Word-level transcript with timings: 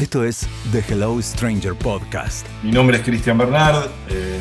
Esto 0.00 0.24
es 0.24 0.48
The 0.72 0.82
Hello 0.88 1.20
Stranger 1.20 1.74
Podcast. 1.74 2.46
Mi 2.62 2.72
nombre 2.72 2.96
es 2.96 3.02
Cristian 3.02 3.36
Bernard, 3.36 3.84
eh, 4.08 4.40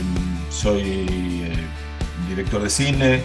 soy 0.50 0.82
eh, 0.82 1.52
director 2.30 2.64
de 2.64 2.70
cine, 2.70 3.24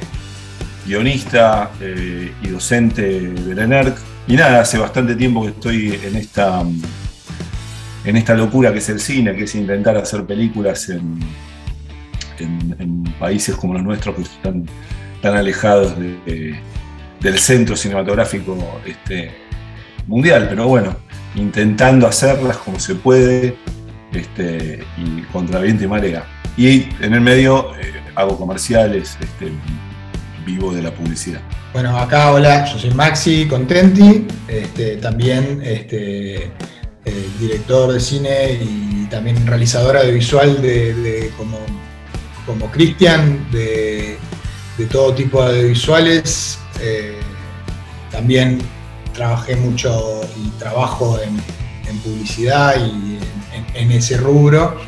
guionista 0.84 1.70
eh, 1.80 2.32
y 2.42 2.48
docente 2.48 3.20
de 3.30 3.54
la 3.54 3.62
ENERC. 3.62 3.96
Y 4.26 4.34
nada, 4.34 4.62
hace 4.62 4.78
bastante 4.78 5.14
tiempo 5.14 5.42
que 5.42 5.50
estoy 5.50 6.00
en 6.02 6.16
esta, 6.16 6.64
en 8.04 8.16
esta 8.16 8.34
locura 8.34 8.72
que 8.72 8.78
es 8.78 8.88
el 8.88 8.98
cine, 8.98 9.36
que 9.36 9.44
es 9.44 9.54
intentar 9.54 9.96
hacer 9.96 10.24
películas 10.26 10.88
en, 10.88 11.20
países 13.20 13.54
como 13.54 13.74
los 13.74 13.84
nuestros 13.84 14.16
que 14.16 14.22
están 14.22 14.66
tan 15.22 15.36
alejados 15.36 15.96
de- 15.96 16.58
del 17.20 17.38
centro 17.38 17.76
cinematográfico 17.76 18.80
este, 18.84 19.30
mundial. 20.08 20.46
Pero 20.48 20.66
bueno, 20.66 20.96
intentando 21.34 22.06
hacerlas 22.06 22.56
como 22.58 22.78
se 22.78 22.94
puede 22.94 23.56
este, 24.12 24.84
y 24.96 25.22
contra 25.32 25.60
viento 25.60 25.84
y 25.84 25.88
marea. 25.88 26.24
Y 26.56 26.88
en 27.00 27.14
el 27.14 27.20
medio 27.20 27.74
eh, 27.80 27.92
hago 28.14 28.38
comerciales, 28.38 29.16
este, 29.20 29.52
vivo 30.46 30.72
de 30.72 30.82
la 30.82 30.92
publicidad. 30.92 31.40
Bueno, 31.72 31.98
acá 31.98 32.30
hola, 32.30 32.64
yo 32.66 32.78
soy 32.78 32.90
Maxi 32.90 33.46
Contenti, 33.48 34.26
este, 34.46 34.96
también 34.98 35.60
eh, 35.64 36.50
director 37.40 37.92
de 37.92 38.00
cine 38.00 38.52
y 38.62 39.06
también 39.10 39.44
realizador 39.46 39.96
audiovisual 39.96 40.62
de, 40.62 40.94
de- 40.94 41.30
como, 41.36 41.58
como 42.46 42.70
Cristian, 42.70 43.44
de, 43.50 44.16
de 44.78 44.86
todo 44.86 45.12
tipo 45.14 45.42
de 45.44 45.56
audiovisuales. 45.56 46.58
Eh, 46.80 47.18
también 48.10 48.58
trabajé 49.14 49.56
mucho 49.56 50.20
y 50.36 50.48
trabajo 50.58 51.18
en, 51.20 51.36
en 51.88 51.98
publicidad 52.00 52.76
y 52.76 52.90
en, 52.90 53.18
en- 53.52 53.76
en 53.76 53.92
ese 53.92 54.16
rubro. 54.18 54.78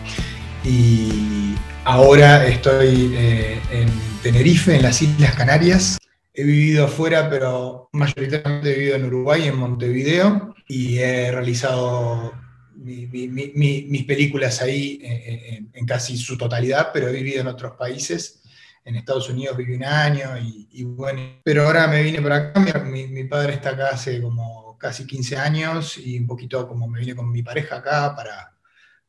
Y 0.65 1.55
ahora 1.85 2.47
estoy 2.47 3.13
eh, 3.17 3.61
en 3.71 3.89
Tenerife, 4.23 4.75
en 4.77 4.83
las 4.83 5.01
Islas 5.03 5.35
Canarias. 5.35 5.99
He 6.35 6.45
vivido 6.45 6.85
afuera, 6.85 7.31
pero 7.31 7.89
mayoritariamente 7.93 8.73
he 8.75 8.79
vivido 8.79 8.97
en 8.97 9.05
Uruguay, 9.07 9.49
en 9.49 9.57
Montevideo, 9.57 10.55
y 10.69 10.99
he 10.99 11.31
realizado 11.31 12.33
mi- 12.75 13.07
mi- 13.07 13.29
mi- 13.29 13.53
mi- 13.55 13.87
mis 13.89 14.05
películas 14.05 14.61
ahí 14.61 15.01
eh, 15.03 15.57
en, 15.57 15.71
en 15.73 15.87
casi 15.87 16.17
su 16.19 16.37
totalidad, 16.37 16.91
pero 16.93 17.09
he 17.09 17.13
vivido 17.13 17.41
en 17.41 17.47
otros 17.47 17.73
países. 17.79 18.43
En 18.87 18.95
Estados 18.95 19.29
Unidos 19.29 19.57
viví 19.57 19.75
un 19.75 19.85
año 19.85 20.39
y, 20.39 20.85
bueno, 20.85 21.21
pero 21.43 21.67
ahora 21.67 21.89
me 21.89 22.05
vine 22.05 22.23
para 22.23 22.37
acá. 22.37 22.79
Mi, 22.85 23.25
padre 23.25 23.55
está 23.55 23.71
acá 23.71 23.89
hace 23.89 24.23
como 24.23 24.79
casi 24.79 25.05
15 25.05 25.37
años 25.37 25.99
y 25.99 26.21
un 26.21 26.27
poquito 26.29 26.69
como 26.69 26.87
me 26.87 27.01
vine 27.01 27.17
con 27.17 27.33
mi 27.33 27.43
pareja 27.43 27.79
acá 27.79 28.15
para, 28.15 28.57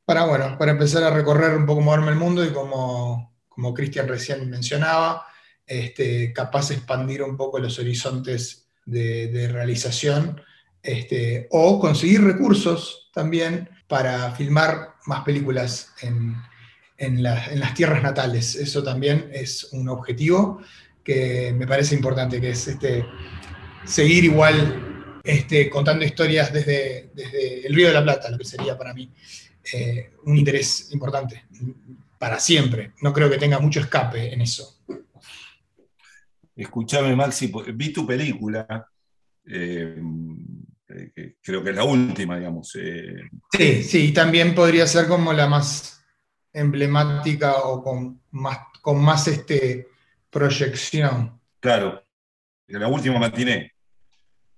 para, 0.03 0.25
bueno, 0.25 0.57
para 0.57 0.71
empezar 0.71 1.03
a 1.03 1.11
recorrer 1.11 1.55
un 1.55 1.67
poco, 1.67 1.81
moverme 1.81 2.09
el 2.09 2.17
mundo 2.17 2.43
y 2.43 2.49
como, 2.49 3.35
como 3.47 3.71
Cristian 3.71 4.07
recién 4.07 4.49
mencionaba, 4.49 5.27
este, 5.63 6.33
capaz 6.33 6.69
de 6.69 6.75
expandir 6.75 7.21
un 7.21 7.37
poco 7.37 7.59
los 7.59 7.77
horizontes 7.77 8.69
de, 8.83 9.27
de 9.27 9.47
realización 9.47 10.41
este, 10.81 11.47
o 11.51 11.79
conseguir 11.79 12.23
recursos 12.23 13.11
también 13.13 13.69
para 13.87 14.31
filmar 14.31 14.95
más 15.05 15.23
películas 15.23 15.93
en, 16.01 16.35
en 16.97 17.21
la- 17.23 17.45
en 17.47 17.59
las 17.59 17.73
tierras 17.73 18.01
natales. 18.03 18.55
Eso 18.55 18.83
también 18.83 19.29
es 19.33 19.69
un 19.71 19.87
objetivo 19.89 20.61
que 21.03 21.53
me 21.57 21.67
parece 21.67 21.95
importante, 21.95 22.41
que 22.41 22.49
es 22.51 22.67
este, 22.67 23.05
seguir 23.85 24.23
igual 24.25 25.19
este, 25.23 25.69
contando 25.69 26.03
historias 26.05 26.51
desde, 26.53 27.11
desde 27.13 27.67
el 27.67 27.73
Río 27.75 27.87
de 27.87 27.93
la 27.93 28.03
Plata, 28.03 28.29
lo 28.29 28.37
que 28.37 28.45
sería 28.45 28.77
para 28.77 28.93
mí 28.93 29.11
eh, 29.73 30.11
un 30.25 30.37
interés 30.37 30.89
importante 30.91 31.45
para 32.17 32.39
siempre. 32.39 32.93
No 33.01 33.13
creo 33.13 33.29
que 33.29 33.37
tenga 33.37 33.59
mucho 33.59 33.79
escape 33.79 34.33
en 34.33 34.41
eso. 34.41 34.79
Escuchame, 36.55 37.15
Maxi, 37.15 37.51
vi 37.75 37.93
tu 37.93 38.05
película, 38.07 38.87
eh, 39.45 40.01
eh, 40.89 41.35
creo 41.41 41.63
que 41.63 41.69
es 41.69 41.75
la 41.75 41.83
última, 41.83 42.37
digamos. 42.37 42.75
eh, 42.81 43.13
Sí, 43.55 43.83
sí, 43.83 44.05
y 44.07 44.11
también 44.13 44.55
podría 44.55 44.87
ser 44.87 45.07
como 45.07 45.33
la 45.33 45.47
más 45.47 45.96
emblemática 46.57 47.57
o 47.63 47.83
con 47.83 48.19
más, 48.31 48.59
con 48.81 49.03
más 49.03 49.27
este, 49.27 49.87
proyección. 50.29 51.39
claro, 51.59 52.03
la 52.67 52.87
última 52.87 53.19
matiné. 53.19 53.71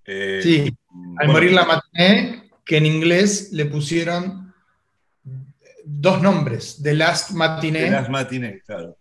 Eh, 0.06 0.40
Sí, 0.42 0.76
al 0.92 1.28
bueno, 1.28 1.34
morir 1.34 1.52
la 1.54 1.66
matiné, 1.66 2.50
que 2.66 2.78
en 2.78 2.86
inglés 2.86 3.50
le 3.52 3.66
pusieron 3.66 4.54
dos 5.86 6.22
nombres, 6.22 6.80
The 6.82 6.94
Last 6.94 7.32
Matinee, 7.32 7.84
de 7.84 7.92
las 7.92 8.10
matiné, 8.10 8.62
claro. 8.66 8.98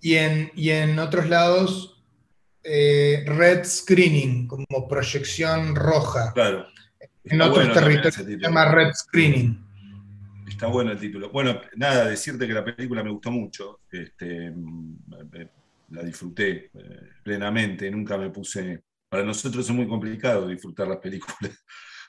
y, 0.00 0.14
en, 0.14 0.50
y 0.54 0.70
en 0.70 0.98
otros 0.98 1.28
lados 1.28 2.02
eh, 2.62 3.24
Red 3.26 3.64
Screening, 3.64 4.46
como 4.46 4.88
proyección 4.88 5.74
roja. 5.74 6.32
Claro. 6.32 6.66
En 7.24 7.40
Está 7.40 7.50
otros 7.50 7.66
bueno 7.66 7.74
territorios 7.74 8.14
se 8.14 8.36
llama 8.38 8.64
Red 8.70 8.92
Screening. 8.94 9.67
Está 10.48 10.66
bueno 10.66 10.92
el 10.92 10.98
título. 10.98 11.30
Bueno, 11.30 11.60
nada, 11.76 12.08
decirte 12.08 12.46
que 12.46 12.52
la 12.54 12.64
película 12.64 13.02
me 13.04 13.10
gustó 13.10 13.30
mucho. 13.30 13.80
Este, 13.90 14.46
eh, 14.46 15.48
la 15.90 16.02
disfruté 16.02 16.70
eh, 16.74 17.10
plenamente. 17.22 17.90
Nunca 17.90 18.16
me 18.16 18.30
puse. 18.30 18.82
Para 19.08 19.24
nosotros 19.24 19.64
es 19.68 19.74
muy 19.74 19.86
complicado 19.86 20.48
disfrutar 20.48 20.88
las 20.88 20.98
películas. 20.98 21.36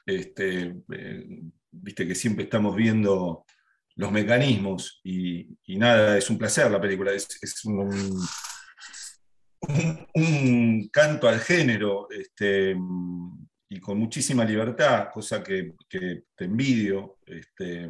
Este, 0.05 0.75
eh, 0.91 1.41
Viste 1.71 2.07
que 2.07 2.15
siempre 2.15 2.45
estamos 2.45 2.75
viendo 2.75 3.45
los 3.95 4.11
mecanismos 4.11 5.01
y, 5.03 5.55
nada, 5.67 6.17
es 6.17 6.27
un 6.31 6.37
placer 6.39 6.71
la 6.71 6.81
película. 6.81 7.11
Es, 7.13 7.63
un, 7.65 7.91
un- 10.15 10.89
canto 10.91 11.27
al 11.27 11.39
género. 11.41 12.07
Este, 12.09 12.75
y 13.71 13.79
con 13.79 13.99
muchísima 13.99 14.43
libertad, 14.43 15.09
cosa 15.13 15.43
que, 15.43 15.75
te 15.87 16.45
envidio, 16.45 17.19
este, 17.25 17.89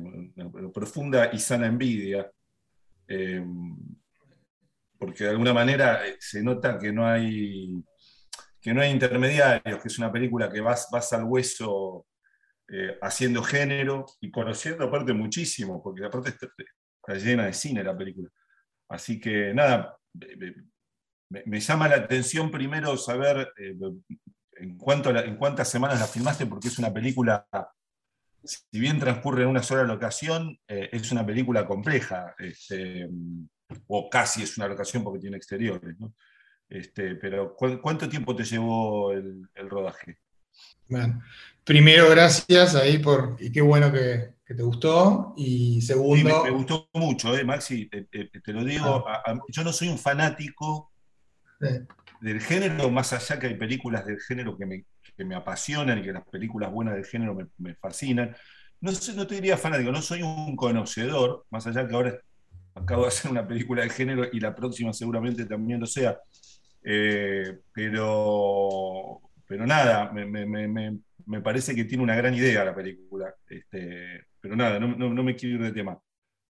profunda 0.74 1.30
y 1.32 1.40
sana 1.40 1.68
envidia, 1.68 2.30
eh, 3.08 3.46
porque 4.98 5.24
de 5.24 5.30
alguna 5.30 5.54
manera 5.54 6.06
eh, 6.06 6.18
se 6.20 6.44
nota 6.44 6.78
que 6.78 6.92
no 6.92 7.08
hay, 7.08 7.82
que 8.60 8.74
no 8.74 8.82
hay 8.82 8.92
intermediarios, 8.92 9.82
que 9.82 9.88
es 9.88 9.98
una 9.98 10.12
película 10.12 10.52
que 10.52 10.60
vas, 10.60 10.90
vas 10.92 11.14
al 11.14 11.24
hueso 11.24 12.06
eh, 12.68 12.98
haciendo 13.02 13.42
género 13.42 14.06
y 14.20 14.30
conociendo 14.30 14.84
aparte 14.84 15.14
muchísimo, 15.14 15.82
porque 15.82 16.04
aparte 16.04 16.32
está, 16.32 17.16
llena 17.16 17.46
de 17.46 17.54
cine 17.54 17.86
la 17.86 17.98
película. 17.98 18.30
Así 18.90 19.18
que 19.18 19.54
nada, 19.54 19.98
me, 21.30 21.60
llama 21.62 21.88
la 21.88 21.96
atención 21.96 22.52
primero 22.52 22.98
saber 22.98 23.50
en, 24.60 24.78
cuánto 24.78 25.10
en 25.16 25.36
cuántas 25.38 25.70
semanas 25.70 26.00
la 26.00 26.08
filmaste, 26.08 26.46
porque 26.46 26.68
es 26.68 26.78
una 26.80 26.94
película, 26.94 27.48
si 28.44 28.80
bien 28.80 29.00
transcurre 29.00 29.44
en 29.44 29.50
una 29.50 29.64
sola 29.64 29.84
locación, 29.84 30.58
eh, 30.68 30.90
es 30.92 31.12
una 31.12 31.26
película 31.26 31.66
compleja, 31.66 32.36
este, 32.40 33.10
o 33.88 34.10
casi 34.10 34.44
es 34.44 34.58
una 34.58 34.68
locación 34.68 35.04
porque 35.04 35.20
tiene 35.20 35.38
exteriores. 35.38 35.96
¿no? 36.00 36.14
Este, 36.70 37.16
pero 37.16 37.56
¿cu- 37.56 37.80
¿cuánto 37.82 38.08
tiempo 38.08 38.36
te 38.36 38.44
llevó 38.44 39.12
el, 39.12 39.48
el 39.56 39.70
rodaje? 39.70 40.20
Bueno, 40.88 41.22
primero, 41.64 42.10
gracias 42.10 42.76
ahí 42.76 42.98
por. 42.98 43.36
Y 43.40 43.52
qué 43.52 43.62
bueno 43.62 43.92
que, 43.92 44.36
que 44.46 44.56
te 44.56 44.64
gustó. 44.64 45.34
Y 45.38 45.82
Sí, 45.82 45.88
segundo. 45.88 46.44
me, 46.44 46.50
me 46.52 46.56
gustó 46.58 46.90
mucho, 46.94 47.36
eh, 47.38 47.44
Maxi, 47.44 47.88
te, 47.88 48.04
te- 48.06 48.26
te 48.28 48.54
lo 48.54 48.64
digo, 48.64 49.08
a- 49.08 49.18
a- 49.26 49.40
yo 49.50 49.64
no 49.64 49.72
soy 49.72 49.88
un 49.90 49.98
fanático 50.00 50.92
eh, 51.62 51.86
del 52.22 52.42
género, 52.42 52.90
más 52.92 53.14
allá 53.14 53.40
que 53.40 53.48
hay 53.48 53.56
películas 53.56 54.06
del 54.06 54.20
género 54.22 54.58
que 54.58 54.66
me, 54.66 54.86
que 55.18 55.26
me 55.26 55.36
apasionan 55.36 56.00
y 56.00 56.04
que 56.04 56.12
las 56.14 56.24
películas 56.28 56.72
buenas 56.72 56.96
del 56.96 57.06
género 57.06 57.36
me, 57.58 57.76
fascinan. 57.76 58.36
No, 58.82 58.92
sé, 58.92 59.14
no 59.14 59.28
te 59.28 59.36
diría 59.36 59.58
fanático, 59.58 59.92
no 59.92 60.02
soy 60.02 60.22
un 60.24 60.56
conocedor, 60.56 61.46
más 61.50 61.68
allá 61.68 61.88
que 61.88 61.96
ahora 61.96 62.20
acabo 62.76 63.04
de 63.04 63.10
hacer 63.10 63.32
una 63.32 63.48
película 63.48 63.84
de 63.84 63.90
género 63.90 64.26
y 64.32 64.40
la 64.40 64.56
próxima 64.56 64.94
seguramente 64.94 65.46
también 65.46 65.80
lo 65.80 65.86
sea. 65.86 66.18
Eh, 66.84 67.60
pero, 67.74 69.22
pero 69.48 69.66
nada, 69.68 70.12
me, 70.12 70.26
me- 70.26 70.46
me- 70.46 70.68
me- 70.68 71.00
me 71.26 71.42
parece 71.42 71.76
que 71.76 71.86
tiene 71.86 72.04
una 72.04 72.16
gran 72.16 72.34
idea 72.34 72.64
la 72.66 72.76
película. 72.76 73.34
Este, 73.50 74.26
pero 74.40 74.56
nada, 74.56 74.80
no, 74.80 74.88
no- 74.96 75.14
no 75.14 75.24
me 75.24 75.36
quiero 75.36 75.56
ir 75.58 75.62
de 75.64 75.72
tema. 75.74 76.00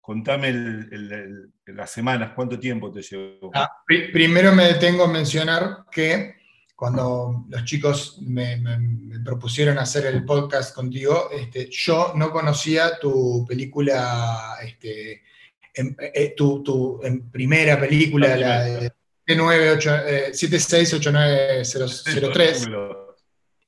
Contame 0.04 0.48
el- 0.48 0.88
el- 0.92 1.12
el- 1.66 1.76
las 1.76 1.90
semanas, 1.90 2.32
cuánto 2.34 2.58
tiempo 2.58 2.92
te 2.92 3.00
llevó. 3.00 3.50
ah, 3.54 3.70
pri- 3.86 4.12
primero 4.12 4.52
me 4.54 4.64
detengo 4.66 5.04
a 5.04 5.08
mencionar 5.08 5.84
que 5.90 6.34
cuando 6.76 7.46
los 7.48 7.64
chicos 7.64 8.18
me, 8.20 8.56
me- 8.58 8.78
me 8.78 9.20
propusieron 9.20 9.78
hacer 9.78 10.04
el 10.06 10.24
podcast 10.24 10.74
contigo, 10.74 11.30
este, 11.32 11.68
yo 11.70 12.12
no 12.16 12.30
conocía 12.30 12.98
tu 12.98 13.46
película, 13.48 14.56
este, 14.62 15.22
en, 15.72 15.96
eh, 15.98 16.34
tu, 16.36 16.62
tu- 16.62 17.00
en 17.02 17.30
primera 17.30 17.80
película, 17.80 18.28
La 18.28 18.36
la 18.36 18.64
de 18.64 18.92
79, 19.26 19.78
eh, 20.06 20.34
768903. 20.34 22.66
Número- 22.66 23.16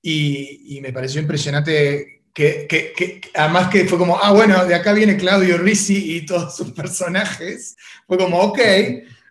Y, 0.02 0.76
y 0.76 0.80
me 0.82 0.92
pareció 0.92 1.20
impresionante 1.20 2.15
que, 2.36 3.20
además 3.34 3.68
que 3.68 3.86
fue 3.86 3.96
como, 3.96 4.18
ah, 4.22 4.30
bueno, 4.30 4.66
de 4.66 4.74
acá 4.74 4.92
viene 4.92 5.16
Claudio 5.16 5.56
Rizzi 5.56 6.16
y 6.16 6.26
todos 6.26 6.54
sus 6.54 6.72
personajes. 6.72 7.76
Fue 8.06 8.18
como, 8.18 8.38
ok, 8.40 8.58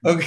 ok. 0.02 0.24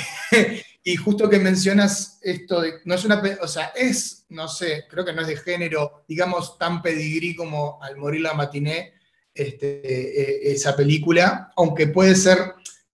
Y 0.84 0.96
justo 0.96 1.28
que 1.28 1.38
mencionas 1.38 2.18
esto 2.22 2.62
de, 2.62 2.74
no 2.84 2.94
es 2.94 3.04
una, 3.04 3.20
o 3.42 3.48
sea, 3.48 3.72
es, 3.74 4.24
no 4.30 4.48
sé, 4.48 4.84
creo 4.88 5.04
que 5.04 5.12
no 5.12 5.20
es 5.20 5.26
de 5.26 5.36
género, 5.36 6.04
digamos, 6.08 6.56
tan 6.56 6.80
pedigrí 6.80 7.34
como 7.34 7.82
Al 7.82 7.96
morir 7.96 8.22
la 8.22 8.32
matiné, 8.32 8.94
este, 9.34 9.82
e, 9.84 10.52
esa 10.52 10.74
película, 10.74 11.52
aunque 11.56 11.88
puede 11.88 12.14
ser 12.14 12.54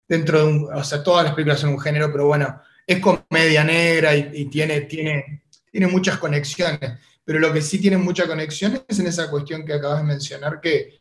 dentro 0.08 0.40
de 0.40 0.46
un, 0.46 0.74
o 0.74 0.84
sea, 0.84 1.04
todas 1.04 1.26
las 1.26 1.34
películas 1.34 1.60
son 1.60 1.72
un 1.72 1.82
género, 1.82 2.12
pero 2.12 2.28
bueno, 2.28 2.62
es 2.86 3.00
comedia 3.00 3.64
negra 3.64 4.16
y, 4.16 4.46
tiene, 4.46 4.82
tiene, 4.82 5.44
tiene 5.70 5.88
muchas 5.88 6.18
conexiones. 6.18 7.00
Pero 7.32 7.48
lo 7.48 7.54
que 7.54 7.62
sí 7.62 7.80
tiene 7.80 7.96
mucha 7.96 8.28
conexión 8.28 8.84
es 8.86 9.00
en 9.00 9.08
esa 9.08 9.30
cuestión 9.30 9.64
que 9.64 9.72
acabas 9.72 10.00
de 10.00 10.04
mencionar, 10.04 10.60
que 10.60 11.00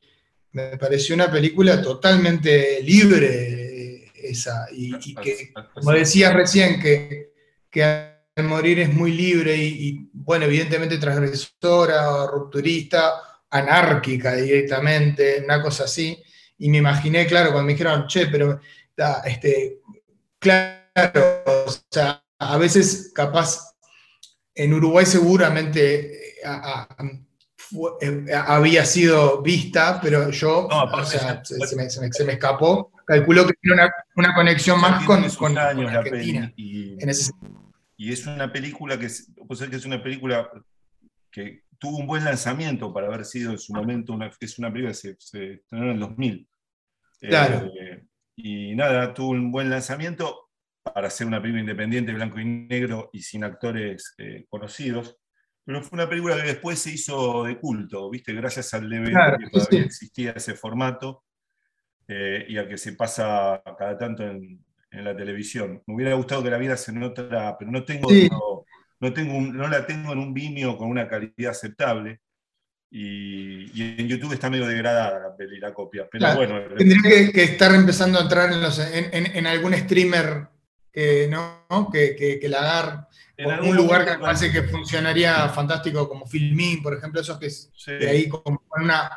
me 0.53 0.79
pareció 0.79 1.17
una 1.17 1.29
película 1.29 1.83
totalmente 1.83 2.81
libre 2.85 4.13
esa, 4.15 4.69
y, 4.71 4.93
que, 5.17 5.53
como 5.75 5.91
decías 5.91 6.33
recién, 6.33 6.81
que, 6.81 7.33
que 7.69 7.83
al 7.83 8.45
morir 8.45 8.79
es 8.79 8.95
muy 8.95 9.11
libre 9.11 9.57
y, 9.57 10.09
bueno, 10.13 10.45
evidentemente 10.45 10.99
transgresora, 10.99 12.29
rupturista, 12.29 13.43
anárquica 13.51 14.37
directamente, 14.37 15.43
una 15.45 15.61
cosa 15.61 15.83
así. 15.83 16.17
Y 16.59 16.71
me 16.71 16.79
imaginé, 16.79 17.27
claro, 17.27 17.51
cuando 17.51 17.67
me 17.67 17.73
dijeron, 17.73 18.07
che, 18.07 18.29
pero 18.29 18.61
este, 19.25 19.81
claro, 20.39 21.43
o 21.67 21.75
sea, 21.91 22.25
a 22.39 22.57
veces 22.57 23.11
capaz 23.13 23.70
en 24.55 24.75
Uruguay 24.75 25.07
seguramente 25.07 26.41
eh, 26.43 26.49
eh, 28.01 28.35
había 28.35 28.85
sido 28.85 29.43
vista, 29.43 30.01
pero 30.01 30.31
yo, 30.31 30.67
o 30.67 31.05
sea, 31.05 31.43
se, 31.45 31.77
me, 31.77 32.33
escapó. 32.33 32.93
Calculo 33.07 33.47
que 33.47 33.55
tiene 33.61 33.83
una, 34.17 34.35
conexión 34.35 34.81
más 34.81 35.05
con, 35.05 35.29
con, 35.31 35.57
Argentina. 35.59 36.53
Y, 36.57 36.99
es 38.11 38.27
una 38.27 38.51
película 38.51 38.99
que, 38.99 39.09
que 39.09 39.77
es 39.77 39.85
una 39.85 40.03
película 40.03 40.51
que 41.31 41.65
tuvo 41.79 41.99
un 41.99 42.07
buen 42.07 42.25
lanzamiento 42.25 42.93
para 42.93 43.07
haber 43.07 43.25
sido 43.25 43.53
en 43.53 43.59
su 43.59 43.73
momento, 43.73 44.13
una, 44.13 44.31
es 44.41 44.59
una 44.59 44.73
película 44.73 44.93
que 44.93 45.17
se, 45.19 45.53
estrenó 45.55 45.85
en 45.85 45.91
el 45.91 46.01
2000. 46.01 46.49
Claro. 47.21 47.71
Eh, 47.81 48.05
y 48.37 48.75
nada, 48.75 49.13
tuvo 49.15 49.31
un 49.31 49.53
buen 49.53 49.71
lanzamiento 49.71 50.50
para 50.83 51.11
ser 51.11 51.27
una 51.27 51.41
película 51.41 51.61
independiente, 51.61 52.13
blanco 52.13 52.41
y 52.41 52.45
negro 52.45 53.11
y 53.13 53.23
sin 53.23 53.45
actores 53.45 54.15
eh, 54.19 54.47
conocidos. 54.49 55.17
Pero 55.65 55.83
fue 55.83 55.97
una 55.99 56.09
película 56.09 56.37
que 56.37 56.49
después 56.49 56.79
se 56.79 56.93
hizo 56.93 57.45
de 57.45 57.59
culto, 57.59 58.11
¿viste? 58.11 58.33
Gracias 58.33 58.73
al 58.75 58.89
DVD 58.89 59.39
que 59.39 59.51
todavía 59.51 59.83
existía 59.83 60.33
ese 60.33 60.55
formato 60.55 61.25
eh, 62.09 62.47
y 62.49 62.57
al 62.57 62.69
que 62.69 62.79
se 62.79 62.95
pasa 62.95 63.63
cada 63.79 63.97
tanto 63.99 64.25
en, 64.27 64.65
la 64.93 65.17
televisión. 65.17 65.81
Me 65.87 65.95
hubiera 65.95 66.15
gustado 66.15 66.43
que 66.43 66.51
la 66.51 66.59
vieras 66.59 66.89
en 66.89 67.01
otra, 67.05 67.57
pero 67.57 67.71
no 67.71 67.85
tengo, 67.85 68.09
no, 68.99 69.13
tengo 69.13 69.41
no 69.41 69.69
la 69.69 69.87
tengo 69.87 70.13
en 70.13 70.19
un 70.19 70.35
Vimeo 70.35 70.77
con 70.77 70.89
una 70.89 71.07
calidad 71.07 71.53
aceptable. 71.53 72.19
Y, 72.91 74.01
en 74.01 74.09
YouTube 74.09 74.33
está 74.33 74.51
medio 74.51 74.67
degradada 74.67 75.29
la 75.29 75.37
peli, 75.37 75.61
la 75.61 75.73
copia. 75.73 76.09
Pero 76.11 76.35
bueno. 76.35 76.61
Tendría 76.77 77.31
que, 77.31 77.45
estar 77.45 77.73
empezando 77.73 78.19
a 78.19 78.23
entrar 78.23 78.51
en, 78.53 79.37
en 79.37 79.47
algún 79.47 79.75
streamer 79.75 80.49
que, 80.93 81.29
¿no? 81.29 81.89
que, 81.93 82.39
que, 82.41 82.49
la 82.49 82.61
agarre. 82.61 83.07
En 83.37 83.51
algún 83.51 83.77
lugar 83.77 84.05
que 84.05 84.13
me 84.13 84.19
parece 84.19 84.53
que 84.53 84.65
funcionaría 84.65 85.49
fantástico, 85.49 86.09
como 86.09 86.27
Filmin, 86.27 86.83
por 86.83 86.95
ejemplo, 86.95 87.21
esos 87.21 87.39
que 87.39 87.49
de 87.99 88.11
ahí 88.11 88.29
como 88.29 88.63
una, 88.77 89.11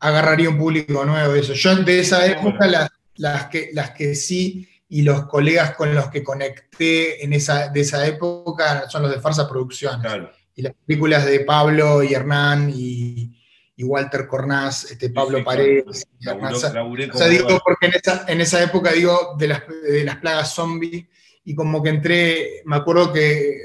agarraría 0.00 0.50
un 0.50 0.58
público 0.58 1.04
nuevo. 1.04 1.34
Eso. 1.34 1.52
Yo 1.52 1.76
de 1.76 2.00
esa 2.00 2.26
época, 2.26 2.66
las, 2.66 2.90
las, 3.16 3.46
que, 3.46 3.70
las 3.72 3.90
que 3.90 4.14
sí, 4.14 4.68
y 4.88 5.02
los 5.02 5.26
colegas 5.26 5.74
con 5.74 5.94
los 5.94 6.08
que 6.08 6.24
conecté 6.24 7.22
en 7.22 7.32
esa, 7.32 7.68
de 7.68 7.80
esa 7.80 8.06
época 8.06 8.88
son 8.88 9.02
los 9.02 9.10
de 9.10 9.20
Farsa 9.20 9.48
Producciones. 9.48 10.10
Y 10.54 10.62
las 10.62 10.72
películas 10.86 11.24
de 11.24 11.40
Pablo 11.40 12.02
y 12.02 12.14
Hernán 12.14 12.72
y, 12.74 13.38
y 13.76 13.84
Walter 13.84 14.26
Cornás, 14.26 14.90
este, 14.90 15.10
Pablo 15.10 15.44
Paredes. 15.44 16.04
o 16.26 16.54
sea, 16.58 17.28
digo, 17.28 17.60
porque 17.64 17.86
en 17.86 17.92
esa, 17.94 18.24
en 18.26 18.40
esa 18.40 18.62
época, 18.62 18.92
digo, 18.92 19.36
de 19.38 19.48
las, 19.48 19.62
de 19.68 20.04
las 20.04 20.16
plagas 20.16 20.52
zombies, 20.52 21.06
y 21.48 21.54
como 21.54 21.82
que 21.82 21.88
entré, 21.88 22.62
me 22.66 22.76
acuerdo 22.76 23.10
que 23.10 23.62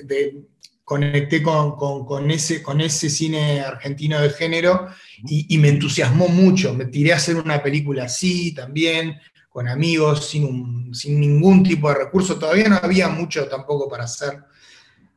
conecté 0.86 1.44
con, 1.44 2.32
ese, 2.32 2.64
con 2.64 2.80
ese 2.80 3.10
cine 3.10 3.60
argentino 3.60 4.22
de 4.22 4.30
género 4.30 4.88
y, 5.28 5.58
me 5.58 5.68
entusiasmó 5.68 6.30
mucho. 6.30 6.74
Me 6.74 6.86
tiré 6.86 7.12
a 7.12 7.18
hacer 7.18 7.36
una 7.36 7.62
película 7.62 8.06
así 8.06 8.54
también, 8.54 9.20
con 9.50 9.68
amigos, 9.68 10.30
sin, 10.30 10.96
sin 10.96 11.20
ningún 11.20 11.62
tipo 11.62 11.90
de 11.90 11.96
recurso. 11.96 12.40
Todavía 12.40 12.70
no 12.70 12.80
había 12.82 13.10
mucho 13.10 13.50
tampoco 13.50 13.90
para 13.90 14.06
hacer. 14.06 14.40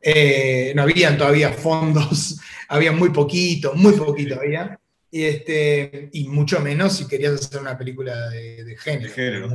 Eh, 0.01 0.73
no 0.75 0.81
habían 0.81 1.17
todavía 1.17 1.53
fondos, 1.53 2.37
había 2.67 2.91
muy 2.91 3.11
poquito, 3.11 3.75
muy 3.75 3.93
poquito 3.93 4.41
había. 4.41 4.77
Y, 5.09 5.23
este, 5.23 6.09
y 6.11 6.27
mucho 6.27 6.59
menos 6.59 6.97
si 6.97 7.07
querías 7.07 7.35
hacer 7.35 7.61
una 7.61 7.77
película 7.77 8.29
de, 8.29 8.75
género. 8.77 9.07
De 9.07 9.13
género 9.13 9.49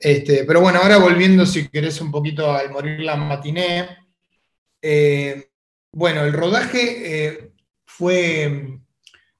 este, 0.00 0.44
pero 0.44 0.62
bueno, 0.62 0.80
ahora 0.82 0.96
volviendo, 0.96 1.44
si 1.44 1.68
querés, 1.68 2.00
un 2.00 2.10
poquito 2.10 2.50
al 2.50 2.70
morir 2.70 3.00
la 3.00 3.16
matiné. 3.16 3.98
Eh, 4.80 5.50
bueno, 5.92 6.22
el 6.22 6.32
rodaje 6.32 7.26
eh, 7.26 7.52
fue 7.84 8.80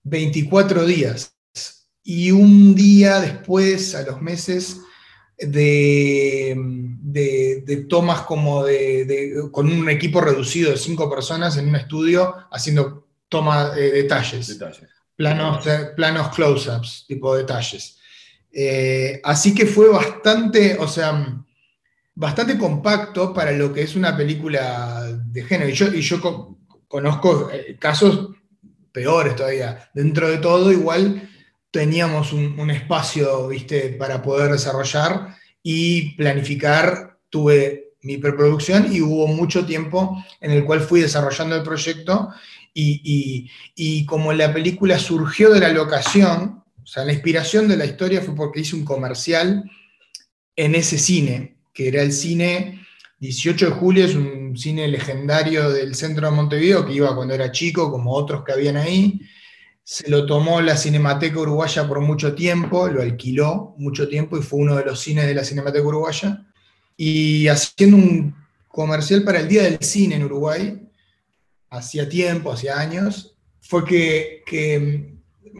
24 0.02 0.84
días 0.84 1.34
y 2.02 2.30
un 2.30 2.74
día 2.74 3.20
después, 3.20 3.94
a 3.94 4.02
los 4.02 4.20
meses, 4.20 4.80
de, 5.38 6.54
tomas 7.88 8.22
como 8.22 8.64
de, 8.64 9.48
con 9.50 9.72
un 9.72 9.88
equipo 9.88 10.20
reducido 10.20 10.72
de 10.72 10.76
cinco 10.76 11.08
personas 11.08 11.56
en 11.56 11.68
un 11.68 11.76
estudio 11.76 12.34
haciendo 12.50 13.06
tomas 13.30 13.74
de 13.74 13.92
detalles, 13.92 14.58
planos, 15.16 15.64
planos 15.96 16.34
close-ups, 16.34 17.06
tipo 17.08 17.34
detalles. 17.34 17.99
Eh, 18.52 19.20
así 19.24 19.54
que 19.54 19.66
fue 19.66 19.88
bastante, 19.88 20.76
o 20.78 20.88
sea, 20.88 21.42
bastante 22.14 22.58
compacto 22.58 23.32
para 23.32 23.52
lo 23.52 23.72
que 23.72 23.82
es 23.82 23.96
una 23.96 24.16
película 24.16 25.06
de 25.26 25.44
género. 25.44 25.70
Y 25.70 26.02
yo, 26.02 26.56
conozco 26.88 27.50
eh, 27.52 27.76
casos 27.78 28.30
peores 28.92 29.36
todavía. 29.36 29.90
Dentro 29.94 30.28
de 30.28 30.38
todo, 30.38 30.72
igual 30.72 31.28
teníamos 31.70 32.32
un, 32.32 32.70
espacio, 32.70 33.48
viste, 33.48 33.90
para 33.90 34.22
poder 34.22 34.50
desarrollar 34.50 35.36
y 35.62 36.16
planificar. 36.16 37.18
Tuve 37.30 37.92
mi 38.02 38.16
preproducción 38.16 38.92
y 38.92 39.00
hubo 39.00 39.28
mucho 39.28 39.64
tiempo 39.64 40.24
en 40.40 40.50
el 40.50 40.64
cual 40.64 40.80
fui 40.80 41.00
desarrollando 41.00 41.54
el 41.54 41.62
proyecto 41.62 42.30
y 42.74 44.06
como 44.06 44.32
la 44.32 44.52
película 44.52 44.98
surgió 44.98 45.50
de 45.50 45.60
la 45.60 45.68
locación, 45.68 46.59
sea, 46.92 47.04
la 47.04 47.12
inspiración 47.12 47.68
de 47.68 47.76
la 47.76 47.84
historia 47.84 48.20
fue 48.20 48.34
porque 48.34 48.60
hice 48.60 48.74
un 48.74 48.84
comercial 48.84 49.70
en 50.56 50.74
ese 50.74 50.98
cine, 50.98 51.56
que 51.72 51.86
era 51.86 52.02
el 52.02 52.12
cine 52.12 52.84
18 53.20 53.66
de 53.66 53.72
julio, 53.72 54.04
es 54.06 54.16
un 54.16 54.56
cine 54.56 54.88
legendario 54.88 55.70
del 55.70 55.94
centro 55.94 56.28
de 56.28 56.34
Montevideo, 56.34 56.84
que 56.84 56.94
iba 56.94 57.14
cuando 57.14 57.34
era 57.34 57.52
chico, 57.52 57.92
como 57.92 58.12
otros 58.12 58.42
que 58.44 58.52
habían 58.52 58.76
ahí. 58.76 59.20
Se 59.84 60.10
lo 60.10 60.26
tomó 60.26 60.60
la 60.60 60.76
Cinemateca 60.76 61.38
Uruguaya 61.38 61.86
por 61.86 62.00
mucho 62.00 62.34
tiempo, 62.34 62.88
lo 62.88 63.02
alquiló 63.02 63.74
mucho 63.78 64.08
tiempo 64.08 64.36
y 64.36 64.42
fue 64.42 64.58
uno 64.58 64.74
de 64.74 64.84
los 64.84 64.98
cines 64.98 65.26
de 65.26 65.34
la 65.34 65.44
Cinemateca 65.44 65.86
Uruguaya. 65.86 66.44
Y 66.96 67.46
haciendo 67.46 67.98
un 67.98 68.34
comercial 68.66 69.22
para 69.22 69.38
el 69.38 69.48
Día 69.48 69.62
del 69.62 69.78
Cine 69.80 70.16
en 70.16 70.24
Uruguay, 70.24 70.80
hacía 71.68 72.08
tiempo, 72.08 72.50
hacía 72.50 72.80
años, 72.80 73.36
fue 73.60 73.84
que, 73.84 74.42
que 74.44 75.09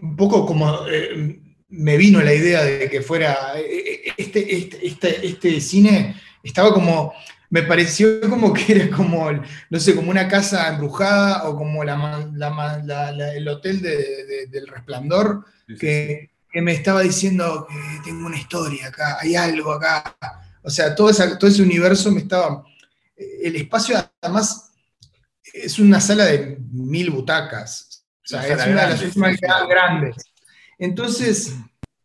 un 0.02 0.16
poco 0.16 0.46
como 0.46 0.86
eh, 0.88 1.40
me 1.70 1.96
vino 1.96 2.20
la 2.20 2.34
idea 2.34 2.62
de 2.62 2.90
que 2.90 3.00
fuera 3.00 3.52
eh, 3.56 3.62
eh, 3.62 4.12
este, 4.16 4.56
este, 4.56 4.86
este, 4.86 5.26
este, 5.26 5.60
cine, 5.60 6.20
estaba 6.42 6.72
como, 6.74 7.12
me 7.48 7.62
pareció 7.62 8.20
como 8.28 8.52
que 8.52 8.72
era 8.72 8.90
como, 8.90 9.30
no 9.30 9.80
sé, 9.80 9.94
como 9.94 10.10
una 10.10 10.28
casa 10.28 10.68
embrujada 10.68 11.48
o 11.48 11.56
como 11.56 11.82
el 11.82 13.48
hotel 13.48 13.82
del 13.82 14.66
resplandor, 14.66 15.44
que, 15.78 16.28
me 16.52 16.72
estaba 16.72 17.02
diciendo 17.02 17.64
que 17.68 18.10
tengo 18.10 18.26
una 18.26 18.36
historia 18.36 18.88
acá, 18.88 19.18
hay 19.20 19.36
algo 19.36 19.70
acá. 19.70 20.16
O 20.64 20.68
sea, 20.68 20.96
todo, 20.96 21.12
todo 21.38 21.48
ese 21.48 21.62
universo 21.62 22.10
me 22.10 22.22
estaba... 22.22 22.64
El 23.16 23.54
espacio 23.54 23.96
además 24.20 24.72
es 25.52 25.78
una 25.78 26.00
sala 26.00 26.24
de 26.24 26.58
mil 26.72 27.10
butacas, 27.10 27.89
sea, 28.26 28.46
es 28.46 28.66
una 28.66 28.86
de 28.86 28.90
las 28.90 29.02
últimas 29.02 29.36
grandes. 29.68 30.16
Entonces, 30.78 31.54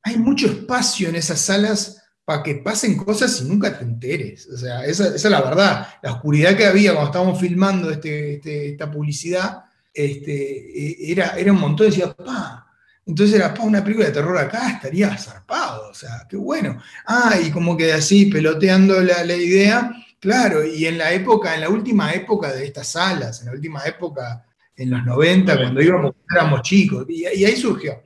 hay 0.03 0.17
mucho 0.17 0.48
espacio 0.48 1.10
en 1.10 1.15
esas 1.15 1.39
salas 1.39 2.01
para 2.25 2.41
que 2.41 2.55
pasen 2.55 2.98
cosas 2.98 3.41
y 3.41 3.45
nunca 3.45 3.77
te 3.77 3.84
enteres. 3.84 4.48
O 4.48 4.57
sea, 4.57 4.84
esa, 4.84 5.15
es 5.15 5.24
la 5.25 5.41
verdad. 5.41 5.88
La 6.01 6.13
oscuridad 6.13 6.57
que 6.57 6.65
había 6.65 6.91
cuando 6.91 7.10
estábamos 7.10 7.39
filmando 7.39 7.91
este, 7.91 8.36
este, 8.36 8.72
esta 8.72 8.89
publicidad 8.89 9.63
este, 9.93 11.12
era, 11.12 11.38
era 11.38 11.51
un 11.51 11.60
montón, 11.60 11.88
decía, 11.88 12.12
pa, 12.13 12.67
entonces 13.05 13.36
era, 13.36 13.53
pa, 13.53 13.63
una 13.63 13.84
película 13.84 14.07
de 14.07 14.13
terror 14.13 14.38
acá 14.38 14.72
estaría 14.72 15.15
zarpado, 15.17 15.89
o 15.89 15.93
sea, 15.93 16.25
qué 16.27 16.36
bueno. 16.36 16.81
Ah, 17.05 17.38
y 17.41 17.51
como 17.51 17.77
que 17.77 17.93
así, 17.93 18.25
peloteando 18.25 19.01
la, 19.01 19.24
la 19.24 19.36
idea, 19.36 19.91
claro, 20.19 20.65
y 20.65 20.88
en 20.88 20.98
la 20.98 21.13
época, 21.13 21.53
en 21.53 21.62
la 21.62 21.69
última 21.69 22.12
época 22.13 22.51
de 22.51 22.65
estas 22.65 22.88
salas, 22.88 23.39
en 23.41 23.48
la 23.48 23.51
última 23.53 23.86
época, 23.86 24.43
en 24.77 24.89
los 24.89 25.05
90, 25.05 25.58
cuando 25.58 25.82
íbamos, 25.82 26.13
éramos 26.32 26.62
chicos, 26.62 27.05
y, 27.10 27.25
ahí 27.25 27.55
surgió. 27.55 28.01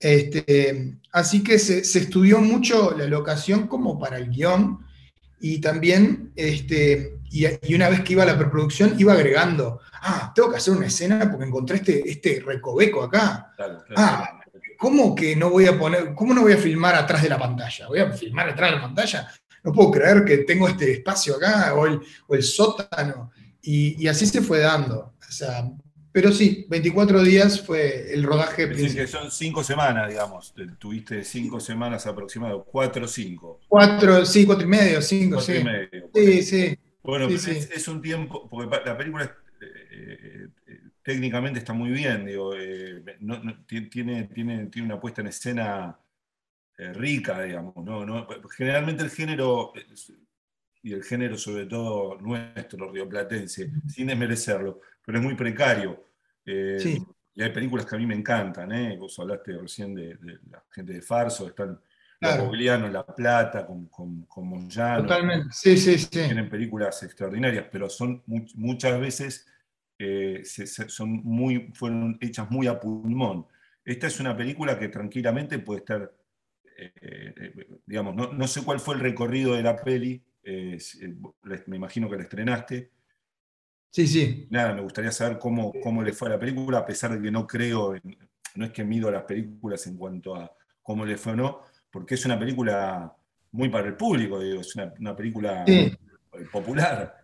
Este, 0.00 0.96
así 1.12 1.42
que 1.42 1.58
se, 1.58 1.84
se, 1.84 1.98
estudió 2.00 2.40
mucho 2.40 2.94
la 2.96 3.06
locación 3.06 3.66
como 3.66 3.98
para 3.98 4.18
el 4.18 4.30
guion, 4.30 4.86
y 5.40 5.60
también, 5.60 6.32
este, 6.34 7.18
y, 7.30 7.46
y, 7.46 7.74
una 7.74 7.88
vez 7.88 8.00
que 8.00 8.14
iba 8.14 8.22
a 8.22 8.26
la 8.26 8.38
preproducción, 8.38 8.94
iba 8.98 9.12
agregando, 9.12 9.80
ah, 10.02 10.32
tengo 10.34 10.50
que 10.50 10.56
hacer 10.56 10.74
una 10.74 10.86
escena 10.86 11.30
porque 11.30 11.46
encontré 11.46 11.76
este, 11.76 12.08
este 12.08 12.42
recoveco 12.44 13.02
acá. 13.02 13.52
Ah, 13.96 14.40
¿cómo 14.78 15.14
que 15.14 15.36
no 15.36 15.50
voy 15.50 15.66
a 15.66 15.78
poner, 15.78 16.14
cómo 16.14 16.34
no 16.34 16.42
voy 16.42 16.52
a 16.52 16.58
filmar 16.58 16.94
atrás 16.94 17.22
de 17.22 17.28
la 17.28 17.38
pantalla? 17.38 17.88
¿Voy 17.88 18.00
a 18.00 18.12
filmar 18.12 18.48
atrás 18.48 18.70
de 18.70 18.76
la 18.76 18.82
pantalla? 18.82 19.28
No 19.62 19.72
puedo 19.72 19.90
creer 19.90 20.24
que 20.24 20.38
tengo 20.38 20.68
este 20.68 20.92
espacio 20.92 21.36
acá 21.36 21.74
o 21.74 21.86
el, 21.86 22.00
o 22.26 22.34
el 22.34 22.42
sótano. 22.42 23.32
Y, 23.60 24.02
y, 24.02 24.08
así 24.08 24.26
se 24.26 24.40
fue 24.40 24.60
dando. 24.60 25.14
O 25.28 25.32
sea, 25.32 25.68
pero 26.12 26.32
sí, 26.32 26.66
24 26.68 27.22
días 27.22 27.60
fue 27.64 28.12
el 28.12 28.22
rodaje 28.22 28.64
es 28.64 28.70
decir, 28.70 28.96
que 28.96 29.06
son 29.06 29.30
cinco 29.30 29.62
semanas, 29.62 30.08
digamos. 30.08 30.54
Tuviste 30.78 31.24
cinco 31.24 31.60
semanas 31.60 32.06
aproximadamente, 32.06 32.68
cuatro 32.70 33.04
o 33.04 33.08
cinco. 33.08 33.60
Cuatro, 33.68 34.24
sí, 34.24 34.46
cuatro 34.46 34.64
y 34.64 34.70
medio, 34.70 35.02
cinco, 35.02 35.36
cuatro 35.36 35.54
sí. 35.54 35.60
Y 35.60 35.64
medio, 35.64 36.10
sí, 36.14 36.42
sí. 36.42 36.78
Bueno, 37.02 37.28
sí, 37.28 37.34
es, 37.34 37.42
sí. 37.42 37.70
es, 37.74 37.88
un 37.88 38.02
tiempo, 38.02 38.48
porque 38.48 38.68
la 38.84 38.96
película 38.96 39.24
eh, 39.60 40.48
eh, 40.66 40.80
técnicamente 41.02 41.58
está 41.58 41.72
muy 41.72 41.90
bien, 41.90 42.26
digo, 42.26 42.54
eh, 42.54 43.02
no, 43.20 43.42
no, 43.42 43.64
tiene, 43.64 44.24
tiene, 44.24 44.66
tiene 44.66 44.86
una 44.86 45.00
puesta 45.00 45.20
en 45.20 45.28
escena 45.28 45.98
eh, 46.78 46.92
rica, 46.92 47.42
digamos. 47.42 47.74
¿no? 47.76 48.06
¿no? 48.06 48.26
Generalmente 48.56 49.02
el 49.02 49.10
género, 49.10 49.72
y 50.82 50.92
el 50.92 51.02
género 51.04 51.36
sobre 51.36 51.66
todo 51.66 52.16
nuestro, 52.20 52.90
rioplatense, 52.92 53.70
sin 53.86 54.06
desmerecerlo, 54.08 54.80
pero 55.04 55.18
es 55.18 55.24
muy 55.24 55.34
precario. 55.34 56.04
Eh, 56.46 56.76
Sí. 56.78 57.02
Y 57.34 57.42
hay 57.42 57.50
películas 57.52 57.86
que 57.86 57.94
a 57.94 57.98
mí 57.98 58.04
me 58.06 58.16
encantan, 58.16 58.72
¿eh? 58.72 58.96
vos 58.98 59.16
hablaste 59.20 59.56
recién 59.56 59.94
de, 59.94 60.16
de 60.16 60.40
la 60.50 60.60
gente 60.72 60.92
de 60.92 61.02
Farso, 61.02 61.46
están 61.46 61.78
Claro. 62.20 62.46
Bogliano 62.46 62.86
en 62.86 62.92
La 62.92 63.06
Plata, 63.06 63.64
con, 63.64 63.86
con, 63.86 64.22
con 64.24 64.48
Moyano, 64.48 65.02
Totalmente. 65.02 65.46
Sí, 65.52 65.76
sí, 65.76 65.96
sí. 65.98 66.08
tienen 66.08 66.48
películas 66.50 67.00
extraordinarias, 67.04 67.66
pero 67.70 67.88
son 67.88 68.24
mu- 68.26 68.44
muchas 68.56 68.98
veces 69.00 69.46
eh, 70.00 70.40
se- 70.44 70.66
se- 70.66 70.88
son 70.88 71.10
muy, 71.22 71.70
fueron 71.74 72.18
hechas 72.20 72.50
muy 72.50 72.66
a 72.66 72.80
pulmón. 72.80 73.46
Esta 73.84 74.08
es 74.08 74.18
una 74.18 74.36
película 74.36 74.76
que 74.78 74.88
tranquilamente 74.88 75.60
puede 75.60 75.78
estar, 75.80 76.12
eh, 76.76 76.92
eh, 77.00 77.66
digamos, 77.86 78.14
no, 78.16 78.32
no 78.32 78.46
sé 78.48 78.62
cuál 78.64 78.80
fue 78.80 78.94
el 78.96 79.00
recorrido 79.00 79.54
de 79.54 79.62
la 79.62 79.76
peli, 79.76 80.22
eh, 80.48 80.78
eh, 81.02 81.14
me 81.66 81.76
imagino 81.76 82.08
que 82.08 82.16
la 82.16 82.22
estrenaste. 82.22 82.90
Sí, 83.90 84.06
sí. 84.06 84.46
Nada, 84.50 84.74
me 84.74 84.82
gustaría 84.82 85.10
saber 85.12 85.38
cómo, 85.38 85.72
cómo 85.82 86.02
le 86.02 86.12
fue 86.12 86.28
a 86.28 86.32
la 86.32 86.38
película, 86.38 86.78
a 86.78 86.86
pesar 86.86 87.12
de 87.14 87.22
que 87.22 87.30
no 87.30 87.46
creo, 87.46 87.94
en- 87.94 88.16
no 88.54 88.64
es 88.66 88.72
que 88.72 88.84
mido 88.84 89.10
las 89.10 89.24
películas 89.24 89.86
en 89.86 89.96
cuanto 89.96 90.34
a 90.36 90.50
cómo 90.82 91.04
le 91.06 91.16
fue 91.16 91.32
o 91.32 91.36
no, 91.36 91.60
porque 91.90 92.14
es 92.14 92.24
una 92.24 92.38
película 92.38 93.14
muy 93.52 93.68
para 93.68 93.86
el 93.88 93.96
público, 93.96 94.38
digo, 94.40 94.60
es 94.60 94.74
una, 94.76 94.92
una 94.98 95.16
película 95.16 95.64
Sí. 95.66 95.72
eh, 95.74 96.44
popular. 96.52 97.22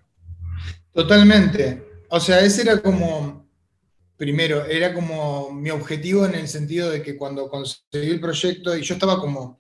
Totalmente. 0.93 1.83
O 2.09 2.21
sea, 2.21 2.41
ese 2.41 2.63
era 2.63 2.81
como, 2.81 3.47
primero, 4.17 4.65
era 4.65 4.95
como 4.95 5.51
mi 5.53 5.71
objetivo 5.71 6.25
en 6.27 6.35
el 6.35 6.49
sentido 6.49 6.91
de 6.91 7.03
que 7.03 7.17
cuando 7.17 7.49
conseguí 7.49 8.11
el 8.11 8.21
proyecto, 8.21 8.77
y 8.77 8.83
yo 8.83 8.95
estaba 8.95 9.19
como, 9.19 9.59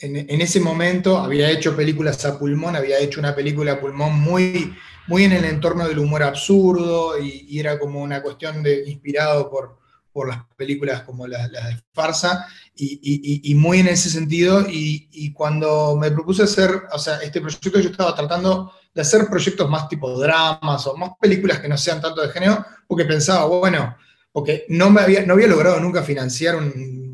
en, 0.00 0.40
ese 0.40 0.60
momento, 0.60 1.18
había 1.18 1.50
hecho 1.50 1.74
películas 1.74 2.24
a 2.24 2.38
pulmón, 2.38 2.76
había 2.76 2.98
hecho 2.98 3.20
una 3.20 3.34
película 3.34 3.72
a 3.72 3.80
pulmón 3.80 4.18
muy, 4.20 4.74
muy 5.08 5.24
en 5.24 5.32
el 5.32 5.44
entorno 5.44 5.88
del 5.88 5.98
humor 5.98 6.22
absurdo, 6.22 7.18
y, 7.18 7.58
era 7.58 7.78
como 7.78 8.00
una 8.00 8.22
cuestión 8.22 8.62
de 8.62 8.88
inspirado 8.88 9.50
por, 9.50 9.78
por 10.12 10.28
las 10.28 10.44
películas 10.56 11.02
como 11.02 11.26
las, 11.26 11.50
las 11.50 11.68
de 11.68 11.82
farsa, 11.92 12.46
y, 12.76 13.40
y- 13.42 13.54
muy 13.56 13.80
en 13.80 13.88
ese 13.88 14.08
sentido, 14.08 14.64
y 14.68 15.32
cuando 15.32 15.96
me 15.96 16.12
propuse 16.12 16.44
hacer, 16.44 16.70
o 16.92 16.98
sea, 16.98 17.16
este 17.16 17.40
proyecto 17.40 17.80
yo 17.80 17.90
estaba 17.90 18.14
tratando 18.14 18.72
de 18.94 19.02
hacer 19.02 19.26
proyectos 19.28 19.68
más 19.68 19.88
tipo 19.88 20.18
dramas 20.18 20.86
o 20.86 20.96
más 20.96 21.10
películas 21.20 21.58
que 21.58 21.68
no 21.68 21.76
sean 21.76 22.00
tanto 22.00 22.22
de 22.22 22.28
género, 22.28 22.64
porque 22.86 23.04
pensaba, 23.04 23.46
bueno, 23.46 23.96
porque 24.30 24.64
no, 24.68 24.90
me 24.90 25.00
había, 25.00 25.26
no 25.26 25.34
había 25.34 25.48
logrado 25.48 25.80
nunca 25.80 26.02
financiar 26.02 26.54
un, 26.54 27.07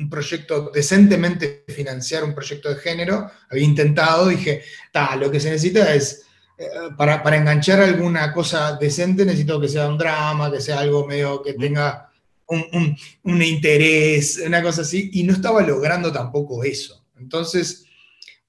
un- 0.00 0.10
proyecto, 0.10 0.70
decentemente 0.74 1.64
financiar 1.68 2.24
un 2.24 2.34
proyecto 2.34 2.68
de 2.70 2.76
género, 2.80 3.30
había 3.50 3.64
intentado, 3.64 4.28
dije, 4.28 4.62
ta, 4.92 5.16
lo 5.16 5.30
que 5.30 5.40
se 5.40 5.50
necesita 5.50 5.94
es, 5.94 6.24
eh, 6.58 6.66
para, 6.96 7.22
para 7.22 7.36
enganchar 7.36 7.80
alguna 7.80 8.32
cosa 8.32 8.76
decente, 8.80 9.24
necesito 9.24 9.60
que 9.60 9.68
sea 9.68 9.88
un 9.88 9.98
drama, 9.98 10.50
que 10.50 10.60
sea 10.60 10.80
algo 10.80 11.06
medio 11.06 11.42
que 11.42 11.54
tenga 11.54 12.10
un, 12.46 12.64
un- 12.72 12.96
un 13.24 13.42
interés, 13.42 14.42
una 14.46 14.62
cosa 14.62 14.82
así, 14.82 15.10
y 15.14 15.22
no 15.24 15.32
estaba 15.32 15.62
logrando 15.62 16.10
tampoco 16.12 16.64
eso. 16.64 17.04
Entonces, 17.18 17.84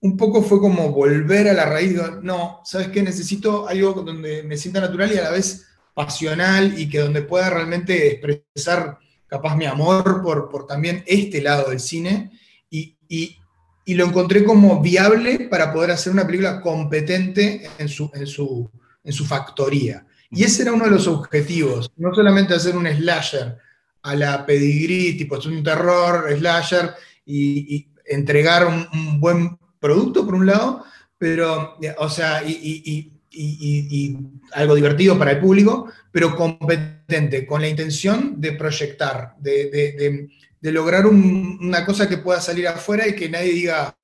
un 0.02 0.18
poco 0.18 0.42
fue 0.42 0.60
como 0.60 0.90
volver 0.92 1.48
a 1.50 1.54
la 1.54 1.66
raíz, 1.66 1.96
no, 2.24 2.62
¿sabes 2.66 2.88
qué? 2.88 3.04
Necesito 3.04 3.68
algo 3.68 3.94
donde 4.02 4.42
me 4.44 4.58
sienta 4.58 4.82
natural 4.82 5.12
y 5.14 5.18
a 5.18 5.24
la 5.24 5.32
vez 5.32 5.66
pasional 5.94 6.80
y 6.80 6.90
que 6.90 7.00
donde 7.00 7.22
pueda 7.22 7.50
realmente 7.52 8.14
expresar 8.14 8.98
capaz 9.32 9.56
mi 9.56 9.66
amor 9.66 10.22
por, 10.22 10.50
por 10.50 10.68
también 10.68 11.04
este 11.08 11.42
lado 11.42 11.70
del 11.70 11.80
cine 11.80 12.32
y, 12.70 12.98
y- 13.08 13.38
y 13.86 13.94
lo 13.96 14.06
encontré 14.06 14.44
como 14.44 14.80
viable 14.82 15.48
para 15.50 15.74
poder 15.74 15.90
hacer 15.92 16.12
una 16.14 16.26
película 16.28 16.62
competente 16.62 17.68
en 17.80 17.88
su, 17.90 18.12
en 18.14 18.28
su, 18.28 18.70
en 19.04 19.12
su 19.14 19.26
factoría. 19.26 20.06
Y 20.30 20.44
ese 20.44 20.62
era 20.64 20.74
uno 20.74 20.86
de 20.86 20.92
los 20.92 21.08
objetivos, 21.08 21.92
no 21.98 22.14
solamente 22.14 22.54
hacer 22.54 22.76
un 22.78 22.86
slasher 22.88 23.58
a 24.04 24.16
la 24.16 24.46
pedigree, 24.46 25.14
tipo 25.14 25.38
es 25.38 25.46
un 25.48 25.64
terror, 25.64 26.26
slasher, 26.38 26.94
y, 27.26 27.76
y 27.76 27.92
entregar 28.06 28.68
un, 28.68 29.20
buen 29.20 29.58
producto 29.80 30.26
por 30.26 30.36
un 30.36 30.46
lado, 30.46 30.84
pero, 31.18 31.76
o 31.98 32.10
sea, 32.10 32.44
y- 32.44 33.12
y- 33.32 33.58
y- 33.60 33.88
y- 33.90 34.12
y 34.12 34.18
algo 34.54 34.76
divertido 34.76 35.18
para 35.18 35.32
el 35.32 35.40
público, 35.40 35.92
pero 36.12 36.36
competente, 36.36 37.46
con 37.46 37.62
la 37.62 37.68
intención 37.70 38.40
de 38.42 38.54
proyectar, 38.54 39.36
de, 39.40 39.70
de- 39.70 39.92
de- 39.94 40.30
de 40.60 40.72
lograr 40.72 41.06
un- 41.08 41.58
una 41.62 41.86
cosa 41.86 42.08
que 42.10 42.18
pueda 42.18 42.42
salir 42.42 42.68
afuera 42.68 43.08
y 43.08 43.16
que 43.16 43.30
nadie 43.30 43.54
diga, 43.54 43.96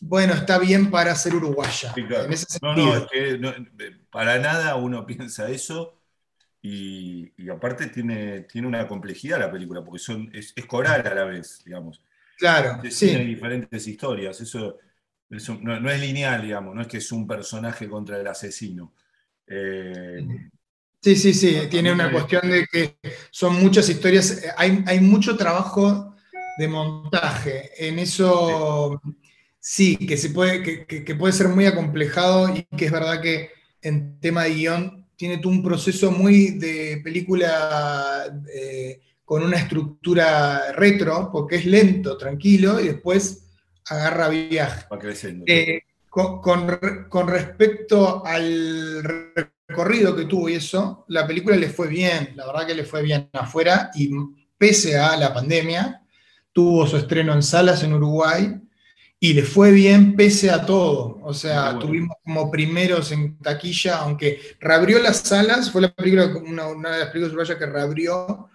bueno, 0.00 0.34
está 0.34 0.58
bien 0.58 0.90
para 0.90 1.14
ser 1.14 1.34
uruguaya. 1.34 1.94
Sí, 1.94 2.06
claro. 2.06 2.24
En 2.26 2.32
ese 2.32 2.58
No, 2.60 2.74
no, 2.76 2.96
es 2.96 3.06
que 3.10 3.38
no, 3.38 3.52
para 4.10 4.38
nada 4.38 4.76
uno 4.76 5.06
piensa 5.06 5.48
eso 5.50 6.00
y, 6.62 7.32
y 7.36 7.50
aparte 7.50 7.88
tiene, 7.88 8.42
tiene 8.42 8.68
una 8.68 8.88
complejidad 8.88 9.40
la 9.40 9.52
película, 9.52 9.84
porque 9.84 10.00
son, 10.00 10.30
es, 10.34 10.52
es 10.56 10.66
coral 10.66 11.06
a 11.06 11.14
la 11.14 11.24
vez, 11.24 11.62
digamos. 11.64 12.02
Claro, 12.36 12.86
Tiene 12.98 13.20
sí, 13.20 13.24
diferentes 13.24 13.86
historias, 13.88 14.40
eso, 14.40 14.78
no, 15.60 15.80
no 15.80 15.90
es 15.90 16.00
lineal, 16.00 16.42
digamos, 16.42 16.74
no 16.74 16.82
es 16.82 16.88
que 16.88 16.98
es 16.98 17.12
un 17.12 17.26
personaje 17.26 17.88
contra 17.88 18.20
el 18.20 18.26
asesino. 18.26 18.92
Eh, 19.46 20.26
sí, 21.00 21.16
sí, 21.16 21.34
sí, 21.34 21.56
tiene 21.70 21.92
una 21.92 22.10
cuestión 22.10 22.50
de 22.50 22.66
que 22.66 22.96
son 23.30 23.60
muchas 23.62 23.88
historias, 23.88 24.42
eh, 24.44 24.50
hay, 24.56 24.82
hay 24.86 25.00
mucho 25.00 25.36
trabajo 25.36 26.14
de 26.58 26.68
montaje, 26.68 27.70
en 27.88 27.98
eso 27.98 29.00
sí, 29.60 29.96
que, 30.06 30.16
se 30.16 30.30
puede, 30.30 30.62
que, 30.62 30.86
que- 30.86 31.04
que 31.04 31.14
puede 31.14 31.32
ser 31.32 31.48
muy 31.48 31.66
acomplejado 31.66 32.54
y 32.56 32.64
que 32.76 32.86
es 32.86 32.92
verdad 32.92 33.20
que 33.22 33.50
en 33.82 34.20
tema 34.20 34.44
de 34.44 34.54
guion 34.54 35.06
tiene 35.16 35.40
un 35.46 35.62
proceso 35.62 36.10
muy 36.10 36.50
de 36.58 37.00
película 37.04 38.24
eh, 38.54 39.00
con 39.24 39.42
una 39.42 39.56
estructura 39.58 40.72
retro, 40.72 41.30
porque 41.32 41.56
es 41.56 41.66
lento, 41.66 42.16
tranquilo, 42.18 42.80
y 42.80 42.88
después 42.88 43.43
agarra 43.88 44.28
viaje. 44.28 44.86
va 44.92 44.98
creciendo. 44.98 45.44
Eh, 45.46 45.82
con, 46.08 46.40
con 46.40 46.68
re- 46.68 47.08
con 47.08 47.26
respecto 47.28 48.24
al 48.24 49.02
recorrido 49.02 50.14
que 50.14 50.26
tuvo 50.26 50.48
y 50.48 50.54
eso, 50.54 51.04
la 51.08 51.26
película 51.26 51.56
le 51.56 51.68
fue 51.68 51.88
bien, 51.88 52.32
la 52.36 52.46
verdad 52.46 52.66
que 52.66 52.74
le 52.74 52.84
fue 52.84 53.02
bien 53.02 53.28
afuera 53.32 53.90
y 53.94 54.10
pese 54.56 54.96
a 54.96 55.16
la 55.16 55.34
pandemia, 55.34 56.02
tuvo 56.52 56.86
su 56.86 56.96
estreno 56.96 57.32
en 57.34 57.42
salas 57.42 57.82
en 57.82 57.94
Uruguay 57.94 58.54
y 59.18 59.32
le 59.32 59.42
fue 59.42 59.72
bien 59.72 60.14
pese 60.14 60.50
a 60.50 60.64
todo. 60.64 61.18
O 61.22 61.34
sea, 61.34 61.64
bueno. 61.72 61.78
tuvimos 61.80 62.16
como 62.22 62.50
primeros 62.50 63.10
en 63.10 63.38
taquilla, 63.38 63.96
aunque 63.98 64.40
reabrió 64.60 65.00
las 65.00 65.18
salas, 65.18 65.70
fue 65.72 65.80
la 65.82 65.92
película, 65.92 66.26
una, 66.26 66.68
una 66.68 66.90
de 66.90 66.98
las 67.00 67.08
películas 67.08 67.32
uruguayas 67.32 67.58
que 67.58 67.66
reabrió 67.66 68.50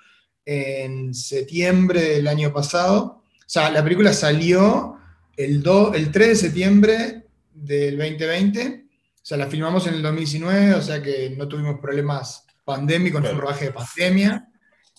en 0.45 1.13
septiembre 1.13 2.01
del 2.01 2.27
año 2.27 2.53
pasado. 2.53 3.23
O 3.39 3.43
sea, 3.47 3.69
la 3.71 3.83
película 3.83 4.13
salió 4.13 4.98
el, 5.39 5.63
do- 5.63 5.93
el 5.93 6.11
3 6.11 6.27
de 6.27 6.35
septiembre 6.35 7.23
del 7.53 7.97
2020. 7.97 8.85
O 9.15 9.25
sea, 9.29 9.37
la 9.37 9.47
filmamos 9.47 9.87
en 9.87 9.93
el 9.93 10.01
2019, 10.01 10.73
o 10.73 10.81
sea 10.81 11.01
que 11.01 11.33
no 11.37 11.47
tuvimos 11.47 11.79
problemas 11.79 12.45
pandémicos, 12.65 13.21
no 13.21 13.27
fue 13.27 13.35
un 13.35 13.41
rodaje 13.41 13.65
de 13.65 13.71
pandemia. 13.71 14.49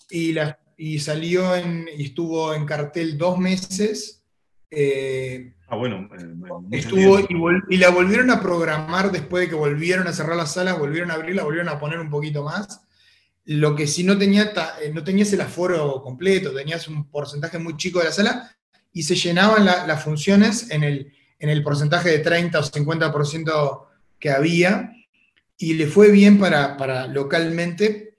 y, 0.09 0.33
la, 0.33 0.59
y 0.79 0.99
salió 0.99 1.55
en, 1.55 1.87
y 1.95 2.05
estuvo 2.05 2.55
en 2.55 2.65
cartel 2.65 3.19
dos 3.19 3.39
meses. 3.39 4.25
Eh, 4.71 5.53
ah, 5.69 5.77
bueno, 5.77 6.09
estuvo 6.71 7.19
y, 7.69 7.77
la 7.77 7.91
volvieron 7.91 8.31
a 8.31 8.41
programar 8.41 9.13
después 9.13 9.43
de 9.43 9.49
que 9.51 9.57
volvieron 9.57 10.07
a 10.07 10.13
cerrar 10.15 10.37
las 10.37 10.55
salas, 10.55 10.79
volvieron 10.79 11.11
a 11.11 11.15
abrirla, 11.15 11.43
volvieron 11.43 11.69
a 11.69 11.79
poner 11.79 11.99
un 12.01 12.09
poquito 12.09 12.45
más. 12.45 12.81
Lo 13.45 13.77
que 13.77 13.87
sí 13.87 14.05
no 14.05 14.17
tenía, 14.17 14.53
eh, 14.83 14.91
no 14.95 15.05
tenías 15.05 15.33
el 15.35 15.43
aforo 15.43 16.01
completo, 16.03 16.55
tenías 16.55 16.89
un 16.89 17.11
porcentaje 17.11 17.59
muy 17.59 17.77
chico 17.77 17.99
de 17.99 18.07
la 18.07 18.13
sala 18.13 18.57
y 18.93 19.03
se 19.03 19.15
llenaban 19.15 19.65
las 19.65 20.03
funciones 20.03 20.71
en 20.71 20.83
el, 20.83 21.13
en 21.39 21.49
el 21.49 21.63
porcentaje 21.63 22.11
de 22.11 22.19
30 22.19 22.59
o 22.59 22.63
50% 22.63 23.87
que 24.19 24.31
había 24.31 24.93
y 25.57 25.75
le 25.75 25.87
fue 25.87 26.11
bien 26.11 26.39
para, 26.39 26.77
para 26.77 27.07
localmente, 27.07 28.15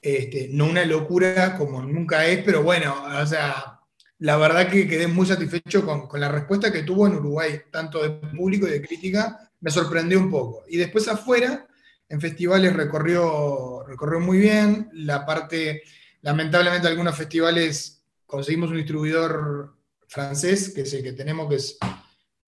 este, 0.00 0.48
no 0.52 0.66
una 0.66 0.84
locura 0.84 1.56
como 1.56 1.82
nunca 1.82 2.26
es, 2.26 2.42
pero 2.44 2.62
bueno, 2.62 2.94
o 3.20 3.26
sea, 3.26 3.80
la 4.20 4.36
verdad 4.36 4.68
que 4.68 4.88
quedé 4.88 5.06
muy 5.06 5.26
satisfecho 5.26 5.84
con, 5.84 6.08
con, 6.08 6.20
la 6.20 6.30
respuesta 6.30 6.72
que 6.72 6.82
tuvo 6.82 7.06
en 7.06 7.16
Uruguay, 7.16 7.60
tanto 7.70 8.02
de 8.02 8.10
público 8.10 8.66
y 8.66 8.70
de 8.70 8.82
crítica, 8.82 9.50
me 9.60 9.70
sorprendió 9.70 10.18
un 10.18 10.30
poco. 10.30 10.64
Y 10.68 10.76
después 10.76 11.08
afuera, 11.08 11.66
en 12.08 12.20
festivales 12.20 12.74
recorrió, 12.74 13.84
recorrió 13.86 14.20
muy 14.20 14.38
bien, 14.38 14.88
la 14.94 15.26
parte, 15.26 15.82
lamentablemente 16.22 16.88
algunos 16.88 17.16
festivales 17.16 18.02
conseguimos 18.26 18.70
un 18.70 18.76
distribuidor 18.76 19.77
francés, 20.08 20.72
que 20.74 20.80
es 20.80 20.92
el 20.94 21.02
que 21.02 21.12
tenemos, 21.12 21.48
que 21.48 21.56
es 21.56 21.78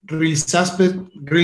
Real 0.03 0.35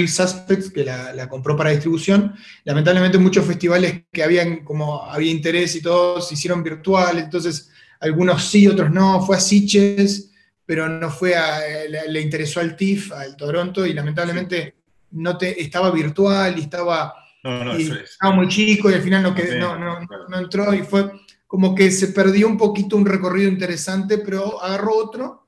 Suspect, 0.07 0.73
que 0.73 0.83
la, 0.83 1.29
compró 1.29 1.55
para 1.55 1.69
distribución. 1.69 2.35
Lamentablemente 2.63 3.17
muchos 3.17 3.45
festivales 3.45 4.03
que 4.11 4.23
habían 4.23 4.63
como 4.63 5.03
había 5.03 5.31
interés 5.31 5.75
y 5.75 5.81
todos 5.81 6.27
se 6.27 6.33
hicieron 6.33 6.63
virtuales, 6.63 7.23
entonces 7.23 7.69
algunos 7.99 8.43
sí, 8.43 8.67
otros 8.67 8.91
no. 8.91 9.21
Fue 9.21 9.37
a 9.37 9.39
Sitges, 9.39 10.31
pero 10.65 10.89
no 10.89 11.09
fue 11.11 11.35
a, 11.35 11.59
le, 12.07 12.21
interesó 12.21 12.59
al 12.59 12.75
TIFF, 12.75 13.11
al 13.11 13.35
Toronto, 13.37 13.85
y 13.85 13.93
lamentablemente 13.93 14.75
no 15.11 15.37
te, 15.37 15.61
estaba 15.61 15.91
virtual 15.91 16.57
y 16.57 16.61
estaba, 16.61 17.13
estaba 17.77 18.35
muy 18.35 18.47
chico 18.47 18.89
y 18.89 18.95
al 18.95 19.01
final 19.01 19.23
no, 19.23 19.77
no, 19.77 19.99
no 20.27 20.37
entró 20.37 20.73
y 20.73 20.81
fue 20.81 21.11
como 21.45 21.73
que 21.73 21.91
se 21.91 22.07
perdió 22.07 22.47
un 22.47 22.57
poquito 22.57 22.97
un 22.97 23.05
recorrido 23.05 23.49
interesante, 23.49 24.17
pero 24.17 24.61
agarró 24.61 24.97
otro 24.97 25.46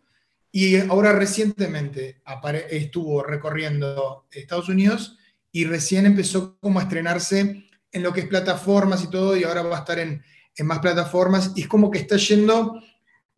y 0.52 0.78
ahora 0.78 1.14
recientemente 1.14 2.22
estuvo 2.70 3.24
recorriendo 3.24 4.28
Estados 4.32 4.70
Unidos 4.70 5.18
y 5.52 5.66
recién 5.66 6.06
empezó 6.06 6.58
como 6.60 6.80
a 6.80 6.84
estrenarse 6.84 7.66
en 7.92 8.04
lo 8.04 8.14
que 8.14 8.22
es 8.22 8.28
plataformas 8.28 9.04
y 9.04 9.10
todo, 9.10 9.36
y 9.36 9.44
ahora 9.44 9.64
va 9.64 9.78
a 9.78 9.80
estar 9.80 10.00
en, 10.00 10.24
más 10.64 10.80
plataformas, 10.80 11.54
y 11.56 11.62
es 11.62 11.68
como 11.68 11.90
que 11.90 12.00
está 12.00 12.18
yendo 12.18 12.82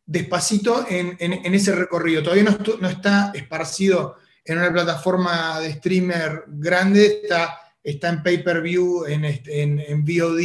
despacito 0.05 0.85
en, 0.89 1.15
ese 1.53 1.75
recorrido. 1.75 2.23
Todavía 2.23 2.43
no, 2.43 2.57
no, 2.79 2.89
está 2.89 3.31
esparcido 3.35 4.15
en 4.43 4.57
una 4.57 4.73
plataforma 4.73 5.59
de 5.59 5.73
streamer 5.73 6.45
grande, 6.47 7.21
está, 7.23 7.59
está 7.83 8.09
en 8.09 8.23
pay-per-view, 8.23 9.05
en, 9.05 9.23
en, 9.23 10.03
VOD, 10.03 10.41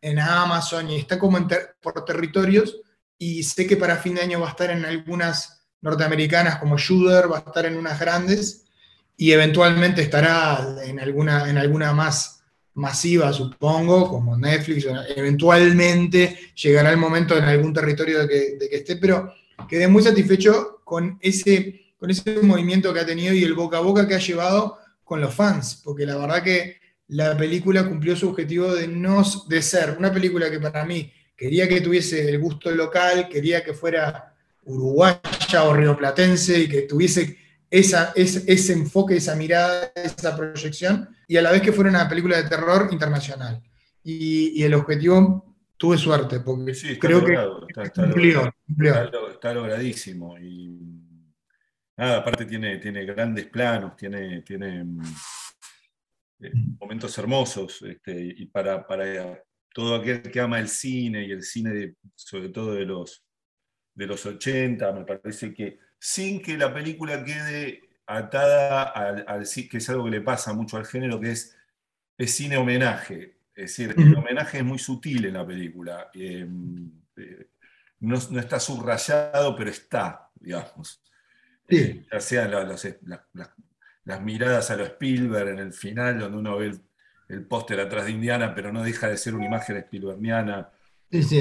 en 0.00 0.18
Amazon, 0.20 0.88
y 0.88 0.96
está 0.96 1.18
como 1.18 1.46
por 1.82 2.04
territorios, 2.04 2.80
y 3.18 3.42
sé 3.42 3.66
que 3.66 3.76
para 3.76 3.96
fin 3.96 4.14
de 4.14 4.22
año 4.22 4.40
va 4.40 4.46
a 4.46 4.50
estar 4.50 4.70
en 4.70 4.84
algunas 4.84 5.53
norteamericanas 5.84 6.58
como 6.58 6.78
Shooter, 6.78 7.30
va 7.30 7.36
a 7.36 7.40
estar 7.40 7.66
en 7.66 7.76
unas 7.76 8.00
grandes 8.00 8.64
y 9.16 9.30
eventualmente 9.32 10.02
estará 10.02 10.76
en 10.82 10.98
alguna, 10.98 11.48
en 11.48 11.58
alguna 11.58 11.92
más 11.92 12.42
masiva, 12.72 13.32
supongo, 13.32 14.08
como 14.08 14.36
Netflix, 14.36 14.86
eventualmente 15.14 16.36
llegará 16.56 16.90
el 16.90 16.96
momento 16.96 17.36
en 17.36 17.44
algún 17.44 17.72
territorio 17.72 18.26
de 18.26 18.58
que, 18.58 18.68
esté, 18.72 18.96
pero 18.96 19.32
quedé 19.68 19.86
muy 19.86 20.02
satisfecho 20.02 20.80
con 20.82 21.18
ese, 21.20 21.92
con 21.98 22.10
ese 22.10 22.40
movimiento 22.42 22.92
que 22.92 23.00
ha 23.00 23.06
tenido 23.06 23.32
y 23.32 23.44
el 23.44 23.54
boca 23.54 23.76
a 23.76 23.80
boca 23.80 24.08
que 24.08 24.14
ha 24.14 24.18
llevado 24.18 24.78
con 25.04 25.20
los 25.20 25.34
fans, 25.34 25.82
porque 25.84 26.06
la 26.06 26.16
verdad 26.16 26.42
que 26.42 26.78
la 27.08 27.36
película 27.36 27.86
cumplió 27.86 28.16
su 28.16 28.30
objetivo 28.30 28.74
de, 28.74 28.88
no, 28.88 29.22
de 29.48 29.62
ser 29.62 29.96
una 29.98 30.12
película 30.12 30.50
que 30.50 30.58
para 30.58 30.84
mí 30.84 31.12
quería 31.36 31.68
que 31.68 31.82
tuviese 31.82 32.28
el 32.28 32.40
gusto 32.40 32.70
local, 32.70 33.28
quería 33.28 33.62
que 33.62 33.74
fuera 33.74 34.33
uruguaya 34.66 35.64
o 35.64 35.74
rioplatense 35.74 36.60
y 36.60 36.68
que 36.68 36.82
tuviese 36.82 37.38
esa, 37.70 38.12
ese, 38.14 38.72
enfoque, 38.72 39.16
esa 39.16 39.34
mirada, 39.34 39.90
esa 39.96 40.36
proyección, 40.36 41.08
y 41.26 41.36
a 41.36 41.42
la 41.42 41.50
vez 41.50 41.60
que 41.60 41.72
fuera 41.72 41.90
una 41.90 42.08
película 42.08 42.36
de 42.36 42.48
terror 42.48 42.88
internacional. 42.92 43.60
Y, 44.04 44.62
el 44.62 44.74
objetivo, 44.74 45.56
tuve 45.76 45.98
suerte, 45.98 46.40
porque 46.40 46.72
creo 47.00 47.24
que 47.24 47.36
está, 47.82 49.54
logradísimo. 49.54 50.38
Y 50.38 50.78
nada, 51.96 52.18
aparte 52.18 52.44
tiene, 52.44 52.78
tiene 52.78 53.04
grandes 53.06 53.46
planos, 53.46 53.96
tiene, 53.96 54.42
tiene 54.42 54.86
eh, 56.40 56.52
momentos 56.78 57.16
hermosos, 57.18 57.82
este, 57.82 58.34
y 58.36 58.46
para, 58.46 58.86
para 58.86 59.42
todo 59.74 59.96
aquel 59.96 60.22
que 60.22 60.40
ama 60.40 60.60
el 60.60 60.68
cine 60.68 61.26
y 61.26 61.32
el 61.32 61.42
cine, 61.42 61.96
sobre 62.14 62.50
todo 62.50 62.74
de 62.74 62.84
los 62.84 63.23
de 63.94 64.06
los 64.06 64.26
80, 64.26 64.92
me 64.92 65.04
parece 65.04 65.54
que 65.54 65.78
sin 65.98 66.42
que 66.42 66.58
la 66.58 66.72
película 66.72 67.24
quede 67.24 67.80
atada 68.06 68.82
al, 68.82 69.24
al 69.26 69.48
que 69.70 69.78
es 69.78 69.88
algo 69.88 70.04
que 70.04 70.10
le 70.10 70.20
pasa 70.20 70.52
mucho 70.52 70.76
al 70.76 70.84
género, 70.84 71.20
que 71.20 71.32
es, 71.32 71.56
es 72.18 72.34
cine 72.34 72.56
homenaje. 72.56 73.38
Es 73.54 73.76
decir, 73.76 73.94
el 73.96 74.16
homenaje 74.16 74.58
es 74.58 74.64
muy 74.64 74.78
sutil 74.78 75.26
en 75.26 75.34
la 75.34 75.46
película. 75.46 76.10
Em, 76.12 76.90
eh, 77.16 77.46
no, 78.00 78.16
está 78.16 78.58
subrayado, 78.58 79.56
pero 79.56 79.70
está, 79.70 80.28
digamos. 80.34 81.00
Eh, 81.68 82.04
ya 82.12 82.20
sean 82.20 82.50
las, 82.50 84.20
miradas 84.20 84.70
a 84.70 84.76
lo 84.76 84.84
Spielberg 84.84 85.48
en 85.48 85.58
el 85.60 85.72
final, 85.72 86.18
donde 86.18 86.36
uno 86.36 86.58
ve 86.58 86.74
el, 87.28 87.46
póster 87.46 87.80
atrás 87.80 88.06
de 88.06 88.10
Indiana, 88.10 88.54
pero 88.54 88.72
no 88.72 88.82
deja 88.82 89.08
de 89.08 89.16
ser 89.16 89.34
una 89.34 89.46
imagen 89.46 89.76
Spielbergiana 89.76 90.70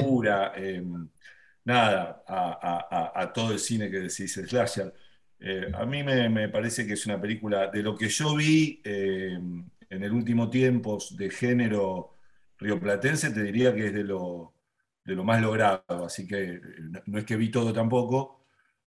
pura. 0.04 0.54
Em, 0.56 1.10
nada 1.66 2.24
a, 2.28 3.32
todo 3.34 3.54
el 3.54 3.60
cine 3.60 3.90
que 3.90 4.00
decís, 4.00 4.34
slasher. 4.34 4.94
Eh, 5.40 5.72
a 5.74 5.86
mí 5.86 6.04
me, 6.04 6.50
parece 6.50 6.86
que 6.88 6.94
es 6.94 7.06
una 7.06 7.20
película, 7.20 7.68
de 7.68 7.84
lo 7.84 7.96
que 7.96 8.08
yo 8.10 8.36
vi 8.36 8.82
eh, 8.84 9.38
en 9.90 10.04
el 10.04 10.12
último 10.12 10.50
tiempo 10.50 10.98
de 11.18 11.30
género 11.30 12.18
rioplatense, 12.58 13.32
te 13.32 13.44
diría 13.44 13.74
que 13.76 13.88
es 13.88 13.94
de 13.94 14.04
lo, 14.04 14.54
de 15.04 15.16
lo 15.16 15.24
más 15.24 15.42
logrado, 15.42 16.06
así 16.06 16.28
que 16.28 16.60
no, 17.06 17.20
es 17.20 17.26
que 17.26 17.36
vi 17.36 17.52
todo 17.52 17.74
tampoco, 17.74 18.46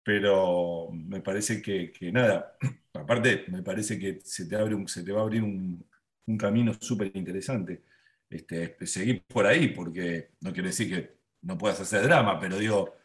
pero 0.03 0.89
me 0.91 1.21
parece 1.21 1.61
que, 1.61 1.91
nada, 2.11 2.57
aparte 2.93 3.45
me 3.49 3.63
parece 3.63 3.99
que 3.99 4.19
se 4.23 4.47
te, 4.47 4.55
abre 4.55 4.75
un, 4.75 4.87
se 4.87 5.03
te 5.03 5.11
va 5.11 5.21
a 5.21 5.23
abrir 5.23 5.43
un, 5.43 5.85
camino 6.37 6.73
súper 6.73 7.11
interesante. 7.15 7.83
Este, 8.29 8.75
seguir 8.85 9.23
por 9.25 9.45
ahí, 9.45 9.69
porque 9.69 10.31
no 10.41 10.51
quiere 10.51 10.69
decir 10.69 10.89
que 10.89 11.16
no 11.41 11.57
puedas 11.57 11.79
hacer 11.79 12.03
drama, 12.03 12.39
pero 12.39 12.57
digo. 12.57 12.95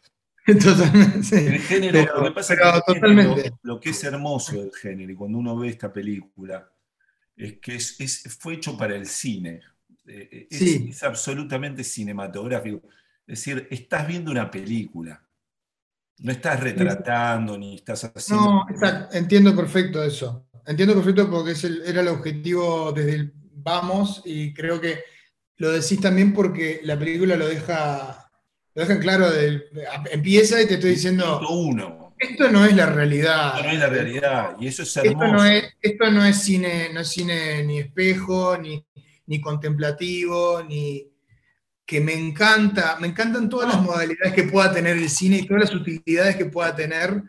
Totalmente. 0.47 1.55
El 1.55 1.61
género, 1.61 2.21
lo 2.21 2.25
que 2.25 2.31
pasa 2.33 2.55
es 2.55 2.61
que 2.61 3.53
lo, 3.63 3.79
que 3.79 3.91
es 3.91 4.05
hermoso 4.05 4.61
del 4.61 4.73
género, 4.73 5.13
y 5.13 5.15
cuando 5.15 5.39
uno 5.39 5.57
ve 5.57 5.69
esta 5.69 5.93
película, 5.93 6.69
es 7.37 7.59
que 7.59 7.77
es, 7.77 8.37
fue 8.41 8.55
hecho 8.55 8.77
para 8.77 8.97
el 8.97 9.07
cine. 9.07 9.61
Eh, 10.07 10.49
es, 10.51 10.63
es, 10.63 11.03
absolutamente 11.05 11.85
cinematográfico. 11.85 12.83
Es 13.27 13.39
decir, 13.39 13.69
estás 13.71 14.07
viendo 14.09 14.33
una 14.33 14.51
película. 14.51 15.25
No 16.19 16.33
estás 16.33 16.61
retratando 16.61 17.57
ni 17.57 17.77
estás 17.77 18.05
haciendo. 18.05 18.45
No, 18.45 18.67
exacto. 18.69 19.17
entiendo 19.17 19.55
perfecto 19.55 20.03
eso. 20.03 20.49
Entiendo 20.67 20.95
perfecto 20.95 21.31
porque 21.31 21.55
era 21.85 22.01
el 22.01 22.09
objetivo 22.09 22.93
desde 22.93 23.15
el 23.15 23.33
vamos 23.63 24.23
y 24.25 24.53
creo 24.53 24.81
que 24.81 25.01
lo 25.57 25.71
decís 25.71 26.01
también 26.01 26.33
porque 26.33 26.81
la 26.85 26.99
película 26.99 27.37
lo 27.37 27.49
deja 27.49 28.22
lo 28.75 28.83
dejan 28.83 29.01
claro, 29.01 29.27
empieza 30.11 30.61
y 30.63 30.67
te 30.67 30.75
estoy 30.75 30.91
diciendo, 30.93 31.41
uno. 31.51 32.15
esto 32.19 32.51
no 32.51 32.65
es 32.65 32.75
la 32.75 32.87
realidad. 32.87 33.57
Esto 33.57 33.67
no 33.67 33.73
es 33.73 33.79
la 33.79 33.87
realidad, 33.89 34.57
y 34.59 34.67
eso 34.69 34.83
es 34.83 34.97
hermoso. 34.97 35.25
Esto 35.25 35.33
no 35.33 35.45
es, 35.45 35.65
esto 35.81 36.11
no 36.11 36.25
es 36.25 36.37
cine, 36.43 36.91
no 36.93 37.01
es 37.01 37.09
cine 37.09 37.63
ni 37.65 37.81
espejo, 37.81 38.57
ni, 38.57 38.85
ni 39.27 39.41
contemplativo, 39.41 40.63
ni 40.63 41.07
que 41.85 42.01
me 42.01 42.15
encanta, 42.15 42.97
me 43.01 43.09
encantan 43.09 43.49
todas 43.49 43.75
las 43.75 43.83
modalidades 43.83 44.33
que 44.33 44.45
pueda 44.45 44.73
tener 44.73 44.97
el 44.97 45.11
cine 45.11 45.39
y 45.39 45.47
todas 45.47 45.71
las 45.71 45.75
utilidades 45.75 46.37
que 46.37 46.47
pueda 46.47 46.75
tener 46.75 47.23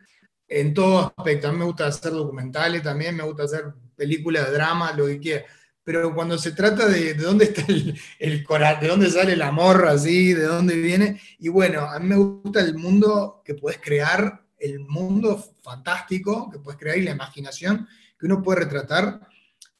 en 0.47 0.73
todo 0.73 1.13
aspecto. 1.17 1.49
A 1.49 1.51
mí 1.51 1.57
me 1.57 1.65
gusta 1.65 1.87
hacer 1.87 2.13
documentales 2.13 2.81
también, 2.81 3.17
me 3.17 3.23
gusta 3.23 3.43
hacer 3.43 3.65
películas 3.95 4.47
de 4.47 4.53
drama, 4.53 4.93
lo 4.93 5.07
que 5.07 5.19
quiera 5.19 5.45
pero 5.83 6.13
cuando 6.13 6.37
se 6.37 6.51
trata 6.51 6.87
de, 6.87 7.13
de 7.13 7.23
dónde 7.23 7.45
está 7.45 7.65
el, 7.67 7.99
el 8.19 8.43
corazón, 8.43 8.81
de 8.81 8.87
dónde 8.87 9.09
sale 9.09 9.33
el 9.33 9.41
amor 9.41 9.85
así, 9.87 10.33
de 10.33 10.45
dónde 10.45 10.75
viene, 10.75 11.19
y 11.39 11.49
bueno, 11.49 11.81
a 11.81 11.99
mí 11.99 12.07
me 12.07 12.15
gusta 12.15 12.61
el 12.61 12.75
mundo 12.75 13.41
que 13.43 13.55
puedes 13.55 13.79
crear, 13.79 14.43
el 14.57 14.79
mundo 14.79 15.37
fantástico 15.61 16.49
que 16.49 16.59
puedes 16.59 16.79
crear 16.79 16.97
y 16.97 17.03
la 17.03 17.11
imaginación 17.11 17.87
que 18.17 18.25
uno 18.25 18.41
puede 18.41 18.61
retratar 18.61 19.19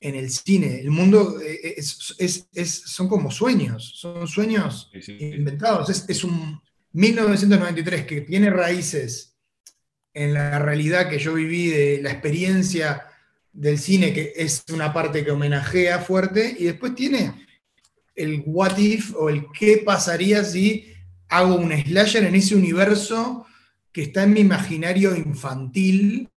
en 0.04 0.16
el 0.16 0.30
cine. 0.30 0.82
El 0.82 0.92
mundo 0.92 1.40
eh, 1.40 1.60
eh, 1.64 1.74
es, 1.78 2.16
es, 2.18 2.50
es, 2.54 2.74
son 2.74 3.08
como 3.08 3.32
sueños, 3.32 3.94
son 3.96 4.28
sueños 4.28 4.92
inventados, 5.08 5.90
es, 6.10 6.24
un, 6.26 6.62
1993, 6.92 8.06
que 8.06 8.22
tiene 8.22 8.50
raíces 8.50 9.38
en 10.14 10.34
la 10.34 10.60
realidad 10.60 11.10
que 11.10 11.18
yo 11.18 11.34
viví 11.34 11.70
de 11.70 12.02
la 12.02 12.12
experiencia 12.12 13.08
del 13.54 13.78
cine, 13.78 14.14
que 14.14 14.34
es 14.36 14.66
una 14.74 14.92
parte 14.92 15.24
que 15.24 15.32
homenajea 15.32 16.00
fuerte, 16.00 16.56
y 16.60 16.66
después 16.66 16.96
tiene 16.96 17.46
el 18.16 18.44
what 18.46 18.78
if 18.78 19.16
o 19.16 19.30
el 19.30 19.46
qué 19.58 19.82
pasaría 19.86 20.44
si 20.44 20.92
hago 21.30 21.56
un 21.56 21.72
slasher 21.72 22.26
en 22.26 22.36
ese 22.36 22.56
universo 22.56 23.46
que 23.92 24.04
está 24.04 24.24
en 24.24 24.34
mi 24.34 24.42
imaginario 24.42 25.16
infantil 25.16 26.30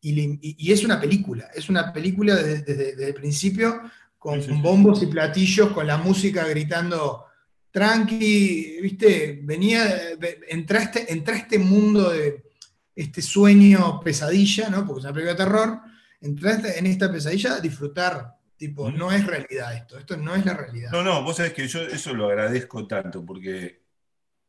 y, 0.00 0.72
es 0.72 0.82
una 0.84 1.00
película, 1.00 1.48
es 1.54 1.68
una 1.68 1.92
película 1.92 2.34
desde, 2.34 3.06
el 3.06 3.14
principio 3.14 3.80
con 4.18 4.40
bombos 4.60 5.02
y 5.02 5.06
platillos, 5.06 5.72
con 5.72 5.86
la 5.86 5.96
música 5.96 6.44
gritando 6.46 7.26
tranqui, 7.70 8.78
viste, 8.82 9.40
venía, 9.42 9.84
entra 10.48 10.82
este, 10.82 11.06
este 11.12 11.58
mundo 11.58 12.10
de 12.10 12.42
este 12.94 13.22
sueño 13.22 14.00
pesadilla, 14.00 14.68
¿no? 14.68 14.86
Porque 14.86 15.00
es 15.00 15.04
una 15.04 15.14
película 15.14 15.32
de 15.32 15.44
terror, 15.44 15.80
entraste 16.22 16.78
en 16.78 16.86
esta 16.86 17.10
pesadilla 17.10 17.56
a 17.56 17.60
disfrutar, 17.60 18.36
tipo, 18.56 18.90
no 18.90 19.12
es 19.12 19.26
realidad 19.26 19.74
esto, 19.74 19.98
esto 19.98 20.16
no 20.16 20.34
es 20.34 20.46
la 20.46 20.54
realidad. 20.54 20.90
No, 20.92 21.02
no, 21.02 21.22
vos 21.22 21.36
sabés 21.36 21.52
que 21.52 21.66
yo 21.66 21.82
eso 21.82 22.14
lo 22.14 22.26
agradezco 22.26 22.86
tanto, 22.86 23.24
porque 23.24 23.82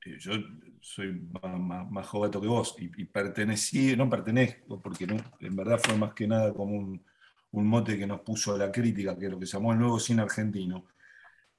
eh, 0.06 0.18
yo 0.20 0.34
soy 0.80 1.28
más, 1.42 1.90
más, 1.90 2.08
jovato 2.08 2.42
que 2.42 2.48
vos 2.48 2.76
y, 2.78 3.06
pertenecí, 3.06 3.96
no 3.96 4.10
pertenezco, 4.10 4.82
porque 4.82 5.08
en 5.40 5.56
verdad 5.56 5.80
fue 5.82 5.98
más 5.98 6.14
que 6.14 6.28
nada 6.28 6.54
como 6.54 6.78
un, 6.78 7.04
mote 7.52 7.98
que 7.98 8.08
nos 8.08 8.22
puso 8.22 8.58
la 8.58 8.72
crítica, 8.72 9.18
que 9.18 9.26
es 9.26 9.32
lo 9.32 9.40
que 9.40 9.46
se 9.46 9.54
llamó 9.54 9.74
el 9.74 9.80
nuevo 9.80 10.00
cine 10.00 10.24
argentino. 10.24 10.86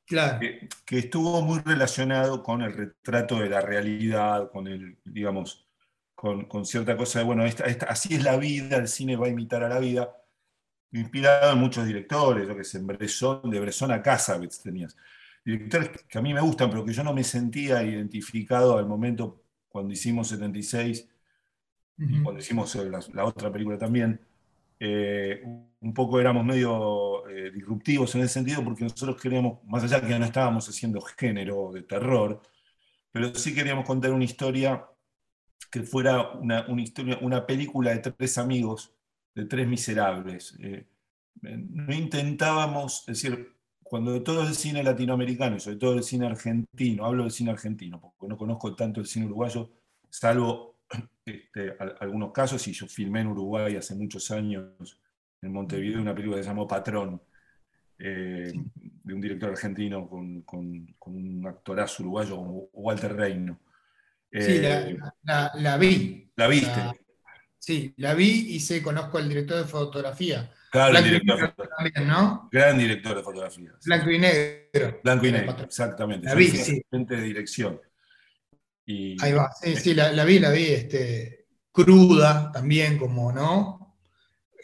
Claro. 0.07 0.40
Que, 0.85 0.98
estuvo 0.98 1.40
muy 1.40 1.61
relacionado 1.61 2.42
con 2.42 2.61
el 2.62 2.74
retrato 2.74 3.38
de 3.38 3.48
la 3.48 3.61
realidad, 3.62 4.50
con 4.50 4.66
el, 4.66 4.98
digamos, 5.05 5.66
con, 6.48 6.64
cierta 6.64 6.96
cosa 6.96 7.18
de, 7.18 7.26
bueno, 7.26 7.44
esta, 7.44 7.64
así 7.87 8.14
es 8.14 8.22
la 8.22 8.38
vida, 8.38 8.78
el 8.78 8.88
cine 8.88 9.14
va 9.14 9.26
a 9.26 9.28
imitar 9.28 9.62
a 9.62 9.68
la 9.68 9.78
vida, 9.78 10.16
inspirado 10.92 11.52
en 11.52 11.58
muchos 11.58 11.87
directores, 11.87 12.48
lo 12.48 12.54
que 12.56 12.62
es 12.62 12.74
en 12.74 12.87
Bresson, 12.87 13.50
de 13.50 13.60
Bresson 13.60 13.92
a 13.92 14.00
Casabets 14.00 14.62
tenías. 14.62 14.96
Directores 15.44 15.90
que 16.08 16.18
a 16.18 16.22
mí 16.22 16.32
me 16.32 16.40
gustan, 16.40 16.70
pero 16.70 16.82
que 16.82 16.94
yo 16.94 17.04
no 17.04 17.12
me 17.12 17.24
sentía 17.24 17.82
identificado 17.82 18.78
al 18.78 18.87
momento 18.87 19.42
cuando 19.68 19.92
hicimos 19.92 20.28
76, 20.28 21.08
cuando 22.22 22.40
hicimos 22.40 22.74
la, 23.12 23.24
otra 23.24 23.52
película 23.52 23.76
también, 23.76 24.18
eh, 24.80 25.42
un 25.44 25.92
poco 25.92 26.18
éramos 26.20 26.44
medio 26.44 27.28
eh, 27.28 27.50
disruptivos 27.50 28.14
en 28.14 28.22
ese 28.22 28.34
sentido 28.34 28.64
porque 28.64 28.84
nosotros 28.84 29.20
queríamos, 29.20 29.62
más 29.64 29.84
allá 29.84 30.00
que 30.00 30.18
no 30.18 30.24
estábamos 30.24 30.66
haciendo 30.68 31.00
género 31.02 31.70
de 31.72 31.82
terror, 31.82 32.40
pero 33.12 33.34
sí 33.34 33.54
queríamos 33.54 33.84
contar 33.84 34.12
una 34.12 34.24
historia 34.24 34.84
que 35.70 35.82
fuera 35.82 36.30
una, 36.32 36.64
historia, 36.80 37.18
una 37.20 37.46
película 37.46 37.90
de 37.90 37.98
tres 37.98 38.38
amigos, 38.38 38.92
de 39.34 39.44
tres 39.46 39.66
miserables. 39.66 40.56
Eh, 40.60 40.86
no 41.42 41.92
intentábamos, 41.94 43.04
decir, 43.06 43.54
cuando 43.82 44.22
todo 44.22 44.46
el 44.46 44.54
cine 44.54 44.82
latinoamericano 44.82 45.56
y 45.56 45.60
sobre 45.60 45.76
todo 45.76 45.94
el 45.94 46.02
cine 46.02 46.26
argentino, 46.26 47.04
hablo 47.04 47.24
del 47.24 47.32
cine 47.32 47.50
argentino, 47.50 48.00
porque 48.00 48.28
no 48.28 48.36
conozco 48.36 48.74
tanto 48.74 49.00
el 49.00 49.06
cine 49.06 49.26
uruguayo, 49.26 49.70
salvo 50.08 50.78
este, 51.24 51.76
algunos 52.00 52.32
casos, 52.32 52.66
y 52.68 52.72
yo 52.72 52.86
filmé 52.86 53.20
en 53.20 53.28
Uruguay 53.28 53.76
hace 53.76 53.94
muchos 53.94 54.30
años, 54.30 54.98
en 55.42 55.52
Montevideo, 55.52 56.00
una 56.00 56.14
película 56.14 56.38
que 56.38 56.44
se 56.44 56.48
llamó 56.48 56.66
Patrón, 56.66 57.20
eh, 57.98 58.52
de 59.04 59.14
un 59.14 59.20
director 59.20 59.50
argentino 59.50 60.08
con, 60.08 60.44
un 61.06 61.46
actorazo 61.46 62.02
uruguayo 62.02 62.36
como 62.36 62.68
Walter 62.72 63.14
Reino. 63.14 63.60
Sí, 64.40 64.60
eh, 64.62 64.96
la, 65.24 65.76
vi. 65.78 66.30
¿La 66.36 66.48
viste? 66.48 66.80
sí, 67.58 67.94
la 67.98 68.14
vi 68.14 68.54
y 68.54 68.60
sé, 68.60 68.82
conozco 68.82 69.18
al 69.18 69.28
director 69.28 69.58
de 69.58 69.64
fotografía. 69.64 70.50
Claro, 70.70 71.00
director 71.00 71.40
de 71.40 71.48
fotografía. 71.48 72.00
¿no? 72.02 72.48
Gran 72.50 72.78
director 72.78 73.16
de 73.16 73.22
fotografía. 73.22 73.72
Blanco 73.84 74.10
y 74.10 74.18
negro. 74.18 75.00
Blanco 75.02 75.26
y 75.26 75.32
negro, 75.32 75.56
exactamente. 75.62 76.26
La 76.26 76.34
vi, 76.34 76.48
sí. 76.48 76.82
de 76.90 77.20
dirección. 77.22 77.80
Ahí 78.86 79.32
va, 79.32 79.50
sí, 79.52 79.76
sí, 79.76 79.94
la, 79.94 80.24
vi, 80.24 80.38
la 80.38 80.50
vi, 80.50 80.66
este, 80.66 81.46
cruda 81.72 82.50
también, 82.52 82.98
como, 82.98 83.32
¿no? 83.32 83.96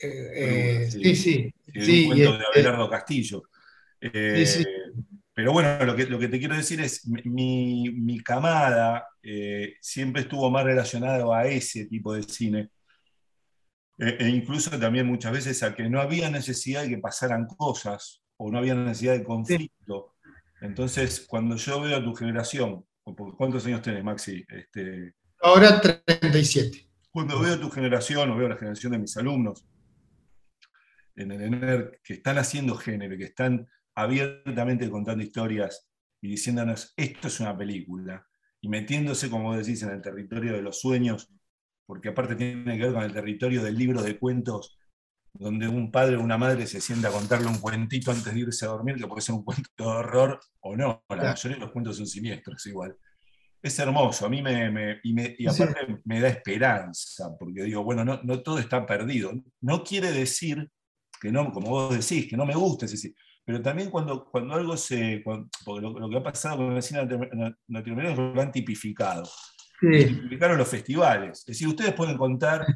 Eh, 0.02 0.32
eh, 0.34 0.90
sí, 0.90 1.14
sí. 1.14 1.54
sí, 1.72 2.02
un 2.02 2.08
cuento 2.08 2.32
de 2.32 2.38
este 2.38 2.60
Abelardo 2.60 2.90
Castillo. 2.90 3.42
Eh, 4.00 4.46
pero 5.34 5.52
bueno, 5.52 5.84
lo 5.84 5.96
que, 5.96 6.06
lo 6.06 6.18
que 6.18 6.28
te 6.28 6.38
quiero 6.38 6.56
decir 6.56 6.80
es, 6.80 7.06
mi, 7.06 7.90
mi 7.90 8.20
camada 8.20 9.06
siempre 9.80 10.22
estuvo 10.22 10.50
más 10.50 10.64
relacionada 10.64 11.24
a 11.36 11.46
ese 11.46 11.86
tipo 11.86 12.14
de 12.14 12.22
cine 12.22 12.70
e, 14.00 14.16
e 14.18 14.28
incluso 14.30 14.70
también 14.80 15.06
muchas 15.06 15.30
veces 15.30 15.62
a 15.62 15.74
que 15.74 15.88
no 15.90 16.00
había 16.00 16.30
necesidad 16.30 16.82
de 16.82 16.88
que 16.88 16.98
pasaran 16.98 17.46
cosas 17.46 18.22
o 18.38 18.50
no 18.50 18.58
había 18.58 18.74
necesidad 18.74 19.12
de 19.12 19.24
conflicto. 19.24 20.14
Entonces, 20.62 21.26
cuando 21.28 21.56
yo 21.56 21.82
veo 21.82 21.98
a 21.98 22.02
tu 22.02 22.14
generación, 22.14 22.86
¿cuántos 23.36 23.66
años 23.66 23.82
tenés, 23.82 24.02
Maxi? 24.02 24.42
Este, 24.48 25.14
Ahora 25.42 25.80
37. 25.80 26.88
Cuando 27.10 27.38
veo 27.40 27.54
a 27.54 27.60
tu 27.60 27.70
generación 27.70 28.30
o 28.30 28.36
veo 28.36 28.46
a 28.46 28.50
la 28.50 28.56
generación 28.56 28.92
de 28.92 28.98
mis 28.98 29.16
alumnos 29.18 29.66
en 31.16 31.32
el 31.32 31.42
ENER 31.42 32.00
que 32.02 32.14
están 32.14 32.38
haciendo 32.38 32.76
género, 32.76 33.18
que 33.18 33.24
están 33.24 33.68
abiertamente 33.94 34.90
contando 34.90 35.22
historias 35.22 35.88
y 36.20 36.28
diciéndonos, 36.28 36.92
esto 36.96 37.28
es 37.28 37.40
una 37.40 37.56
película, 37.56 38.26
y 38.60 38.68
metiéndose, 38.68 39.30
como 39.30 39.56
decís, 39.56 39.82
en 39.82 39.90
el 39.90 40.02
territorio 40.02 40.52
de 40.52 40.62
los 40.62 40.80
sueños 40.80 41.30
porque 41.90 42.10
aparte 42.10 42.36
tiene 42.36 42.78
que 42.78 42.84
ver 42.84 42.92
con 42.92 43.02
el 43.02 43.12
territorio 43.12 43.64
del 43.64 43.76
libro 43.76 44.00
de 44.00 44.16
cuentos, 44.16 44.78
donde 45.32 45.66
un 45.66 45.90
padre 45.90 46.14
o 46.14 46.20
una 46.20 46.38
madre 46.38 46.68
se 46.68 46.80
sienta 46.80 47.08
a 47.08 47.10
contarle 47.10 47.48
un 47.48 47.58
cuentito 47.58 48.12
antes 48.12 48.32
de 48.32 48.38
irse 48.38 48.64
a 48.64 48.68
dormir, 48.68 48.94
que 48.94 49.08
puede 49.08 49.22
ser 49.22 49.34
un 49.34 49.42
cuento 49.42 49.68
de 49.76 49.84
horror 49.84 50.38
o 50.60 50.76
no, 50.76 51.02
la 51.08 51.16
mayoría 51.16 51.56
de 51.56 51.64
los 51.64 51.72
cuentos 51.72 51.96
son 51.96 52.06
siniestros 52.06 52.64
igual. 52.66 52.96
Es 53.60 53.76
hermoso, 53.80 54.24
a 54.24 54.28
mí 54.28 54.40
me, 54.40 55.00
y, 55.02 55.48
aparte 55.48 56.00
me 56.04 56.20
da 56.20 56.28
esperanza, 56.28 57.36
porque 57.36 57.64
digo, 57.64 57.82
bueno, 57.82 58.04
no, 58.04 58.20
no, 58.22 58.40
todo 58.40 58.60
está 58.60 58.86
perdido. 58.86 59.32
No 59.60 59.82
quiere 59.82 60.12
decir 60.12 60.70
que 61.20 61.32
no, 61.32 61.50
como 61.52 61.70
vos 61.70 61.90
decís, 61.90 62.30
que 62.30 62.36
no 62.36 62.46
me 62.46 62.54
guste, 62.54 62.86
pero 63.50 63.62
también 63.62 63.90
cuando, 63.90 64.24
cuando 64.24 64.54
algo 64.54 64.76
se, 64.76 65.24
porque 65.24 65.80
lo, 65.80 66.08
que 66.08 66.16
ha 66.16 66.22
pasado 66.22 66.58
con 66.58 66.76
el 66.76 66.82
cine 66.82 67.00
latinoamericano 67.66 68.10
es 68.10 68.16
que 68.16 68.34
lo 68.36 68.40
han 68.40 68.52
tipificado 68.52 69.28
multiplicaron 69.82 70.58
los 70.58 70.68
festivales. 70.68 71.40
Es 71.40 71.46
decir, 71.46 71.68
ustedes 71.68 71.94
pueden 71.94 72.16
contar, 72.16 72.66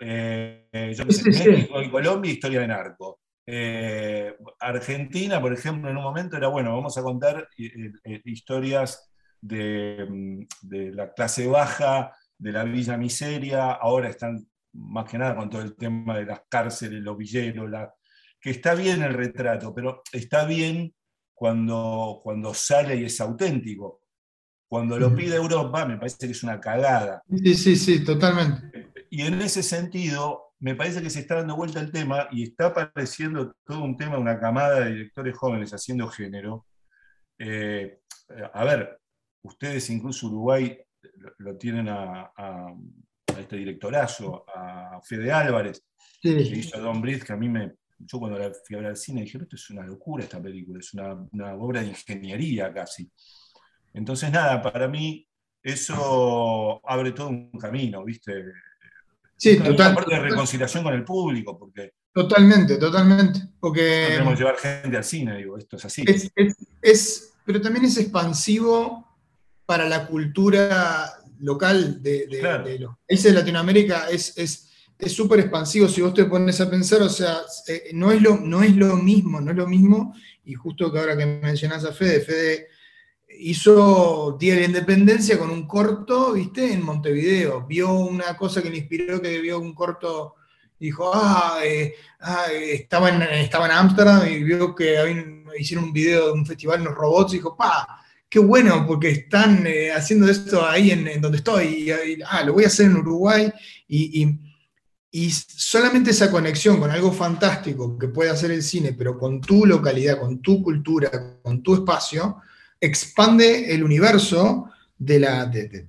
eh, 0.00 0.94
yo 0.96 1.04
sé, 1.10 1.30
México 1.30 1.82
y 1.82 1.90
Colombia, 1.90 2.32
historia 2.32 2.60
de 2.60 2.68
narco. 2.68 3.20
Eh, 3.46 4.34
Argentina, 4.58 5.40
por 5.40 5.52
ejemplo, 5.52 5.90
en 5.90 5.96
un 5.96 6.02
momento 6.02 6.36
era, 6.36 6.48
bueno, 6.48 6.74
vamos 6.74 6.96
a 6.98 7.02
contar 7.02 7.48
eh, 7.58 8.20
historias 8.24 9.10
mm, 9.42 10.40
de, 10.62 10.92
la 10.92 11.12
clase 11.12 11.46
baja, 11.46 12.12
de 12.38 12.52
la 12.52 12.64
Villa 12.64 12.96
Miseria, 12.96 13.72
ahora 13.72 14.08
están 14.08 14.46
más 14.72 15.08
que 15.08 15.18
nada 15.18 15.36
con 15.36 15.48
todo 15.48 15.62
el 15.62 15.76
tema 15.76 16.18
de 16.18 16.26
las 16.26 16.42
cárceles, 16.48 17.02
los 17.02 17.16
villeros, 17.16 17.70
la, 17.70 17.94
que 18.40 18.50
está 18.50 18.74
bien 18.74 19.02
el 19.02 19.14
retrato, 19.14 19.74
pero 19.74 20.02
está 20.12 20.44
bien 20.44 20.94
cuando, 21.34 22.20
cuando 22.22 22.54
sale 22.54 22.96
y 22.96 23.04
es 23.04 23.20
auténtico. 23.20 24.00
Cuando 24.68 24.98
lo 24.98 25.14
pide 25.14 25.36
Europa, 25.36 25.84
me 25.84 25.96
parece 25.96 26.26
que 26.26 26.32
es 26.32 26.42
una 26.42 26.60
cagada. 26.60 27.22
Sí, 27.28 27.54
sí, 27.54 27.76
sí, 27.76 28.04
totalmente. 28.04 28.90
Y 29.10 29.22
en 29.22 29.40
ese 29.40 29.62
sentido, 29.62 30.54
me 30.58 30.74
parece 30.74 31.02
que 31.02 31.10
se 31.10 31.20
está 31.20 31.36
dando 31.36 31.54
vuelta 31.54 31.80
el 31.80 31.92
tema 31.92 32.26
y 32.32 32.42
está 32.42 32.66
apareciendo 32.66 33.54
todo 33.64 33.84
un 33.84 33.96
tema, 33.96 34.18
una 34.18 34.40
camada 34.40 34.80
de 34.80 34.92
directores 34.92 35.36
jóvenes 35.36 35.72
haciendo 35.72 36.08
género. 36.08 36.66
Eh, 37.38 38.00
a 38.52 38.64
ver, 38.64 39.00
ustedes 39.42 39.88
incluso 39.90 40.26
Uruguay 40.26 40.76
lo, 41.38 41.56
tienen 41.56 41.88
a, 41.88 42.32
este 43.38 43.56
directorazo, 43.56 44.44
a 44.48 45.00
Fede 45.02 45.30
Álvarez, 45.30 45.84
que 46.20 46.30
hizo 46.30 46.80
Don 46.80 47.00
Britt, 47.00 47.22
que 47.22 47.32
a 47.34 47.36
mí 47.36 47.48
me, 47.48 47.74
yo 47.98 48.18
cuando 48.18 48.38
fui 48.64 48.76
a 48.76 48.80
ver 48.80 48.88
al 48.88 48.96
cine 48.96 49.22
dije, 49.22 49.38
esto 49.38 49.56
es 49.56 49.70
una 49.70 49.84
locura 49.84 50.24
esta 50.24 50.40
película, 50.40 50.80
es 50.80 50.92
una, 50.94 51.14
una 51.32 51.54
obra 51.54 51.80
de 51.80 51.88
ingeniería 51.88 52.72
casi. 52.72 53.10
Entonces, 53.94 54.30
nada, 54.30 54.60
para 54.60 54.88
mí 54.88 55.26
eso 55.62 56.80
abre 56.88 57.12
todo 57.12 57.28
un 57.28 57.50
camino, 57.52 58.04
¿viste? 58.04 58.44
Sí, 59.36 59.58
total. 59.58 59.94
Parte 59.94 60.14
de 60.14 60.20
reconciliación 60.20 60.84
con 60.84 60.94
el 60.94 61.04
público, 61.04 61.58
porque. 61.58 61.92
Totalmente, 62.12 62.76
totalmente. 62.76 63.40
Porque. 63.58 64.02
No 64.02 64.08
tenemos 64.08 64.34
que 64.34 64.38
llevar 64.38 64.56
gente 64.56 64.96
al 64.96 65.04
cine, 65.04 65.36
digo, 65.38 65.58
esto 65.58 65.76
es 65.76 65.84
así. 65.84 66.04
Es, 66.80 67.32
pero 67.44 67.60
también 67.60 67.84
es 67.84 67.96
expansivo 67.98 69.06
para 69.66 69.88
la 69.88 70.06
cultura 70.06 71.12
local 71.40 72.02
de, 72.02 72.26
de, 72.28 72.78
los 72.78 72.96
países 73.06 73.32
de 73.32 73.38
Latinoamérica, 73.38 74.08
es 74.08 74.65
súper 75.12 75.40
expansivo. 75.40 75.88
Si 75.88 76.00
vos 76.00 76.14
te 76.14 76.24
pones 76.24 76.60
a 76.60 76.70
pensar, 76.70 77.02
o 77.02 77.08
sea, 77.08 77.40
eh, 77.68 77.90
no, 77.92 78.12
es 78.12 78.22
lo, 78.22 78.38
no 78.38 78.62
es 78.62 78.74
lo 78.76 78.96
mismo, 78.96 79.40
no 79.40 79.50
es 79.50 79.56
lo 79.56 79.66
mismo, 79.66 80.14
y 80.44 80.54
justo 80.54 80.90
que 80.90 80.98
ahora 80.98 81.16
que 81.16 81.26
mencionás 81.26 81.84
a 81.84 81.92
Fede, 81.92 82.20
Fede 82.20 82.68
hizo 83.38 84.36
Día 84.38 84.54
de 84.54 84.60
la 84.60 84.66
Independencia 84.66 85.38
con 85.38 85.50
un 85.50 85.66
corto, 85.66 86.32
¿viste? 86.32 86.72
En 86.72 86.82
Montevideo. 86.82 87.66
Vio 87.66 87.92
una 87.92 88.36
cosa 88.36 88.62
que 88.62 88.70
le 88.70 88.78
inspiró, 88.78 89.20
que 89.20 89.40
vio 89.40 89.58
un 89.58 89.74
corto, 89.74 90.36
dijo, 90.78 91.10
ah, 91.14 91.58
eh, 91.64 91.94
ah 92.20 92.46
estaba 92.52 93.10
en 93.10 93.22
estaba 93.22 93.66
Ámsterdam 93.78 94.26
y 94.28 94.42
vio 94.42 94.74
que 94.74 95.42
hicieron 95.58 95.86
un 95.86 95.92
video 95.92 96.26
de 96.26 96.32
un 96.32 96.46
festival 96.46 96.78
en 96.78 96.84
los 96.86 96.94
robots 96.94 97.34
y 97.34 97.36
dijo, 97.36 97.56
pa, 97.56 98.00
qué 98.28 98.38
bueno, 98.38 98.86
porque 98.86 99.10
están 99.10 99.66
eh, 99.66 99.92
haciendo 99.92 100.28
esto 100.28 100.66
ahí 100.66 100.90
en, 100.90 101.20
donde 101.20 101.38
estoy. 101.38 101.90
Y, 101.90 102.22
ah, 102.26 102.42
lo 102.44 102.54
voy 102.54 102.64
a 102.64 102.68
hacer 102.68 102.86
en 102.86 102.96
Uruguay. 102.96 103.52
Y 103.88 104.45
solamente 105.30 106.10
esa 106.10 106.30
conexión 106.30 106.78
con 106.78 106.90
algo 106.90 107.12
fantástico 107.12 107.98
que 107.98 108.08
puede 108.08 108.30
hacer 108.30 108.50
el 108.50 108.62
cine, 108.62 108.92
pero 108.92 109.18
con 109.18 109.40
tu 109.40 109.64
localidad, 109.64 110.20
con 110.20 110.40
tu 110.42 110.62
cultura, 110.62 111.38
con 111.42 111.62
tu 111.62 111.74
espacio, 111.74 112.36
expande 112.80 113.74
el 113.74 113.82
universo 113.82 114.70
de 114.98 115.20
la, 115.20 115.46
de, 115.46 115.86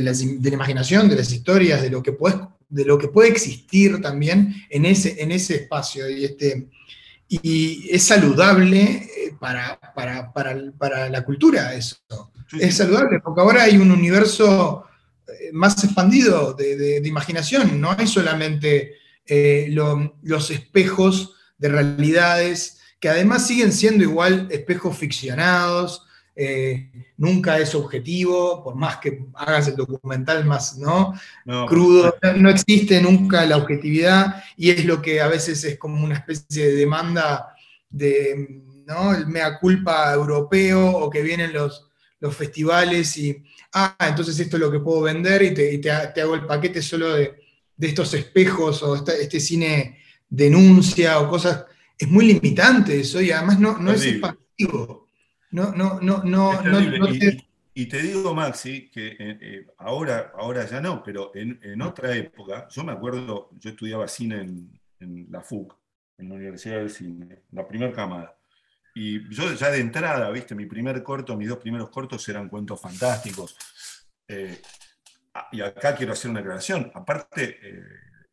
la, 0.00 0.52
imaginación, 0.52 1.08
de 1.08 1.16
las 1.16 1.32
historias, 1.32 1.82
de 1.82 1.90
lo 1.90 2.02
que 2.02 2.12
puede, 2.12 2.40
de 2.68 2.84
lo 2.84 2.98
que 2.98 3.08
puede 3.08 3.28
existir 3.28 4.00
también 4.00 4.54
en 4.68 4.84
ese, 4.84 5.22
en 5.22 5.32
ese 5.32 5.56
espacio. 5.56 6.08
Y, 6.08 6.24
este, 6.24 6.68
y 7.28 7.88
es 7.90 8.02
saludable 8.02 8.80
eh, 8.80 9.34
para, 9.38 9.78
para, 9.94 11.08
la 11.08 11.24
cultura 11.24 11.74
eso. 11.74 11.96
Es 12.58 12.76
saludable, 12.76 13.20
porque 13.20 13.40
ahora 13.40 13.62
hay 13.62 13.78
un 13.78 13.90
universo 13.90 14.84
más 15.52 15.82
expandido 15.82 16.54
de, 16.54 17.02
imaginación, 17.04 17.80
no 17.80 17.94
hay 17.96 18.06
solamente 18.06 18.94
eh, 19.26 19.68
los 19.70 20.50
espejos 20.50 21.34
de 21.58 21.68
realidades, 21.68 22.80
que 22.98 23.08
además 23.08 23.46
siguen 23.46 23.72
siendo 23.72 24.04
igual 24.04 24.48
espejos 24.50 24.96
ficcionados, 24.96 26.06
eh, 26.42 26.90
nunca 27.16 27.58
es 27.58 27.74
objetivo, 27.74 28.62
por 28.64 28.74
más 28.74 28.96
que 28.96 29.26
hagas 29.34 29.68
el 29.68 29.76
documental 29.76 30.44
más 30.44 30.78
¿no? 30.78 31.12
crudo, 31.66 32.14
no 32.36 32.48
existe 32.48 33.00
nunca 33.02 33.44
la 33.44 33.58
objetividad 33.58 34.42
y 34.56 34.70
es 34.70 34.84
lo 34.84 35.02
que 35.02 35.20
a 35.20 35.28
veces 35.28 35.62
es 35.64 35.78
como 35.78 36.02
una 36.02 36.14
especie 36.14 36.68
de 36.68 36.76
demanda 36.76 37.54
de 37.90 38.62
¿no? 38.86 39.14
el 39.14 39.26
mea 39.26 39.58
culpa 39.58 40.14
europeo 40.14 40.90
o 40.92 41.10
que 41.10 41.20
vienen 41.20 41.52
los, 41.52 41.90
los 42.20 42.34
festivales 42.34 43.16
y, 43.18 43.42
ah, 43.72 43.96
entonces 44.08 44.38
esto 44.38 44.56
es 44.56 44.60
lo 44.60 44.70
que 44.70 44.80
puedo 44.80 45.02
vender 45.02 45.42
y 45.42 45.80
te, 45.80 45.90
hago 45.90 46.34
el 46.34 46.46
paquete 46.46 46.82
solo 46.82 47.14
de, 47.14 47.38
estos 47.78 48.12
espejos 48.14 48.82
o 48.82 48.94
este, 48.94 49.40
cine 49.40 49.98
denuncia 50.28 51.18
o 51.18 51.28
cosas, 51.28 51.64
es 51.98 52.08
muy 52.08 52.26
limitante 52.26 53.00
eso 53.00 53.20
y 53.20 53.30
además 53.30 53.58
no, 53.58 53.78
no 53.78 53.92
es 53.92 54.04
expansivo. 54.04 55.08
No, 55.50 55.72
no, 55.72 55.98
no, 56.00 56.22
no. 56.22 56.60
y, 57.74 57.86
te... 57.86 58.02
digo, 58.02 58.34
Maxi, 58.34 58.88
que 58.88 59.08
eh, 59.08 59.16
eh, 59.18 59.66
ahora, 59.78 60.32
ahora 60.36 60.64
ya 60.66 60.80
no, 60.80 61.02
pero 61.02 61.32
en, 61.34 61.82
otra 61.82 62.14
época, 62.14 62.68
yo 62.70 62.84
me 62.84 62.92
acuerdo, 62.92 63.50
yo 63.58 63.70
estudiaba 63.70 64.06
cine 64.06 64.42
en, 65.00 65.26
la 65.30 65.40
FUC, 65.40 65.74
en 66.18 66.28
la 66.28 66.34
Universidad 66.36 66.76
del 66.76 66.90
Cine, 66.90 67.42
la 67.50 67.66
primera 67.66 67.92
cámara. 67.92 68.36
Y 69.02 69.34
yo 69.34 69.54
ya 69.54 69.70
de 69.70 69.80
entrada, 69.80 70.30
viste, 70.30 70.54
mi 70.54 70.66
primer 70.66 71.02
corto, 71.02 71.34
mis 71.34 71.48
dos 71.48 71.56
primeros 71.56 71.88
cortos 71.88 72.28
eran 72.28 72.50
cuentos 72.50 72.78
fantásticos. 72.78 73.56
Eh, 74.28 74.60
ah, 75.32 75.48
y 75.50 75.62
acá 75.62 75.96
quiero 75.96 76.12
hacer 76.12 76.30
una 76.30 76.40
aclaración. 76.40 76.92
Aparte, 76.94 77.58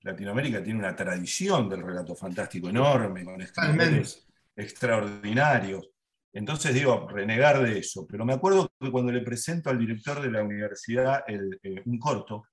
Latinoamérica 0.01 0.61
tiene 0.61 0.79
una 0.79 0.93
tradición 0.93 1.69
del 1.69 1.83
relato 1.83 2.15
fantástico 2.15 2.67
enorme, 2.67 3.23
con 3.23 3.41
escritores 3.41 4.27
extraordinarios. 4.57 5.89
Entonces 6.33 6.73
digo, 6.73 7.07
renegar 7.07 7.63
de 7.63 7.79
eso. 7.79 8.05
Pero 8.05 8.25
me 8.25 8.33
acuerdo 8.33 8.69
que 8.77 8.91
cuando 8.91 9.13
le 9.13 9.21
presento 9.21 9.69
al 9.69 9.79
director 9.79 10.21
de 10.21 10.31
la 10.31 10.43
universidad 10.43 11.23
eh, 11.29 11.81
un 11.85 11.97
corto, 11.97 12.43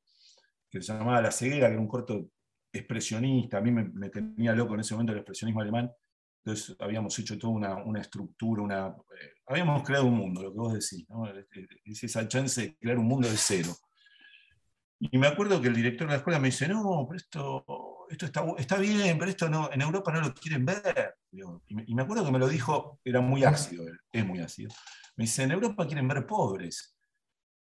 que 0.71 0.81
se 0.81 0.93
llamaba 0.93 1.21
La 1.21 1.33
ceguera, 1.33 1.67
que 1.67 1.73
era 1.73 1.83
un 1.83 1.89
corto 1.89 2.29
expresionista, 2.73 3.59
a 3.59 3.61
mí 3.61 3.73
me, 3.73 4.09
tenía 4.09 4.53
loco 4.53 4.75
en 4.75 4.81
ese 4.81 4.95
momento 4.95 5.13
el 5.13 5.19
expresionismo 5.19 5.61
alemán, 5.61 5.91
entonces 6.45 6.77
habíamos 6.79 7.19
hecho 7.19 7.39
toda 7.39 7.55
una, 7.55 8.01
estructura, 8.01 8.63
una, 8.63 8.89
eh, 8.89 9.35
habíamos 9.47 9.83
creado 9.83 10.05
un 10.05 10.17
mundo, 10.17 10.43
lo 10.43 10.53
que 10.53 10.59
vos 10.59 10.75
decís, 10.75 11.09
¿no? 11.09 11.27
es 11.27 12.05
esa 12.05 12.29
chance 12.29 12.61
de 12.61 12.77
crear 12.77 12.99
un 12.99 13.07
mundo 13.07 13.29
de 13.29 13.37
cero. 13.37 13.75
Y 14.99 15.17
me 15.17 15.27
acuerdo 15.27 15.61
que 15.61 15.69
el 15.69 15.75
director 15.75 16.07
de 16.07 16.13
la 16.13 16.19
escuela 16.19 16.39
me 16.39 16.49
dice, 16.49 16.69
no, 16.69 17.07
pero 17.09 17.17
esto, 17.17 18.07
esto 18.11 18.27
está, 18.27 18.45
está 18.59 18.77
bien, 18.77 19.19
pero 19.19 19.31
esto 19.31 19.49
no, 19.49 19.73
en 19.73 19.81
Europa 19.81 20.13
no 20.13 20.21
lo 20.21 20.35
quieren 20.35 20.67
ver. 20.67 21.15
Y 21.31 21.95
me 21.95 22.03
acuerdo 22.03 22.25
que 22.27 22.33
me 22.33 22.39
lo 22.39 22.49
dijo, 22.49 23.01
era 23.03 23.23
muy 23.23 23.43
ácido, 23.43 23.87
es 24.13 24.27
muy 24.27 24.41
ácido. 24.41 24.71
Me 25.17 25.25
dice, 25.25 25.45
en 25.45 25.53
Europa 25.53 25.87
quieren 25.87 26.07
ver 26.09 26.27
pobres. 26.27 26.95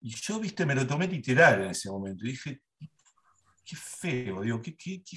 Y 0.01 0.11
yo, 0.11 0.39
viste, 0.39 0.65
me 0.65 0.75
lo 0.75 0.87
tomé 0.87 1.09
literal 1.09 1.63
en 1.63 1.71
ese 1.71 1.91
momento. 1.91 2.25
Y 2.25 2.31
dije, 2.31 2.63
qué 3.65 3.77
feo, 3.77 4.43
digo, 4.43 4.63
qué, 4.63 4.77
qué, 4.77 5.03
qué 5.03 5.17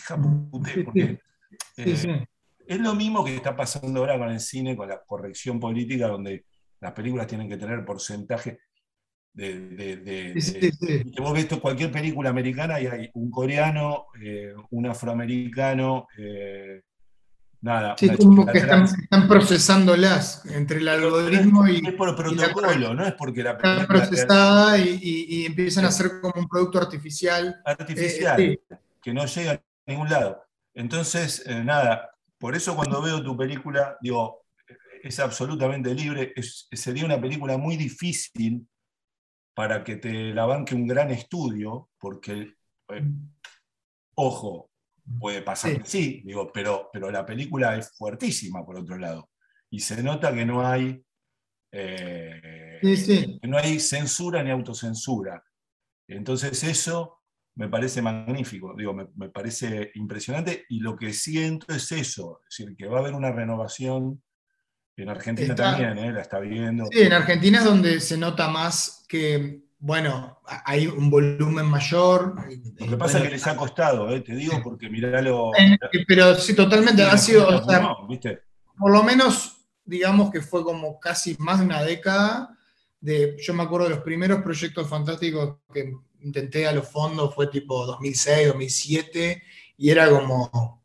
porque 0.51 1.19
eh, 1.77 2.27
es 2.73 2.79
lo 2.79 2.95
mismo 2.95 3.23
que 3.23 3.35
está 3.35 3.55
pasando 3.55 3.99
ahora 3.99 4.17
con 4.17 4.29
el 4.29 4.39
cine, 4.39 4.75
con 4.75 4.89
la 4.89 5.01
corrección 5.01 5.59
política, 5.59 6.07
donde 6.07 6.45
las 6.79 6.93
películas 6.93 7.27
tienen 7.27 7.49
que 7.49 7.57
tener 7.57 7.83
porcentaje 7.85 8.59
de, 9.33 11.07
vos 11.19 11.33
ves 11.33 11.47
cualquier 11.59 11.91
película 11.91 12.29
americana 12.29 12.79
y 12.79 12.87
hay 12.87 13.09
un 13.13 13.31
coreano, 13.31 14.07
eh, 14.21 14.53
un 14.71 14.85
afroamericano, 14.87 16.07
eh, 16.17 16.81
nada. 17.61 17.95
Sí, 17.97 18.09
como 18.17 18.45
que 18.45 18.57
están, 18.57 18.87
procesándolas 19.27 20.45
entre 20.47 20.79
el 20.79 20.87
algoritmo 20.87 21.67
y. 21.67 21.81
Es 21.85 21.93
por 21.93 22.15
protocolo, 22.15 22.93
no 22.93 23.05
es 23.05 23.13
porque 23.13 23.43
la 23.43 23.57
película. 23.57 23.81
Está 23.81 23.87
procesada 23.87 24.77
y, 24.77 25.45
empiezan 25.45 25.85
a 25.85 25.91
ser 25.91 26.19
como 26.21 26.33
un 26.35 26.47
producto 26.47 26.79
artificial. 26.79 27.61
Artificial, 27.65 28.39
eh, 28.39 28.59
que 29.01 29.13
no 29.13 29.25
llega 29.25 29.51
a 29.53 29.61
ningún 29.87 30.09
lado. 30.09 30.43
Entonces, 30.73 31.45
nada, 31.65 32.10
por 32.41 32.55
eso 32.55 32.75
cuando 32.75 33.01
veo 33.03 33.23
tu 33.23 33.37
película, 33.37 33.97
digo, 34.01 34.47
es 35.03 35.19
absolutamente 35.19 35.93
libre, 35.93 36.33
sería 36.71 37.05
una 37.05 37.21
película 37.21 37.55
muy 37.55 37.77
difícil 37.77 38.67
para 39.53 39.83
que 39.83 39.97
te 39.97 40.33
la 40.33 40.45
banque 40.47 40.73
un 40.73 40.87
gran 40.87 41.11
estudio, 41.11 41.91
porque, 41.99 42.55
eh, 42.89 43.03
ojo, 44.15 44.71
puede 45.19 45.43
pasar 45.43 45.83
que 45.83 45.87
sí, 45.87 46.23
digo, 46.25 46.51
pero, 46.51 46.89
pero 46.91 47.11
la 47.11 47.23
película 47.27 47.77
es 47.77 47.95
fuertísima 47.95 48.65
por 48.65 48.77
otro 48.77 48.97
lado. 48.97 49.29
Y 49.69 49.79
se 49.79 50.01
nota 50.01 50.33
que 50.33 50.45
no 50.45 50.65
hay, 50.65 51.05
eh, 51.71 52.79
Que 53.39 53.47
no 53.47 53.59
hay 53.59 53.79
censura 53.79 54.41
ni 54.41 54.49
autocensura. 54.49 55.43
Entonces 56.07 56.63
eso 56.63 57.20
me 57.55 57.67
parece 57.67 58.01
magnífico, 58.01 58.73
digo, 58.77 58.93
me, 58.93 59.07
me, 59.15 59.29
parece 59.29 59.91
impresionante 59.95 60.65
y 60.69 60.79
lo 60.79 60.95
que 60.95 61.13
siento 61.13 61.73
es 61.73 61.91
eso, 61.91 62.41
es 62.49 62.57
decir, 62.57 62.75
que 62.75 62.87
va 62.87 62.97
a 62.97 63.01
haber 63.01 63.13
una 63.13 63.31
renovación 63.31 64.21
en 65.01 65.09
Argentina 65.09 65.55
también, 65.55 65.97
¿eh? 65.97 66.11
la 66.11 66.21
está 66.21 66.39
viendo. 66.39 66.85
Sí, 66.91 67.01
en 67.01 67.13
Argentina 67.13 67.59
es 67.59 67.65
donde 67.65 67.99
se 67.99 68.17
nota 68.17 68.47
más 68.49 69.05
que, 69.07 69.61
bueno, 69.79 70.39
hay 70.65 70.87
un 70.87 71.09
volumen 71.09 71.65
mayor. 71.65 72.35
Lo 72.77 72.87
que 72.87 72.97
pasa 72.97 73.17
es 73.17 73.23
que 73.25 73.31
les 73.31 73.47
ha 73.47 73.55
costado, 73.55 74.09
¿eh? 74.13 74.21
te 74.21 74.35
digo, 74.35 74.61
porque 74.63 74.89
miralo. 74.89 75.51
Pero 76.07 76.35
sí, 76.35 76.55
totalmente, 76.55 77.03
ha 77.03 77.17
sido. 77.17 77.63
por 78.77 78.91
lo 78.91 79.03
menos, 79.03 79.65
digamos 79.83 80.29
que 80.31 80.41
fue 80.41 80.63
como 80.63 80.99
casi 80.99 81.35
más 81.39 81.59
de 81.59 81.65
una 81.65 81.83
década. 81.83 82.55
De, 82.99 83.35
yo 83.39 83.55
me 83.55 83.63
acuerdo 83.63 83.87
de 83.87 83.95
los 83.95 84.03
primeros 84.03 84.43
proyectos 84.43 84.87
fantásticos 84.87 85.57
que 85.73 85.91
intenté 86.23 86.67
a 86.67 86.71
los 86.71 86.87
fondos, 86.87 87.33
fue 87.33 87.47
tipo 87.47 87.85
2006, 87.85 88.47
2007, 88.47 89.43
y 89.77 89.89
era 89.89 90.09
como 90.09 90.81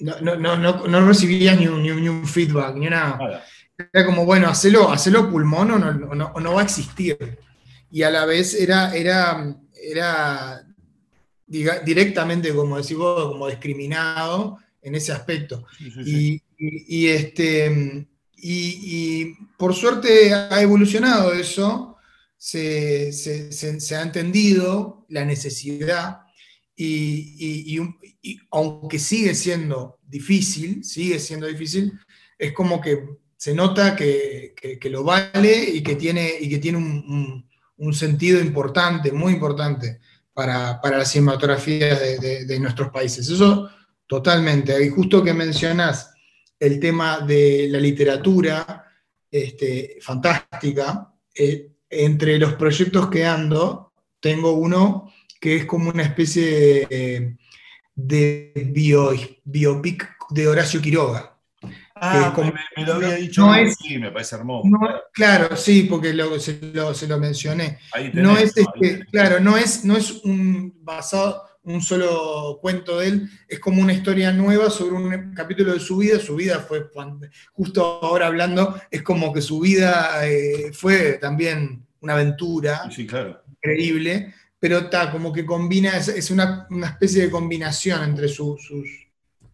no, 0.00 0.20
no, 0.20 0.56
no, 0.56 0.86
no 0.86 1.06
recibías 1.06 1.58
ni 1.58 1.66
un, 1.66 1.82
ni 1.82 2.08
un, 2.08 2.26
feedback, 2.26 2.74
ni 2.74 2.88
nada. 2.88 3.44
Era 3.92 4.06
como, 4.06 4.24
bueno, 4.24 4.48
hacelo, 4.48 4.90
hacelo 4.90 5.30
pulmón 5.30 5.70
o 5.72 5.78
no, 5.78 6.40
no, 6.40 6.54
va 6.54 6.60
a 6.60 6.64
existir. 6.64 7.38
Y 7.90 8.02
a 8.02 8.10
la 8.10 8.24
vez 8.24 8.54
era, 8.54 8.94
era, 8.94 9.56
era 9.74 10.66
directamente, 11.46 12.54
como 12.54 12.76
decís 12.76 12.96
vos, 12.96 13.32
como 13.32 13.48
discriminado 13.48 14.58
en 14.82 14.94
ese 14.94 15.12
aspecto. 15.12 15.66
y, 16.04 16.40
y, 16.58 17.08
este, 17.08 18.06
y, 18.36 19.34
por 19.56 19.74
suerte 19.74 20.32
ha 20.32 20.62
evolucionado 20.62 21.32
eso, 21.32 21.89
se, 22.40 23.94
ha 23.96 24.02
entendido 24.02 25.04
la 25.10 25.26
necesidad 25.26 26.20
y, 26.74 27.78
aunque 28.50 28.98
sigue 28.98 29.34
siendo 29.34 29.98
difícil, 30.06 30.82
sigue 30.82 31.18
siendo 31.18 31.46
difícil, 31.46 31.92
es 32.38 32.52
como 32.54 32.80
que 32.80 33.04
se 33.36 33.54
nota 33.54 33.94
que, 33.94 34.54
lo 34.84 35.04
vale 35.04 35.70
y 35.70 35.82
que 35.82 35.96
tiene, 35.96 36.32
y 36.40 36.48
que 36.48 36.58
tiene 36.58 36.78
un, 36.78 37.92
sentido 37.92 38.40
importante, 38.40 39.12
muy 39.12 39.34
importante 39.34 40.00
para, 40.32 40.80
la 40.82 41.04
cinematografía 41.04 41.94
de, 41.94 42.58
nuestros 42.58 42.90
países. 42.90 43.28
Eso 43.28 43.68
totalmente. 44.06 44.82
Y 44.82 44.88
justo 44.88 45.22
que 45.22 45.34
mencionás 45.34 46.14
el 46.58 46.80
tema 46.80 47.20
de 47.20 47.68
la 47.70 47.78
literatura 47.78 48.86
este, 49.30 49.98
fantástica, 50.00 51.12
eh, 51.34 51.70
entre 51.90 52.38
los 52.38 52.54
proyectos 52.54 53.10
que 53.10 53.26
ando, 53.26 53.92
tengo 54.20 54.52
uno 54.52 55.12
que 55.40 55.56
es 55.56 55.64
como 55.64 55.90
una 55.90 56.02
especie 56.02 56.86
de, 56.88 57.36
de 57.94 58.52
bio, 58.72 59.12
biopic 59.44 60.08
de 60.30 60.48
Horacio 60.48 60.80
Quiroga. 60.80 61.36
Ah, 62.02 62.34
me, 62.76 62.86
lo 62.86 62.94
había 62.94 63.14
dicho, 63.16 63.42
no 63.42 63.54
es, 63.54 63.76
sí, 63.76 63.98
me 63.98 64.10
parece 64.10 64.36
hermoso. 64.36 64.70
claro, 65.12 65.54
sí, 65.54 65.82
porque 65.82 66.08
se, 66.38 67.06
lo, 67.06 67.18
mencioné. 67.18 67.78
no 68.14 68.38
es, 68.38 68.56
este, 68.56 69.04
claro, 69.10 69.38
no 69.40 69.58
es, 69.58 69.84
no 69.84 69.98
es 69.98 70.12
un 70.24 70.72
basado 70.82 71.49
un 71.64 71.82
solo 71.82 72.58
cuento 72.60 72.98
de 72.98 73.08
él, 73.08 73.30
es 73.48 73.58
como 73.58 73.82
una 73.82 73.92
historia 73.92 74.32
nueva 74.32 74.70
sobre 74.70 74.94
un 74.94 75.34
capítulo 75.34 75.74
de 75.74 75.80
su 75.80 75.98
vida. 75.98 76.18
Su 76.18 76.36
vida 76.36 76.60
fue, 76.60 76.86
justo 77.52 78.00
ahora 78.02 78.26
hablando, 78.26 78.80
es 78.90 79.02
como 79.02 79.32
que 79.32 79.42
su 79.42 79.60
vida 79.60 80.26
eh, 80.26 80.72
fue 80.72 81.14
también 81.14 81.84
una 82.00 82.14
aventura 82.14 82.88
increíble, 82.96 84.34
pero 84.58 84.78
está 84.78 85.10
como 85.10 85.32
que 85.32 85.44
combina, 85.44 85.96
es, 85.96 86.30
una, 86.30 86.66
especie 86.84 87.22
de 87.22 87.30
combinación 87.30 88.02
entre 88.04 88.28
sus... 88.28 88.60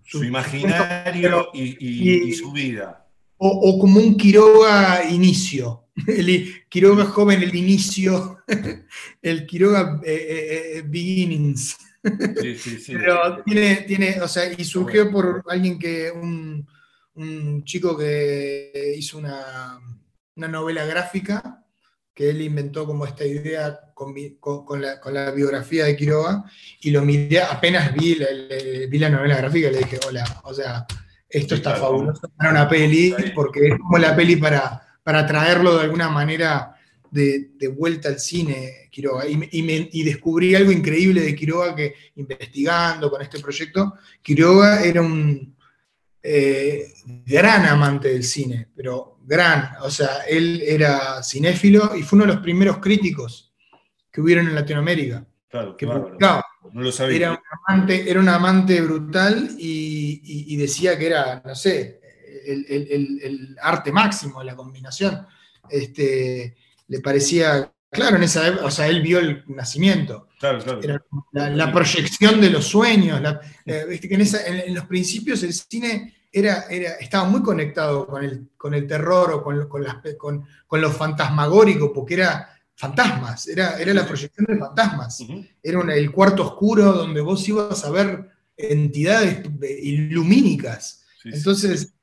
su 0.05 0.25
imaginario 0.25 1.49
y, 1.53 2.33
su 2.33 2.53
vida. 2.53 3.05
O, 3.39 3.79
como 3.79 4.01
un 4.01 4.17
Quiroga 4.17 5.09
inicio. 5.11 5.89
El 6.07 6.67
Quiroga 6.69 7.05
joven, 7.05 7.43
el 7.43 7.55
inicio. 7.55 8.39
El 9.23 9.47
Quiroga 9.47 10.01
eh, 10.05 10.77
eh, 10.77 10.83
beginnings. 10.87 11.77
Sí, 12.41 12.57
sí, 12.57 12.79
sí. 12.79 12.95
Pero 12.95 13.43
tiene, 13.45 13.77
tiene, 13.87 14.21
o 14.21 14.29
sea, 14.29 14.53
y 14.53 14.65
surgió 14.65 15.11
por 15.11 15.43
alguien 15.49 15.79
que, 15.79 16.11
un, 16.11 16.67
chico 17.65 17.97
que 17.97 18.95
hizo 18.97 19.19
una, 19.19 19.79
novela 20.35 20.85
gráfica, 20.85 21.65
que 22.15 22.31
él 22.31 22.43
inventó 22.43 22.87
como 22.87 23.07
esta 23.07 23.25
idea 23.25 23.81
con, 23.95 24.15
la, 24.81 25.31
biografía 25.33 25.87
de 25.87 25.97
Quiroga, 25.97 26.45
y 26.81 26.91
lo 26.91 27.03
miré, 27.03 27.43
apenas 27.43 27.95
vi 27.95 28.17
la, 28.17 28.27
vi 28.89 28.99
la 28.99 29.11
novela 29.11 29.37
gráfica 29.39 29.69
y 29.69 29.73
le 29.73 29.79
dije, 29.79 29.99
hola, 30.07 30.25
o 30.45 30.55
sea, 30.55 30.87
esto 31.29 31.55
está 31.55 31.75
fabuloso 31.75 32.31
para 32.37 32.51
una 32.51 32.69
peli, 32.69 33.15
porque 33.35 33.69
es 33.69 33.79
como 33.79 33.99
la 33.99 34.15
peli 34.15 34.37
para, 34.37 34.99
para 35.03 35.27
traerlo 35.27 35.77
de 35.77 35.85
alguna 35.85 36.09
manera 36.09 36.76
de, 37.17 37.69
vuelta 37.69 38.09
al 38.09 38.21
cine, 38.21 38.89
Quiroga. 38.91 39.25
Y, 39.27 40.03
descubrí 40.05 40.55
algo 40.55 40.71
increíble 40.71 41.21
de 41.23 41.35
Quiroga 41.35 41.75
que 41.75 41.95
investigando 42.17 43.11
con 43.11 43.23
este 43.23 43.41
proyecto, 43.41 43.95
Quiroga 44.23 44.85
era 44.85 45.03
un 45.03 45.57
eh, 46.23 46.93
gran 47.25 47.67
amante 47.67 48.09
del 48.09 48.25
cine, 48.25 48.69
pero 48.75 49.19
gran, 49.25 49.73
o 49.81 49.91
sea, 49.91 50.21
él 50.29 50.63
era 50.65 51.23
cinéfilo 51.23 51.97
y 51.97 52.03
fue 52.03 52.19
uno 52.19 52.27
de 52.27 52.35
los 52.35 52.43
primeros 52.43 52.79
críticos 52.79 53.53
que 54.11 54.21
hubieron 54.21 54.47
en 54.49 54.55
Latinoamérica. 54.55 55.27
Claro, 55.49 55.77
que 55.77 55.87
No 55.87 56.43
lo 56.73 56.93
sabía. 56.93 57.17
Era 57.17 57.31
un 57.33 57.39
amante, 57.67 58.11
era 58.11 58.21
un 58.21 58.29
amante 58.29 58.81
brutal 58.83 59.51
y, 59.59 60.57
decía 60.57 60.99
que 60.99 61.07
era, 61.07 61.43
no 61.45 61.55
sé, 61.55 62.01
el, 62.47 62.67
el, 62.69 63.57
arte 63.61 63.93
máximo, 63.93 64.43
la 64.43 64.57
combinación. 64.57 65.27
Este, 65.69 66.57
le 66.89 67.01
parecía, 67.01 67.73
claro, 67.91 68.17
en 68.17 68.23
esa 68.23 68.47
época, 68.47 68.67
o 68.67 68.71
sea, 68.71 68.89
él 68.89 69.03
vio 69.03 69.19
el 69.19 69.45
nacimiento. 69.49 70.29
Claro, 70.39 70.63
claro. 70.63 70.81
Era 70.83 71.03
la, 71.33 71.73
proyección 71.73 72.41
de 72.41 72.51
los 72.51 72.67
sueños. 72.67 73.21
Eh, 73.65 74.01
en, 74.03 74.75
los 74.75 74.85
principios 74.85 75.43
el 75.43 75.53
cine 75.53 76.15
era, 76.31 76.67
era, 76.69 76.93
estaba 76.93 77.29
muy 77.29 77.43
conectado 77.43 78.07
con 78.07 78.23
el, 78.23 78.51
con 78.57 78.75
el 78.75 78.87
terror 78.87 79.33
o 79.33 79.43
con, 79.43 79.69
con, 79.69 79.83
las, 79.83 79.97
con, 80.19 80.45
con 80.67 80.81
lo 80.81 80.91
fantasmagórico, 80.91 81.93
porque 81.93 82.15
era 82.15 82.51
fantasmas, 82.75 83.49
era, 83.49 83.79
era 83.79 83.95
la 83.95 84.07
proyección 84.07 84.47
de 84.47 84.59
fantasmas. 84.59 85.25
Era 85.63 85.95
el 85.95 86.13
cuarto 86.13 86.47
oscuro 86.47 86.93
donde 86.93 87.21
vos 87.23 87.49
ibas 87.49 87.85
a 87.85 87.91
ver 87.91 88.31
entidades 88.57 89.43
ilumínicas. 89.83 91.05
Entonces, 91.25 91.95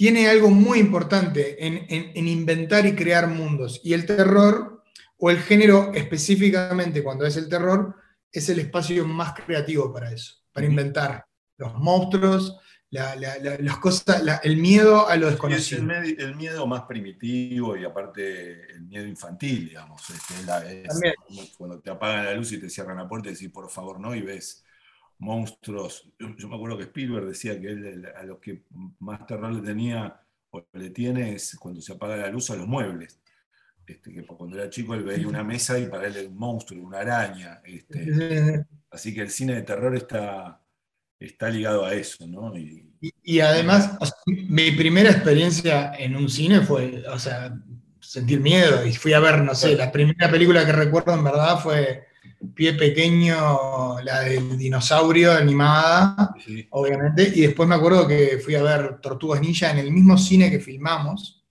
tiene 0.00 0.28
algo 0.28 0.48
muy 0.48 0.78
importante 0.78 1.66
en, 1.66 2.26
inventar 2.26 2.86
y 2.86 2.94
crear 2.94 3.28
mundos. 3.28 3.82
Y 3.84 3.92
el 3.92 4.06
terror, 4.06 4.82
o 5.18 5.30
el 5.30 5.40
género 5.40 5.92
específicamente 5.92 7.02
cuando 7.02 7.26
es 7.26 7.36
el 7.36 7.50
terror, 7.50 7.96
es 8.32 8.48
el 8.48 8.60
espacio 8.60 9.06
más 9.06 9.34
creativo 9.34 9.92
para 9.92 10.10
eso, 10.10 10.36
para 10.54 10.64
inventar 10.64 11.26
los 11.58 11.74
monstruos, 11.74 12.56
las 12.88 13.76
cosas, 13.76 14.22
el 14.42 14.56
miedo 14.56 15.06
a 15.06 15.16
lo 15.16 15.28
desconocido. 15.28 15.82
Es 15.92 16.18
el, 16.18 16.34
miedo 16.34 16.66
más 16.66 16.84
primitivo 16.84 17.76
y 17.76 17.84
aparte 17.84 18.72
el 18.72 18.86
miedo 18.86 19.06
infantil, 19.06 19.68
digamos. 19.68 20.00
Este, 20.08 21.12
cuando 21.58 21.78
te 21.78 21.90
apagan 21.90 22.24
la 22.24 22.32
luz 22.32 22.52
y 22.52 22.58
te 22.58 22.70
cierran 22.70 22.96
la 22.96 23.06
puerta 23.06 23.28
y 23.28 23.32
decís, 23.32 23.50
por 23.50 23.68
favor, 23.68 24.00
no, 24.00 24.14
y 24.14 24.22
ves 24.22 24.64
monstruos. 25.20 26.10
Yo, 26.18 26.48
me 26.48 26.56
acuerdo 26.56 26.78
que 26.78 26.84
Spielberg 26.84 27.26
decía 27.26 27.60
que 27.60 27.68
él 27.68 28.06
a 28.16 28.24
lo 28.24 28.40
que 28.40 28.64
más 28.98 29.26
terror 29.26 29.52
le 29.52 29.62
tenía 29.62 30.20
o 30.50 30.66
le 30.72 30.90
tiene 30.90 31.34
es 31.34 31.56
cuando 31.56 31.80
se 31.80 31.92
apaga 31.92 32.16
la 32.16 32.30
luz 32.30 32.50
a 32.50 32.56
los 32.56 32.66
muebles. 32.66 33.20
Este, 33.86 34.12
que 34.12 34.24
cuando 34.24 34.56
era 34.56 34.70
chico 34.70 34.94
él 34.94 35.02
veía 35.02 35.26
una 35.26 35.42
mesa 35.42 35.78
y 35.78 35.86
para 35.86 36.06
él 36.06 36.16
era 36.16 36.28
un 36.28 36.36
monstruo, 36.36 36.82
una 36.82 37.00
araña. 37.00 37.60
Este. 37.64 38.64
así 38.90 39.14
que 39.14 39.20
el 39.22 39.30
cine 39.30 39.54
de 39.54 39.62
terror 39.62 39.94
está, 39.94 40.62
está 41.18 41.50
ligado 41.50 41.84
a 41.84 41.94
eso, 41.94 42.26
¿no? 42.26 42.52
Y, 42.56 43.40
además, 43.40 43.96
mi 44.26 44.72
primera 44.72 45.10
experiencia 45.10 45.94
en 45.94 46.16
un 46.16 46.28
cine 46.28 46.60
fue, 46.60 47.02
o 47.08 47.18
sea, 47.18 47.58
sentir 48.00 48.40
miedo. 48.40 48.84
Y 48.84 48.92
fui 48.92 49.14
a 49.14 49.20
ver, 49.20 49.42
no 49.42 49.54
sé, 49.54 49.74
la 49.74 49.90
primera 49.90 50.30
película 50.30 50.66
que 50.66 50.72
recuerdo 50.72 51.14
en 51.14 51.24
verdad 51.24 51.58
fue 51.60 52.09
Pie 52.54 52.74
Pequeño, 52.74 54.00
la 54.02 54.20
del 54.20 54.56
dinosaurio 54.56 55.32
animada, 55.32 56.34
obviamente, 56.70 57.30
y 57.34 57.42
después 57.42 57.68
me 57.68 57.74
acuerdo 57.74 58.08
que 58.08 58.40
fui 58.42 58.54
a 58.54 58.62
ver 58.62 59.00
Tortugas 59.00 59.40
Ninja 59.40 59.70
en 59.70 59.78
el 59.78 59.92
mismo 59.92 60.16
cine 60.16 60.50
que 60.50 60.58
filmamos. 60.58 61.44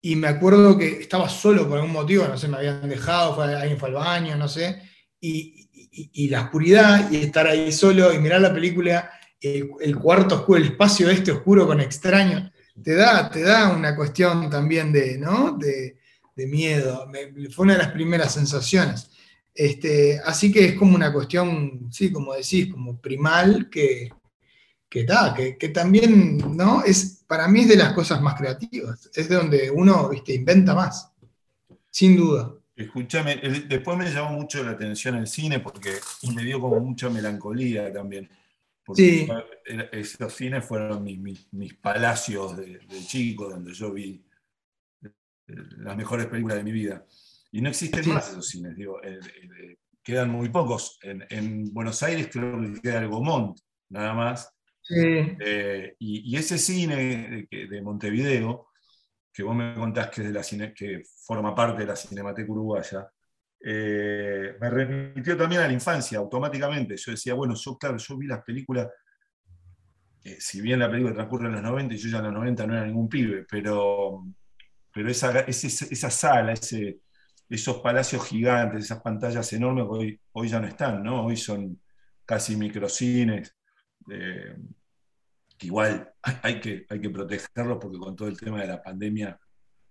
y 0.00 0.16
me 0.16 0.28
acuerdo 0.28 0.78
que 0.78 1.00
estaba 1.00 1.28
solo 1.28 1.68
por 1.68 1.78
algún 1.78 1.92
motivo, 1.92 2.26
no 2.26 2.38
sé, 2.38 2.48
me 2.48 2.56
habían 2.56 2.88
dejado, 2.88 3.34
fue, 3.34 3.54
alguien 3.54 3.78
fue 3.78 3.90
al 3.90 3.94
baño, 3.96 4.36
no 4.36 4.48
sé, 4.48 4.82
y, 5.20 5.68
la 6.28 6.42
oscuridad 6.42 7.10
y 7.10 7.16
estar 7.16 7.46
ahí 7.46 7.70
solo 7.70 8.14
y 8.14 8.18
mirar 8.18 8.40
la 8.40 8.52
película, 8.52 9.10
el, 9.38 9.96
cuarto 9.96 10.36
oscuro, 10.36 10.58
el 10.58 10.68
espacio 10.68 11.10
este 11.10 11.32
oscuro 11.32 11.66
con 11.66 11.80
extraño, 11.80 12.50
te 12.82 12.94
da, 12.94 13.30
te 13.30 13.42
da 13.42 13.68
una 13.68 13.94
cuestión 13.94 14.48
también 14.48 14.90
de, 14.90 15.18
¿no? 15.18 15.58
De, 15.58 15.98
de 16.34 16.46
miedo. 16.46 17.08
fue 17.50 17.64
una 17.64 17.74
de 17.74 17.78
las 17.80 17.92
primeras 17.92 18.34
sensaciones. 18.34 19.10
Este, 19.54 20.18
así 20.24 20.50
que 20.50 20.64
es 20.64 20.74
como 20.74 20.94
una 20.94 21.12
cuestión, 21.12 21.88
sí, 21.90 22.10
como 22.10 22.34
decís, 22.34 22.70
como 22.72 23.00
primal 23.00 23.68
que, 23.70 24.10
que, 24.88 25.06
que, 25.58 25.68
también, 25.68 26.38
¿no? 26.56 26.82
Es, 26.84 27.24
para 27.26 27.48
mí 27.48 27.60
es 27.60 27.68
de 27.68 27.76
las 27.76 27.92
cosas 27.92 28.22
más 28.22 28.34
creativas, 28.34 29.10
es 29.14 29.28
de 29.28 29.36
donde 29.36 29.70
uno 29.70 30.08
¿viste? 30.08 30.34
inventa 30.34 30.74
más, 30.74 31.12
sin 31.90 32.16
duda. 32.16 32.54
Escúchame, 32.74 33.36
después 33.68 33.98
me 33.98 34.10
llamó 34.10 34.30
mucho 34.32 34.62
la 34.64 34.70
atención 34.70 35.16
el 35.16 35.26
cine 35.26 35.60
porque 35.60 35.92
me 36.34 36.42
dio 36.42 36.58
como 36.58 36.80
mucha 36.80 37.10
melancolía 37.10 37.92
también. 37.92 38.28
Porque 38.84 39.28
esos 39.92 40.34
cines 40.34 40.64
fueron 40.64 41.04
mis, 41.04 41.74
palacios 41.74 42.56
de, 42.56 42.78
de, 42.78 43.06
chico, 43.06 43.48
donde 43.48 43.72
yo 43.72 43.92
vi 43.92 44.24
las 45.78 45.96
mejores 45.96 46.26
películas 46.26 46.58
de 46.58 46.64
mi 46.64 46.72
vida. 46.72 47.04
Y 47.54 47.60
no 47.60 47.68
existen 47.68 48.08
más 48.08 48.30
esos 48.30 48.48
cines, 48.48 48.74
digo, 48.74 49.02
eh, 49.02 49.18
eh, 49.20 49.76
quedan 50.02 50.30
muy 50.30 50.48
pocos. 50.48 50.98
En, 51.02 51.72
Buenos 51.72 52.02
Aires 52.02 52.28
creo 52.32 52.58
que 52.60 52.80
queda 52.80 53.00
el 53.00 53.08
Gomont, 53.08 53.58
nada 53.90 54.14
más. 54.14 54.50
Eh, 54.90 55.94
y, 55.98 56.34
ese 56.34 56.56
cine 56.56 57.46
de, 57.50 57.82
Montevideo, 57.82 58.68
que 59.30 59.42
vos 59.42 59.54
me 59.54 59.74
contás 59.74 60.08
que, 60.08 60.22
es 60.22 60.28
de 60.28 60.32
la 60.32 60.42
cine, 60.42 60.72
que 60.72 61.02
forma 61.26 61.54
parte 61.54 61.82
de 61.82 61.88
la 61.88 61.96
Cinemateca 61.96 62.50
Uruguaya, 62.50 63.06
me 63.60 64.70
remitió 64.70 65.36
también 65.36 65.60
a 65.60 65.66
la 65.66 65.74
infancia 65.74 66.18
automáticamente. 66.18 66.96
Yo 66.96 67.12
decía, 67.12 67.34
bueno, 67.34 67.54
yo, 67.54 67.76
claro, 67.76 67.98
yo 67.98 68.16
vi 68.16 68.26
las 68.26 68.42
películas, 68.42 68.88
si 70.38 70.62
bien 70.62 70.78
la 70.78 70.90
película 70.90 71.14
transcurre 71.14 71.48
en 71.48 71.52
los 71.52 71.62
90 71.62 71.94
y 71.94 71.98
yo 71.98 72.08
ya 72.08 72.18
en 72.18 72.24
los 72.24 72.34
90 72.34 72.66
no 72.66 72.74
era 72.74 72.86
ningún 72.86 73.10
pibe, 73.10 73.44
pero 73.48 74.24
pero 74.92 75.10
esa, 75.10 75.40
esa 75.40 76.10
sala, 76.10 76.52
ese, 76.52 76.98
esos 77.48 77.78
palacios 77.78 78.26
gigantes, 78.26 78.84
esas 78.84 79.00
pantallas 79.00 79.52
enormes, 79.52 79.84
hoy, 79.88 80.20
hoy 80.32 80.48
ya 80.48 80.60
no 80.60 80.66
están, 80.66 81.02
¿no? 81.02 81.26
Hoy 81.26 81.36
son 81.36 81.80
casi 82.24 82.56
microcines. 82.56 83.54
Eh, 84.10 84.56
igual 85.60 86.12
hay, 86.42 86.60
que, 86.60 86.86
hay 86.88 87.00
que 87.00 87.10
protegerlos 87.10 87.78
porque 87.80 87.98
con 87.98 88.16
todo 88.16 88.28
el 88.28 88.38
tema 88.38 88.60
de 88.60 88.68
la 88.68 88.82
pandemia 88.82 89.38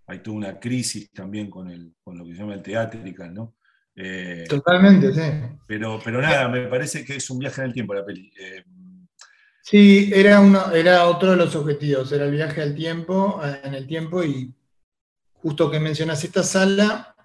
hay 0.08 0.20
toda 0.20 0.38
una 0.38 0.60
crisis 0.60 1.12
también 1.12 1.50
con, 1.50 1.70
el, 1.70 1.94
con 2.04 2.18
lo 2.18 2.26
que 2.26 2.34
se 2.34 2.40
llama 2.40 2.56
el 2.56 2.64
teatrical, 2.64 3.34
¿no? 3.34 3.56
Eh, 3.96 4.46
Totalmente, 4.50 5.14
sí. 5.14 5.22
Pero, 5.68 6.00
pero 6.04 6.22
nada, 6.22 6.48
me 6.50 6.68
parece 6.68 7.06
que 7.06 7.18
es 7.18 7.30
un 7.30 7.40
viaje 7.40 7.62
en 7.62 7.68
el 7.68 7.74
tiempo 7.74 7.94
la 7.94 8.06
peli. 8.06 8.32
Eh, 8.40 8.64
sí, 9.62 10.12
era, 10.14 10.40
uno, 10.40 10.72
era 10.72 11.06
otro 11.06 11.32
de 11.32 11.38
los 11.38 11.56
objetivos, 11.56 12.12
era 12.12 12.26
el 12.26 12.32
viaje 12.32 12.62
al 12.62 12.76
tiempo, 12.76 13.42
en 13.64 13.74
el 13.74 13.88
tiempo 13.88 14.24
y 14.24 14.54
justo 15.42 15.70
que 15.72 15.80
mencionas 15.80 16.24
esta 16.24 16.44
sala, 16.44 17.16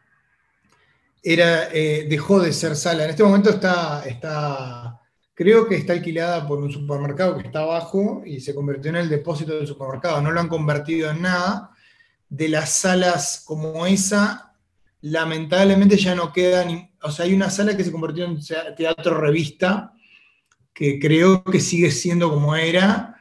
era, 1.22 1.68
eh, 1.72 2.06
dejó 2.08 2.40
de 2.40 2.52
ser 2.52 2.76
sala. 2.76 3.04
En 3.04 3.10
este 3.10 3.24
momento 3.24 3.50
está, 3.50 4.04
está, 4.06 5.00
creo 5.34 5.68
que 5.68 5.74
está 5.74 5.92
alquilada 5.92 6.46
por 6.46 6.60
un 6.60 6.70
supermercado 6.70 7.36
que 7.36 7.46
está 7.46 7.60
abajo 7.60 8.22
y 8.24 8.40
se 8.40 8.54
convirtió 8.54 8.90
en 8.90 8.96
el 8.96 9.08
depósito 9.08 9.56
del 9.56 9.66
supermercado. 9.66 10.20
No 10.22 10.30
lo 10.30 10.40
han 10.40 10.48
convertido 10.48 11.10
en 11.10 11.22
nada. 11.22 11.72
De 12.28 12.48
las 12.48 12.70
salas 12.70 13.42
como 13.44 13.86
esa, 13.86 14.54
lamentablemente 15.00 15.96
ya 15.96 16.14
no 16.14 16.32
quedan, 16.32 16.90
o 17.02 17.10
sea, 17.10 17.24
hay 17.24 17.34
una 17.34 17.50
sala 17.50 17.76
que 17.76 17.84
se 17.84 17.92
convirtió 17.92 18.24
en 18.24 18.40
teatro 18.76 19.18
revista, 19.18 19.92
que 20.72 20.98
creo 20.98 21.44
que 21.44 21.60
sigue 21.60 21.90
siendo 21.90 22.30
como 22.30 22.54
era, 22.56 23.15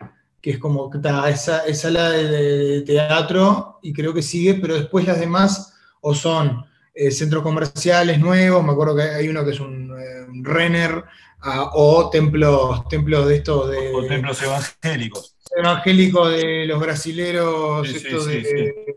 que 0.46 0.52
es 0.52 0.60
como 0.60 0.91
esa, 1.28 1.74
sala 1.74 2.12
de, 2.12 2.84
teatro, 2.84 3.80
y 3.82 3.91
creo 3.91 4.14
que 4.14 4.22
sigue, 4.22 4.54
pero 4.54 4.76
después 4.76 5.08
las 5.08 5.20
demás 5.20 5.74
o 6.02 6.14
son 6.14 6.64
eh, 6.93 7.10
centros 7.10 7.41
comerciales 7.41 8.20
nuevos, 8.20 8.64
me 8.64 8.74
acuerdo 8.74 8.96
que 8.96 9.02
hay 9.02 9.28
uno 9.28 9.43
que 9.43 9.50
es 9.50 9.60
un, 9.60 9.91
eh, 10.00 10.28
Renner, 10.43 11.04
ah, 11.41 11.72
o 11.74 12.12
templos, 12.12 12.88
templos 12.89 13.28
de 13.28 13.38
estos 13.38 13.72
de... 13.72 13.91
O 13.91 14.06
templos 14.06 14.39
evangélicos. 14.43 15.36
Evangélicos 15.58 16.30
de 16.30 16.68
los 16.68 16.80
brasileros, 16.80 17.89
estos 17.89 18.28
de, 18.28 18.96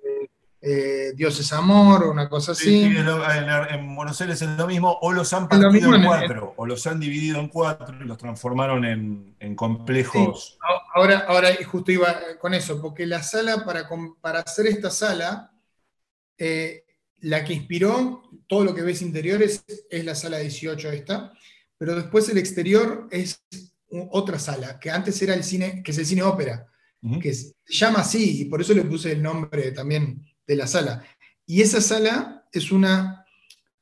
eh, 0.60 1.12
Dios 1.14 1.38
es 1.38 1.52
amor, 1.52 2.04
o 2.04 2.10
una 2.10 2.28
cosa 2.28 2.52
así. 2.52 2.84
en, 2.84 3.94
Buenos 3.94 4.20
Aires 4.20 4.42
es 4.42 4.48
lo 4.48 4.66
mismo, 4.66 4.98
o 5.02 5.12
los 5.12 5.32
han 5.32 5.48
partido 5.48 5.94
en, 5.94 6.04
cuatro, 6.04 6.54
o 6.56 6.66
los 6.66 6.84
han 6.86 6.98
dividido 6.98 7.38
en 7.38 7.48
cuatro 7.48 7.96
y 8.00 8.04
los 8.04 8.18
transformaron 8.18 8.84
en, 8.84 9.54
complejos. 9.54 10.58
Ahora, 10.94 11.26
ahora 11.28 11.50
justo 11.64 11.92
iba 11.92 12.12
con 12.40 12.54
eso, 12.54 12.80
porque 12.82 13.06
la 13.06 13.22
sala, 13.22 13.64
para, 13.64 13.88
para 14.20 14.40
hacer 14.40 14.66
esta 14.66 14.90
sala, 14.90 15.52
eh, 16.36 16.84
la 17.20 17.44
que 17.44 17.54
inspiró 17.54 18.22
todo 18.48 18.64
lo 18.64 18.74
que 18.74 18.82
ves 18.82 19.02
interiores 19.02 19.64
es 19.90 20.04
la 20.04 20.14
sala 20.14 20.38
18 20.38 20.90
esta, 20.90 21.32
pero 21.76 21.94
después 21.94 22.28
el 22.28 22.38
exterior 22.38 23.06
es 23.12 23.44
otra 24.10 24.38
sala, 24.40 24.78
que 24.80 24.90
antes 24.90 25.20
era 25.22 25.34
el 25.34 25.44
cine, 25.44 25.82
que 25.84 25.92
es 25.92 25.98
el 25.98 26.06
cine 26.06 26.22
ópera, 26.22 26.66
que 27.22 27.32
se 27.32 27.54
llama 27.66 28.00
así, 28.00 28.42
y 28.42 28.44
por 28.46 28.60
eso 28.60 28.74
le 28.74 28.82
puse 28.82 29.12
el 29.12 29.22
nombre 29.22 29.70
también 29.70 30.24
de 30.48 30.56
la 30.56 30.66
sala. 30.66 31.04
Y 31.46 31.62
esa 31.62 31.80
sala 31.80 32.46
es 32.52 32.72
una 32.72 33.24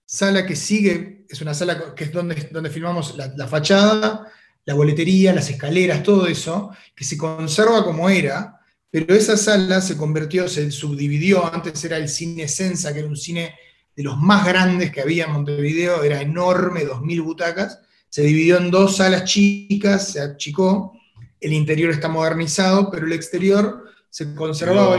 sala 0.05 0.45
que 0.45 0.57
sigue, 0.57 1.25
es 1.29 1.41
una 1.41 1.55
sala 1.55 1.95
que 1.95 2.05
es 2.05 2.13
donde, 2.13 2.49
donde 2.53 2.71
filmamos 2.71 3.17
la, 3.17 3.49
fachada, 3.49 4.31
la 4.65 4.75
boletería, 4.75 5.33
las 5.33 5.49
escaleras, 5.49 6.03
todo 6.03 6.27
eso, 6.27 6.71
que 6.95 7.05
se 7.05 7.17
conserva 7.17 7.85
como 7.85 8.11
era, 8.11 8.61
pero 8.91 9.15
esa 9.15 9.37
sala 9.37 9.81
se 9.81 9.97
convirtió, 9.97 10.49
se 10.49 10.71
subdividió, 10.71 11.53
antes 11.53 11.83
era 11.85 11.97
el 11.97 12.09
cine 12.09 12.49
Sensa, 12.49 12.93
que 12.93 13.01
era 13.01 13.09
un 13.09 13.17
cine 13.17 13.55
de 13.95 14.03
los 14.03 14.19
más 14.19 14.45
grandes 14.45 14.91
que 14.91 15.01
había 15.01 15.25
en 15.25 15.33
Montevideo, 15.33 16.03
era 16.03 16.21
enorme, 16.21 16.85
2.000 16.85 17.23
butacas, 17.23 17.81
se 18.09 18.23
dividió 18.23 18.59
en 18.59 18.71
dos 18.71 18.97
salas 18.97 19.25
chicas, 19.25 20.13
se 20.13 20.21
achicó, 20.21 20.93
el 21.41 21.53
interior 21.53 21.91
está 21.91 22.09
modernizado, 22.09 22.91
pero 22.91 23.07
el 23.07 23.13
exterior 23.13 23.85
se 24.17 24.35
conservaba. 24.35 24.97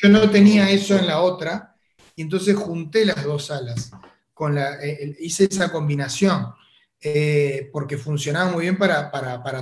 yo, 0.00 0.08
no, 0.08 0.30
tenía 0.30 0.70
eso 0.70 0.96
en 0.96 1.08
la 1.08 1.20
otra, 1.20 1.74
y 2.14 2.22
entonces 2.22 2.54
junté 2.54 3.04
las 3.04 3.24
dos 3.24 3.46
salas. 3.46 3.90
Con 4.32 4.54
la, 4.54 4.80
eh, 4.80 5.16
hice 5.18 5.48
esa 5.50 5.72
combinación, 5.72 6.46
eh, 7.00 7.70
porque 7.72 7.98
funcionaba 7.98 8.52
muy 8.52 8.62
bien 8.62 8.78
para, 8.78 9.10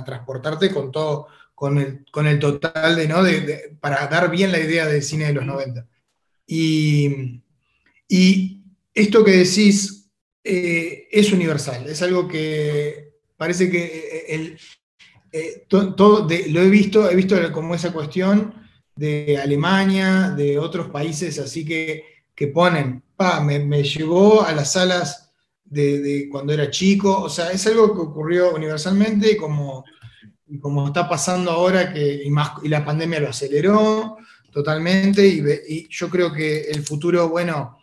transportarte 0.05 0.71
con 0.71 0.91
todo, 0.91 1.29
con 1.55 1.79
el, 1.79 2.05
con 2.11 2.27
el 2.27 2.37
total 2.37 2.95
de, 2.95 3.07
¿no? 3.07 3.23
De, 3.23 3.75
para 3.79 4.05
dar 4.05 4.29
bien 4.29 4.51
la 4.51 4.59
idea 4.59 4.85
del 4.85 5.01
cine 5.01 5.25
de 5.25 5.33
los 5.33 5.47
90. 5.47 5.87
Y, 6.45 7.41
y 8.07 8.61
esto 8.93 9.23
que 9.25 9.31
decís 9.31 10.11
eh, 10.43 11.07
es 11.09 11.33
universal, 11.33 11.87
es 11.89 12.03
algo 12.03 12.27
que 12.27 13.15
parece 13.35 13.67
que 13.71 14.25
el, 14.29 14.59
todo, 15.67 16.27
lo 16.49 16.61
he 16.61 16.69
visto, 16.69 17.09
he 17.09 17.15
visto 17.15 17.51
como 17.51 17.73
esa 17.73 17.91
cuestión 17.91 18.60
de 18.95 19.37
Alemania, 19.37 20.33
de 20.35 20.59
otros 20.59 20.89
países, 20.89 21.39
así 21.39 21.65
que, 21.65 22.03
que 22.35 22.47
ponen, 22.47 23.03
pa, 23.15 23.41
me, 23.41 23.59
me, 23.59 23.83
llevó 23.83 24.43
a 24.43 24.51
las 24.51 24.73
salas 24.73 25.31
de, 25.63 26.27
cuando 26.29 26.53
era 26.53 26.69
chico, 26.69 27.21
o 27.21 27.29
sea, 27.29 27.51
es 27.51 27.65
algo 27.67 27.93
que 27.93 28.01
ocurrió 28.01 28.53
universalmente 28.53 29.31
y 29.31 29.37
como, 29.37 29.85
como 30.59 30.87
está 30.87 31.07
pasando 31.07 31.51
ahora, 31.51 31.93
que, 31.93 32.23
y, 32.23 32.29
más, 32.29 32.51
y 32.63 32.67
la 32.67 32.83
pandemia 32.83 33.21
lo 33.21 33.29
aceleró 33.29 34.17
totalmente, 34.51 35.25
y, 35.25 35.87
yo 35.89 36.09
creo 36.09 36.33
que 36.33 36.63
el 36.63 36.83
futuro, 36.83 37.29
bueno, 37.29 37.77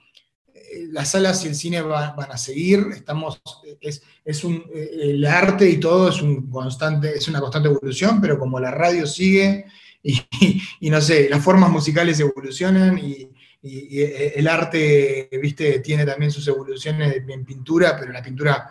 eh, 0.54 0.88
las 0.90 1.12
salas 1.12 1.42
y 1.44 1.48
el 1.48 1.54
cine 1.54 1.80
van 1.80 2.30
a 2.30 2.36
seguir, 2.36 2.88
estamos, 2.92 3.40
es, 3.80 4.02
es 4.22 4.44
un, 4.44 4.62
eh, 4.74 4.90
el 5.00 5.24
arte 5.24 5.68
y 5.68 5.78
todo 5.78 6.10
es, 6.10 6.20
un 6.20 6.50
constante, 6.50 7.16
es 7.16 7.26
una 7.28 7.40
constante 7.40 7.70
evolución, 7.70 8.20
pero 8.20 8.38
como 8.38 8.60
la 8.60 8.70
radio 8.70 9.06
sigue, 9.06 9.64
y, 10.80 10.90
no 10.90 11.00
sé, 11.00 11.28
las 11.28 11.42
formas 11.42 11.70
musicales 11.70 12.20
evolucionan 12.20 12.98
y, 12.98 13.30
el 13.60 14.46
arte, 14.46 15.28
viste, 15.42 15.80
tiene 15.80 16.06
también 16.06 16.30
sus 16.30 16.46
evoluciones 16.46 17.22
en 17.28 17.44
pintura, 17.44 17.96
pero 17.98 18.12
la 18.12 18.22
pintura 18.22 18.70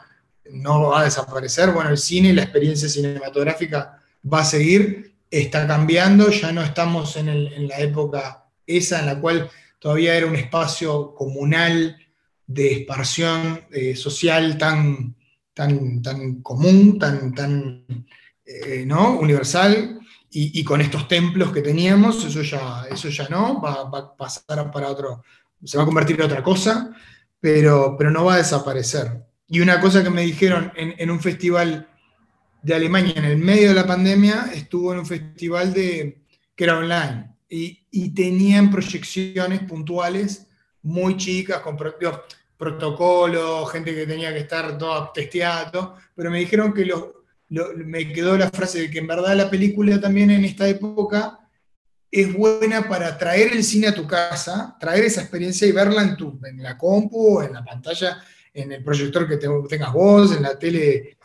no 0.51 0.89
va 0.89 1.01
a 1.01 1.03
desaparecer. 1.03 1.71
Bueno, 1.71 1.89
el 1.89 1.97
cine, 1.97 2.33
la 2.33 2.43
experiencia 2.43 2.87
cinematográfica 2.87 4.01
va 4.31 4.39
a 4.39 4.45
seguir, 4.45 5.13
está 5.29 5.67
cambiando, 5.67 6.29
ya 6.29 6.51
no 6.51 6.61
estamos 6.61 7.17
en, 7.17 7.67
la 7.67 7.79
época 7.79 8.45
esa 8.65 8.99
en 8.99 9.07
la 9.07 9.19
cual 9.19 9.49
todavía 9.79 10.15
era 10.15 10.27
un 10.27 10.35
espacio 10.35 11.13
comunal 11.13 11.97
de 12.45 12.73
expansión 12.73 13.65
eh, 13.71 13.95
social 13.95 14.57
tan, 14.57 15.15
tan, 15.53 16.01
tan 16.01 16.41
común, 16.41 16.97
tan, 16.97 17.33
tan 17.33 17.85
eh, 18.45 18.85
¿no? 18.85 19.19
universal, 19.19 19.96
y, 20.39 20.63
con 20.63 20.81
estos 20.81 21.07
templos 21.07 21.51
que 21.51 21.63
teníamos, 21.63 22.23
eso 22.23 22.43
ya, 22.43 22.85
eso 22.91 23.09
ya 23.09 23.27
no, 23.27 23.59
va, 23.59 23.89
a 23.91 24.15
pasar 24.15 24.69
para 24.71 24.89
otro, 24.89 25.23
se 25.63 25.77
va 25.77 25.83
a 25.83 25.85
convertir 25.87 26.15
en 26.15 26.27
otra 26.27 26.43
cosa, 26.43 26.95
pero, 27.39 27.95
pero 27.97 28.11
no 28.11 28.25
va 28.25 28.35
a 28.35 28.37
desaparecer. 28.37 29.25
Y 29.47 29.61
una 29.61 29.79
cosa 29.79 30.03
que 30.03 30.11
me 30.11 30.21
dijeron 30.21 30.71
en, 30.75 31.09
un 31.09 31.19
festival 31.19 31.89
de 32.61 32.75
Alemania 32.75 33.13
en 33.15 33.25
el 33.25 33.37
medio 33.37 33.69
de 33.69 33.73
la 33.73 33.87
pandemia, 33.87 34.51
estuvo 34.53 34.93
en 34.93 34.99
un 34.99 35.07
festival 35.07 35.73
de, 35.73 36.21
que 36.55 36.63
era 36.63 36.77
online 36.77 37.31
y, 37.49 37.87
y 37.89 38.09
tenían 38.13 38.69
proyecciones 38.69 39.61
puntuales 39.61 40.45
muy 40.83 41.17
chicas, 41.17 41.61
con 41.61 41.77
protocolos, 42.57 43.71
gente 43.71 43.95
que 43.95 44.05
tenía 44.05 44.31
que 44.31 44.39
estar 44.39 44.77
todo 44.77 45.11
testeado, 45.11 45.95
pero 46.13 46.29
me 46.29 46.39
dijeron 46.39 46.73
que 46.73 46.85
los, 46.85 47.05
me 47.49 48.11
quedó 48.11 48.37
la 48.37 48.49
frase 48.49 48.81
de 48.81 48.91
que 48.91 48.99
en 48.99 49.07
verdad 49.07 49.35
la 49.35 49.49
película 49.49 49.99
también 50.01 50.31
en 50.31 50.43
esta 50.43 50.67
época 50.67 51.39
es 52.11 52.33
buena 52.33 52.87
para 52.87 53.17
traer 53.17 53.53
el 53.53 53.63
cine 53.63 53.87
a 53.87 53.95
tu 53.95 54.07
casa, 54.07 54.75
traer 54.79 55.05
esa 55.05 55.21
experiencia 55.21 55.67
y 55.67 55.71
verla 55.71 56.01
en, 56.01 56.17
tu, 56.17 56.39
en 56.45 56.63
la 56.63 56.77
compu, 56.77 57.41
en 57.41 57.53
la 57.53 57.63
pantalla, 57.63 58.21
en 58.53 58.71
el 58.71 58.83
proyector 58.83 59.27
que 59.27 59.37
tengas 59.37 59.93
vos, 59.93 60.35
en 60.35 60.43
la 60.43 60.57
tele. 60.57 61.17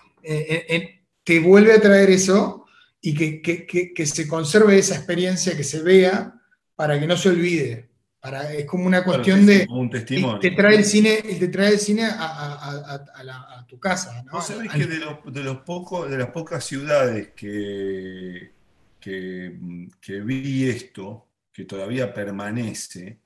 te 1.25 1.41
vuelve 1.41 1.75
a 1.75 1.81
traer 1.81 2.11
eso 2.11 2.67
y 3.01 3.15
que, 3.15 4.07
se 4.07 4.29
conserve 4.29 4.79
esa 4.79 4.97
experiencia, 4.97 5.57
que 5.57 5.65
se 5.65 5.83
vea, 5.83 6.35
para 6.75 6.99
que 6.99 7.07
no 7.07 7.17
se 7.17 7.29
olvide. 7.31 7.89
Para, 8.23 8.53
es 8.53 8.67
como 8.67 8.87
una 8.87 9.03
cuestión 9.03 9.45
de. 9.45 9.67
un 9.69 9.91
testimonio. 9.91 10.39
Te 10.39 10.53
trae 10.53 10.77
el 10.77 10.85
cine, 10.85 11.23
te 11.23 11.49
trae 11.49 11.73
el 11.73 11.81
cine 11.81 12.05
a, 12.09 13.67
tu 13.69 13.81
casa. 13.81 14.23
¿no? 14.23 14.31
Vos 14.31 14.47
sabés 14.47 14.71
que 14.71 14.87
de, 14.87 15.01
de, 15.27 15.43
los 15.43 15.57
pocos, 15.63 16.09
de 16.09 16.19
las 16.19 16.29
pocas 16.29 16.65
ciudades 16.65 17.31
que, 17.35 18.53
que, 19.01 20.21
vi 20.21 20.69
esto, 20.69 21.27
que 21.53 21.65
todavía 21.65 22.15
permanece, 22.15 23.19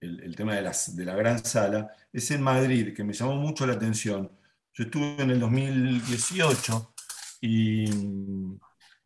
el, 0.00 0.34
tema 0.34 0.54
de, 0.54 0.62
las, 0.62 0.96
de 0.96 1.04
la 1.04 1.14
gran 1.14 1.44
sala, 1.44 1.94
es 2.10 2.30
en 2.30 2.40
Madrid, 2.40 2.94
que 2.94 3.04
me 3.04 3.12
llamó 3.12 3.34
mucho 3.34 3.66
la 3.66 3.74
atención. 3.74 4.32
Yo 4.72 4.84
estuve 4.84 5.16
en 5.18 5.32
el 5.32 5.40
2018 5.40 6.94
y, 7.42 7.84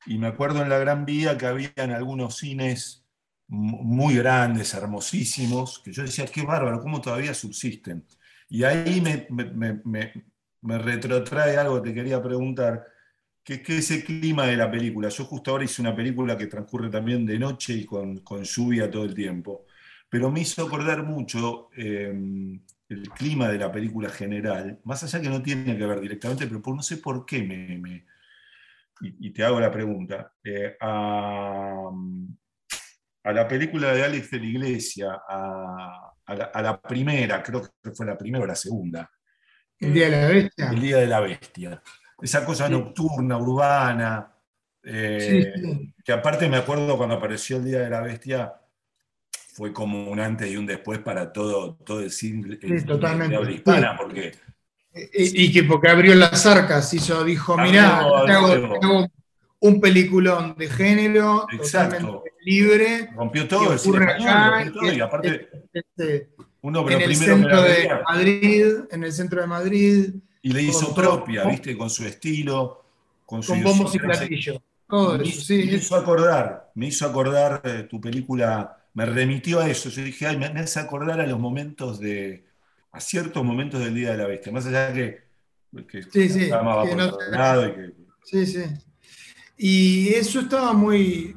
y 0.06 0.18
me 0.18 0.28
acuerdo 0.28 0.62
en 0.62 0.68
la 0.68 0.78
Gran 0.78 1.04
Vía 1.04 1.36
que 1.36 1.46
habían 1.46 1.90
algunos 1.90 2.36
cines 2.36 3.03
muy 3.48 4.16
grandes, 4.16 4.74
hermosísimos, 4.74 5.80
que 5.80 5.92
yo 5.92 6.02
decía, 6.02 6.26
qué 6.26 6.42
bárbaro, 6.42 6.80
cómo 6.80 7.00
todavía 7.00 7.34
subsisten. 7.34 8.04
Y 8.48 8.64
ahí 8.64 9.00
me, 9.00 9.26
me, 10.62 10.78
retrotrae 10.78 11.56
algo 11.56 11.82
que 11.82 11.90
te 11.90 11.94
quería 11.94 12.22
preguntar, 12.22 12.86
que 13.42 13.54
es 13.54 13.68
ese 13.68 14.04
clima 14.04 14.46
de 14.46 14.56
la 14.56 14.70
película. 14.70 15.08
Yo 15.08 15.24
justo 15.24 15.50
ahora 15.50 15.64
hice 15.64 15.82
una 15.82 15.94
película 15.94 16.36
que 16.36 16.46
transcurre 16.46 16.90
también 16.90 17.26
de 17.26 17.38
noche 17.38 17.74
y 17.74 17.84
con, 17.84 18.22
lluvia 18.42 18.90
todo 18.90 19.04
el 19.04 19.14
tiempo, 19.14 19.66
pero 20.08 20.30
me 20.30 20.40
hizo 20.40 20.64
acordar 20.66 21.02
mucho 21.04 21.70
em, 21.76 22.60
el 22.88 23.10
clima 23.10 23.48
de 23.48 23.58
la 23.58 23.72
película 23.72 24.08
general, 24.08 24.80
más 24.84 25.02
allá 25.04 25.20
que 25.20 25.28
no 25.28 25.42
tiene 25.42 25.76
que 25.76 25.86
ver 25.86 26.00
directamente, 26.00 26.46
pero 26.46 26.62
no 26.74 26.82
sé 26.82 26.98
por 26.98 27.26
qué 27.26 27.42
me... 27.42 28.06
y, 29.00 29.30
te 29.32 29.44
hago 29.44 29.60
la 29.60 29.70
pregunta. 29.70 30.32
Eh, 30.44 30.76
a, 30.80 31.90
a 33.24 33.32
la 33.32 33.48
película 33.48 33.92
de 33.92 34.04
Alex 34.04 34.30
de 34.30 34.38
la 34.38 34.46
Iglesia, 34.46 35.22
a, 35.26 36.14
a 36.26 36.62
la, 36.62 36.80
primera, 36.80 37.42
creo 37.42 37.62
que 37.82 37.90
fue 37.92 38.06
la 38.06 38.16
primera 38.16 38.44
o 38.44 38.46
la 38.46 38.54
segunda. 38.54 39.10
El 39.78 39.92
Día 39.92 40.10
de 40.10 40.10
la 40.10 40.28
Bestia. 40.28 40.70
El 40.70 40.80
Día 40.80 40.96
de 40.98 41.06
la 41.06 41.20
Bestia. 41.20 41.82
Esa 42.20 42.44
cosa 42.44 42.68
nocturna, 42.68 43.38
urbana, 43.38 44.30
eh, 44.82 45.52
que 46.04 46.12
aparte 46.12 46.48
me 46.48 46.58
acuerdo 46.58 46.96
cuando 46.96 47.16
apareció 47.16 47.56
el 47.56 47.64
Día 47.64 47.80
de 47.80 47.90
la 47.90 48.00
Bestia, 48.02 48.54
fue 49.54 49.72
como 49.72 50.10
un 50.10 50.20
antes 50.20 50.50
y 50.50 50.56
un 50.56 50.66
después 50.66 50.98
para 50.98 51.32
todo, 51.32 51.76
todo 51.76 52.00
el 52.00 52.10
cine, 52.10 52.56
de 52.56 53.36
habla 53.36 53.50
hispana, 53.50 53.96
porque... 53.96 54.32
Y, 55.12 55.52
que 55.52 55.64
porque 55.64 55.88
abrió 55.88 56.14
las 56.14 56.46
arcas, 56.46 56.92
hizo, 56.94 57.24
dijo, 57.24 57.56
mirá, 57.58 57.98
hago, 57.98 59.08
un 59.64 59.80
peliculón 59.80 60.54
de 60.58 60.68
género, 60.68 61.46
totalmente 61.50 62.32
libre. 62.42 63.08
Rompió 63.16 63.48
todo 63.48 63.72
el 63.72 63.78
cine 63.78 64.04
español, 64.04 64.94
y 64.94 65.00
aparte... 65.00 65.48
uno 66.60 66.90
en 66.90 67.00
el 67.00 67.16
centro 67.16 67.62
de 67.62 67.88
Madrid, 68.06 68.66
en 68.90 69.04
el 69.04 69.12
centro 69.12 69.40
de 69.40 69.46
Madrid. 69.46 70.14
Y 70.42 70.52
le 70.52 70.62
hizo 70.62 70.94
propia, 70.94 71.44
¿viste? 71.44 71.78
Con 71.78 71.88
su 71.88 72.04
estilo, 72.04 72.84
con, 73.24 73.42
su 73.42 73.52
con 73.52 73.62
bombos 73.62 73.94
y 73.94 73.98
platillos. 73.98 74.60
Todo 74.86 75.16
me, 75.16 75.24
eso, 75.24 75.40
sí. 75.40 75.64
Me 75.64 75.76
hizo 75.76 75.96
acordar, 75.96 76.70
me 76.74 76.88
hizo 76.88 77.06
acordar 77.06 77.62
eh, 77.64 77.86
tu 77.88 77.98
película 77.98 78.76
me 78.92 79.06
remitió 79.06 79.60
a 79.60 79.68
eso. 79.68 79.88
Yo 79.88 80.04
dije, 80.04 80.26
ay, 80.26 80.36
me, 80.36 80.44
hace 80.46 80.78
acordar 80.78 81.22
a 81.22 81.26
los 81.26 81.40
momentos 81.40 81.98
de, 81.98 82.44
a 82.92 83.00
ciertos 83.00 83.42
momentos 83.42 83.80
del 83.80 83.94
Día 83.94 84.10
de 84.10 84.18
la 84.18 84.26
Bestia, 84.26 84.52
más 84.52 84.66
allá 84.66 84.92
que, 84.92 85.24
que 85.88 86.02
sí, 86.02 86.28
sí, 86.28 86.50
no, 86.50 87.66
y 87.66 87.72
que... 87.72 87.92
Sí, 88.24 88.46
sí. 88.46 88.62
Y 89.56 90.08
eso 90.08 90.40
estaba 90.40 90.72
muy, 90.72 91.36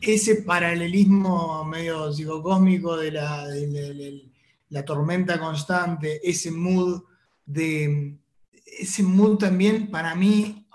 ese 0.00 0.42
paralelismo 0.42 1.64
medio 1.64 2.12
psicocósmico 2.12 2.96
de 2.96 3.12
la, 3.12 3.46
de, 3.46 4.22
la 4.68 4.84
tormenta 4.84 5.38
constante, 5.38 6.20
ese 6.22 6.50
mood 6.50 7.02
de, 7.44 8.16
ese 8.78 9.02
mood 9.02 9.38
también 9.38 9.90
para 9.90 10.14
mí, 10.14 10.66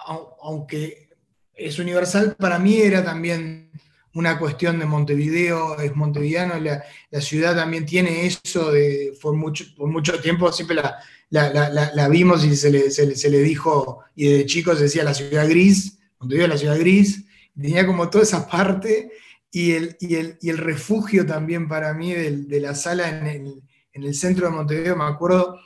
aunque 0.41 1.09
es 1.53 1.79
universal, 1.79 2.35
para 2.37 2.59
mí 2.59 2.75
era 2.75 3.03
también 3.03 3.71
una 4.13 4.39
cuestión 4.39 4.79
de 4.79 4.85
Montevideo, 4.85 5.77
es 5.79 5.95
montevideano, 5.95 6.57
la, 6.59 6.83
ciudad 7.21 7.55
también 7.55 7.85
tiene 7.85 8.25
eso, 8.25 8.71
de, 8.71 9.13
por, 9.21 9.35
mucho, 9.35 9.65
por 9.75 9.89
mucho 9.89 10.19
tiempo 10.21 10.51
siempre 10.51 10.77
la, 11.29 12.07
vimos 12.09 12.45
y 12.45 12.55
se 12.55 12.71
le, 12.71 13.39
dijo, 13.39 13.99
y 14.15 14.27
de 14.29 14.45
chicos 14.45 14.79
decía 14.79 15.03
la 15.03 15.13
ciudad 15.13 15.49
gris, 15.49 15.99
Montevideo 16.25 16.47
la 16.47 16.57
ciudad 16.57 16.79
gris, 16.79 17.25
tenía 17.59 17.85
como 17.85 18.09
toda 18.09 18.23
esa 18.23 18.47
parte, 18.47 19.11
y 19.51 19.71
el, 19.71 19.95
y 20.01 20.49
el, 20.49 20.57
refugio 20.57 21.25
también 21.25 21.69
para 21.69 21.93
mí 21.93 22.11
de, 22.13 22.59
la 22.59 22.75
sala 22.75 23.07
en 23.09 23.63
el, 23.93 24.13
centro 24.13 24.47
de 24.47 24.51
Montevideo, 24.51 24.97
me 24.97 25.05
acuerdo, 25.05 25.59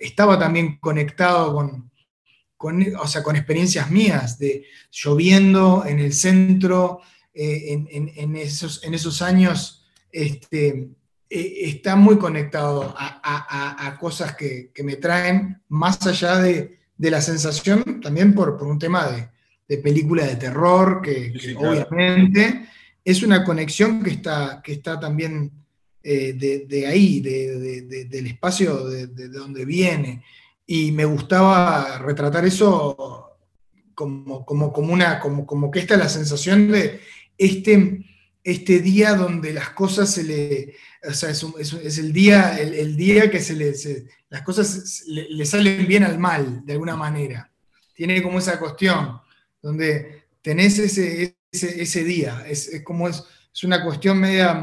estaba 0.00 0.36
también 0.38 0.78
conectado 0.80 1.54
con, 1.54 1.92
con, 2.56 2.84
o 2.96 3.06
sea, 3.06 3.22
con 3.22 3.36
experiencias 3.36 3.90
mías, 3.92 4.38
de 4.38 4.64
lloviendo 4.90 5.84
en 5.86 6.00
el 6.00 6.12
centro, 6.12 7.00
eh, 7.32 7.86
en, 7.90 8.36
esos, 8.36 8.82
en 8.84 8.92
esos 8.92 9.22
años 9.22 9.86
este, 10.10 10.90
eh, 11.30 11.54
está 11.62 11.96
muy 11.96 12.18
conectado 12.18 12.94
a, 12.98 13.96
cosas 13.98 14.36
que, 14.36 14.70
me 14.84 14.96
traen, 14.96 15.62
más 15.68 16.06
allá 16.06 16.38
de, 16.38 16.78
la 16.98 17.20
sensación, 17.20 18.00
también 18.02 18.34
por, 18.34 18.62
un 18.62 18.78
tema 18.78 19.06
de, 19.06 19.31
película 19.82 20.26
de 20.26 20.36
terror, 20.36 21.00
que, 21.02 21.32
obviamente 21.56 22.68
es 23.04 23.22
una 23.22 23.44
conexión 23.44 24.02
que 24.02 24.10
está, 24.10 24.60
que 24.62 24.72
está 24.72 25.00
también 25.00 25.50
eh, 26.02 26.34
de, 26.68 26.86
ahí, 26.86 27.20
del 27.20 28.26
espacio 28.26 28.84
de, 28.86 29.28
donde 29.28 29.64
viene. 29.64 30.22
Y 30.66 30.92
me 30.92 31.04
gustaba 31.04 31.98
retratar 31.98 32.44
eso 32.44 33.30
como, 33.94 34.44
como, 34.44 34.72
como, 34.72 34.92
una, 34.92 35.20
como, 35.20 35.46
como 35.46 35.70
que 35.70 35.80
esta 35.80 35.94
es 35.94 36.00
la 36.00 36.08
sensación 36.08 36.70
de 36.70 37.00
este, 37.36 38.04
este 38.44 38.80
día 38.80 39.14
donde 39.14 39.52
las 39.52 39.70
cosas 39.70 40.10
se 40.10 40.24
le, 40.24 40.74
o 41.08 41.12
sea, 41.12 41.30
es, 41.30 41.98
el, 41.98 42.12
día, 42.12 42.58
el, 42.58 42.96
día 42.96 43.30
que 43.30 43.40
se 43.40 43.54
le, 43.54 43.72
las 44.28 44.42
cosas 44.42 45.04
le, 45.06 45.44
salen 45.44 45.86
bien 45.86 46.04
al 46.04 46.18
mal, 46.18 46.64
de 46.64 46.72
alguna 46.74 46.96
manera. 46.96 47.50
Tiene 47.94 48.22
como 48.22 48.38
esa 48.38 48.58
cuestión, 48.58 49.20
donde 49.62 50.24
tenés 50.42 50.78
ese, 50.78 51.36
ese, 51.50 52.04
día, 52.04 52.44
es, 52.46 52.82
como 52.84 53.08
es, 53.08 53.24
es 53.54 53.64
una 53.64 53.82
cuestión 53.84 54.18
media 54.18 54.54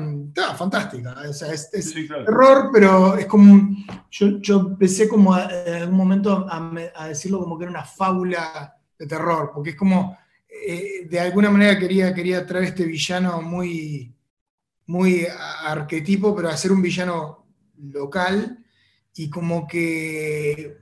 fantástica. 0.58 1.16
O 1.28 1.34
sea, 1.34 1.54
es, 1.54 1.72
terror, 1.72 2.70
pero 2.74 3.18
es 3.18 3.26
como. 3.26 3.76
Yo, 4.12 4.40
yo 4.40 4.60
empecé 4.60 5.08
como 5.08 5.38
en 5.38 5.74
algún 5.76 5.98
momento 5.98 6.46
a, 6.50 6.72
a, 6.96 7.08
decirlo 7.08 7.40
como 7.40 7.58
que 7.58 7.64
era 7.64 7.72
una 7.72 7.86
fábula 7.86 8.76
de 8.98 9.08
terror, 9.08 9.52
porque 9.54 9.72
es 9.72 9.76
como 9.76 10.18
eh, 10.50 11.08
de 11.10 11.20
alguna 11.20 11.52
manera 11.52 11.78
quería, 11.78 12.14
quería 12.14 12.46
traer 12.46 12.66
este 12.66 12.86
villano 12.86 13.42
muy, 13.42 14.14
muy 14.88 15.26
arquetipo, 15.64 16.36
pero 16.36 16.50
hacer 16.50 16.72
un 16.72 16.82
villano 16.82 17.46
local 17.78 18.64
y 19.16 19.30
como 19.30 19.68
que, 19.68 20.78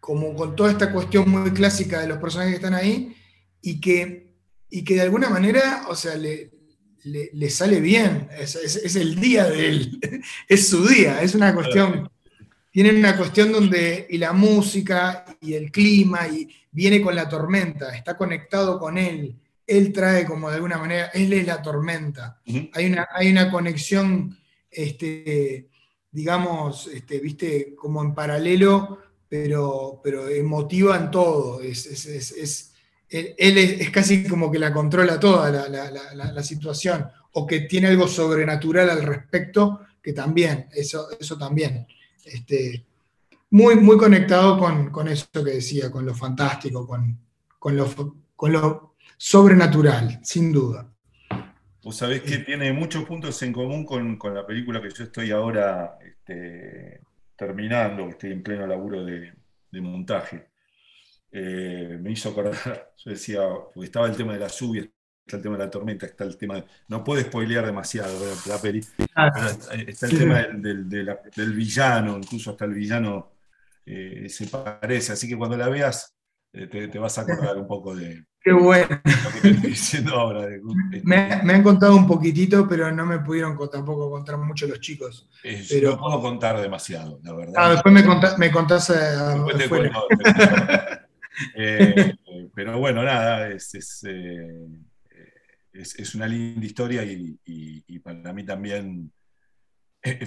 como 0.00 0.34
con 0.34 0.56
toda 0.56 0.72
esta 0.72 0.92
cuestión 0.92 1.30
muy 1.30 1.50
clásica 1.52 2.00
de 2.00 2.08
los 2.08 2.18
personajes 2.18 2.52
que 2.52 2.64
están 2.64 2.74
ahí 2.74 3.16
y 3.62 3.80
que, 3.80 4.34
y 4.68 4.84
que 4.84 4.94
de 4.94 5.02
alguna 5.02 5.30
manera, 5.30 5.86
o 5.88 5.94
sea, 5.94 6.16
le, 6.16 6.50
le, 7.04 7.50
sale 7.50 7.80
bien, 7.80 8.28
es, 8.38 8.56
es, 8.56 8.96
el 8.96 9.18
día 9.18 9.48
de 9.48 9.68
él, 9.68 10.00
es 10.48 10.68
su 10.68 10.86
día, 10.86 11.22
es 11.22 11.34
una 11.34 11.54
cuestión, 11.54 12.10
tienen 12.70 12.96
una 12.96 13.16
cuestión 13.16 13.52
donde, 13.52 14.06
y 14.10 14.18
la 14.18 14.32
música 14.32 15.24
y 15.40 15.54
el 15.54 15.70
clima 15.70 16.28
y 16.28 16.48
viene 16.70 17.00
con 17.00 17.14
la 17.14 17.28
tormenta, 17.28 17.94
está 17.94 18.16
conectado 18.16 18.78
con 18.78 18.98
él, 18.98 19.36
él 19.66 19.92
trae 19.92 20.26
como 20.26 20.48
de 20.48 20.56
alguna 20.56 20.78
manera, 20.78 21.06
él 21.14 21.32
es 21.32 21.46
la 21.46 21.62
tormenta. 21.62 22.40
hay, 22.72 22.86
una, 22.86 23.08
hay 23.14 23.30
una 23.30 23.50
conexión, 23.50 24.36
este, 24.70 25.68
digamos, 26.10 26.88
este, 26.88 27.20
viste, 27.20 27.74
como 27.74 28.02
en 28.02 28.14
paralelo, 28.14 28.98
pero, 29.28 30.00
pero 30.02 30.28
emotiva 30.28 30.96
en 30.96 31.10
todo. 31.10 31.62
Es, 31.62 32.71
él, 33.12 33.58
es, 33.58 33.90
casi 33.90 34.24
como 34.24 34.50
que 34.50 34.58
la 34.58 34.72
controla 34.72 35.20
toda 35.20 35.50
la, 35.50 36.42
situación, 36.42 37.06
o 37.32 37.46
que 37.46 37.60
tiene 37.60 37.88
algo 37.88 38.08
sobrenatural 38.08 38.90
al 38.90 39.02
respecto, 39.02 39.80
que 40.02 40.12
también, 40.12 40.68
eso, 40.72 41.08
eso 41.18 41.36
también. 41.36 41.86
Este, 42.24 42.84
muy, 43.50 43.76
muy 43.76 43.96
conectado 43.96 44.58
con, 44.58 45.08
eso 45.08 45.26
que 45.32 45.52
decía, 45.52 45.90
con 45.90 46.06
lo 46.06 46.14
fantástico, 46.14 46.86
con, 46.86 47.18
con, 47.58 47.76
lo, 47.76 47.88
con 48.34 48.52
lo 48.52 48.94
sobrenatural, 49.16 50.20
sin 50.22 50.52
duda. 50.52 50.88
Vos 51.84 51.96
sabés 51.96 52.22
que 52.22 52.38
tiene 52.38 52.72
muchos 52.72 53.04
puntos 53.04 53.42
en 53.42 53.52
común 53.52 53.84
con, 53.84 54.34
la 54.34 54.46
película 54.46 54.80
que 54.80 54.90
yo 54.90 55.04
estoy 55.04 55.32
ahora 55.32 55.98
este, 56.00 57.00
terminando, 57.36 58.04
que 58.04 58.10
estoy 58.10 58.32
en 58.32 58.42
pleno 58.42 58.66
laburo 58.66 59.04
de, 59.04 59.32
montaje. 59.80 60.51
Eh, 61.32 61.98
me 62.00 62.12
hizo 62.12 62.28
acordar, 62.28 62.92
yo 62.98 63.10
decía, 63.10 63.40
porque 63.74 63.86
estaba 63.86 64.06
el 64.06 64.16
tema 64.16 64.34
de 64.34 64.40
la 64.40 64.48
lluvia, 64.48 64.88
está 65.24 65.38
el 65.38 65.42
tema 65.42 65.56
de 65.56 65.64
la 65.64 65.70
tormenta, 65.70 66.06
está 66.06 66.24
el 66.24 66.36
tema, 66.36 66.62
no 66.88 67.02
puedo 67.02 67.22
spoilear 67.22 67.64
demasiado 67.64 68.12
la 68.46 68.58
peli, 68.58 68.84
ah. 69.16 69.30
está 69.86 70.06
el 70.06 70.18
tema 70.18 70.42
del, 70.42 70.88
del, 70.88 71.52
villano, 71.54 72.18
incluso 72.18 72.50
hasta 72.50 72.66
el 72.66 72.74
villano 72.74 73.32
eh, 73.86 74.28
se 74.28 74.46
parece. 74.46 75.12
Así 75.12 75.28
que 75.28 75.36
cuando 75.36 75.56
la 75.56 75.68
veas, 75.68 76.14
eh, 76.52 76.66
te, 76.66 76.98
vas 76.98 77.16
a 77.16 77.22
acordar 77.22 77.56
un 77.56 77.66
poco 77.66 77.96
de. 77.96 78.26
Qué 78.40 78.52
bueno. 78.52 78.88
Lo 78.90 79.30
que 79.30 79.40
te 79.40 79.50
estoy 79.50 79.70
diciendo 79.70 80.14
ahora. 80.14 80.46
me, 81.04 81.32
han 81.32 81.62
contado 81.62 81.96
un 81.96 82.06
poquitito, 82.06 82.68
pero 82.68 82.92
no 82.92 83.06
me 83.06 83.20
pudieron 83.20 83.56
tampoco 83.70 84.10
contar 84.10 84.36
mucho 84.36 84.66
los 84.66 84.80
chicos. 84.80 85.30
Eh, 85.44 85.64
pero... 85.70 85.92
No 85.92 85.98
puedo 85.98 86.20
contar 86.20 86.60
demasiado, 86.60 87.20
la 87.22 87.32
verdad. 87.32 87.54
Ah, 87.56 87.70
después 87.70 87.94
me, 87.94 88.04
contás, 88.04 88.38
me 88.38 88.50
contás 88.50 88.90
pero 92.54 92.78
bueno, 92.78 93.02
nada, 93.02 93.48
es, 93.50 93.74
es, 93.74 94.04
es, 95.72 96.14
una 96.14 96.26
linda 96.26 96.66
historia 96.66 97.04
y, 97.04 97.38
y 97.44 97.98
para 98.00 98.32
mí 98.32 98.44
también 98.44 99.10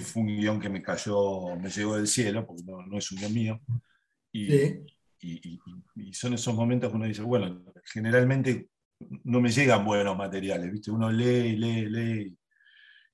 fue 0.00 0.22
un 0.22 0.28
guion 0.28 0.60
que 0.60 0.68
me 0.68 0.82
cayó, 0.82 1.56
me 1.56 1.68
llegó 1.68 1.96
del 1.96 2.06
cielo, 2.06 2.46
porque 2.46 2.62
no, 2.64 2.98
es 2.98 3.12
un 3.12 3.18
guion 3.18 3.34
mío. 3.34 3.60
Y, 4.32 5.58
son 6.12 6.34
esos 6.34 6.54
momentos 6.54 6.90
que 6.90 6.96
uno 6.96 7.06
dice, 7.06 7.22
bueno, 7.22 7.62
generalmente 7.84 8.68
no 9.24 9.40
me 9.40 9.50
llegan 9.50 9.84
buenos 9.84 10.16
materiales, 10.16 10.70
¿viste? 10.70 10.90
Uno 10.90 11.10
lee, 11.10 11.56
lee, 11.56 11.86
lee. 11.86 12.38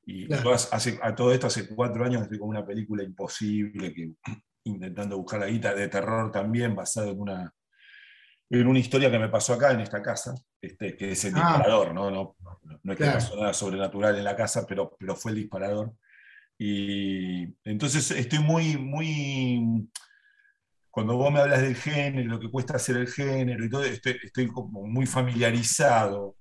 Y 0.04 0.32
hace, 0.32 0.98
a 1.00 1.14
todo 1.14 1.32
esto 1.32 1.46
hace 1.46 1.68
cuatro 1.68 2.04
años 2.04 2.22
estoy 2.22 2.38
con 2.38 2.48
una 2.48 2.66
película 2.66 3.02
imposible, 3.02 3.94
que, 3.94 4.12
intentando 4.64 5.16
buscar 5.16 5.40
la 5.40 5.46
guita 5.46 5.74
de 5.74 5.88
terror 5.88 6.30
también, 6.30 6.74
basada 6.74 7.10
en 7.10 7.20
una, 7.20 7.54
en 8.60 8.66
una 8.66 8.78
historia 8.78 9.10
que 9.10 9.18
me 9.18 9.30
pasó 9.30 9.54
acá, 9.54 9.72
en 9.72 9.80
esta 9.80 10.02
casa, 10.02 10.34
este, 10.60 10.94
que 10.94 11.12
es 11.12 11.24
el 11.24 11.32
ah. 11.36 11.38
disparador, 11.38 11.94
¿no? 11.94 12.10
No, 12.10 12.36
no, 12.82 12.92
es 12.92 12.98
que 12.98 13.04
pasó 13.06 13.36
nada 13.36 13.54
sobrenatural 13.54 14.16
en 14.18 14.24
la 14.24 14.36
casa, 14.36 14.66
pero, 14.66 14.94
pero 14.98 15.16
fue 15.16 15.32
el 15.32 15.38
disparador. 15.38 15.94
Y 16.58 17.44
entonces 17.64 18.10
estoy 18.10 18.40
muy, 18.40 18.76
muy, 18.76 19.88
cuando 20.90 21.16
vos 21.16 21.32
me 21.32 21.40
hablas 21.40 21.62
del 21.62 21.76
género, 21.76 22.28
lo 22.28 22.40
que 22.40 22.50
cuesta 22.50 22.76
hacer 22.76 22.98
el 22.98 23.08
género 23.08 23.64
y 23.64 23.70
todo, 23.70 23.84
estoy, 23.84 24.48
como 24.48 24.82
muy 24.86 25.06
familiarizado 25.06 26.36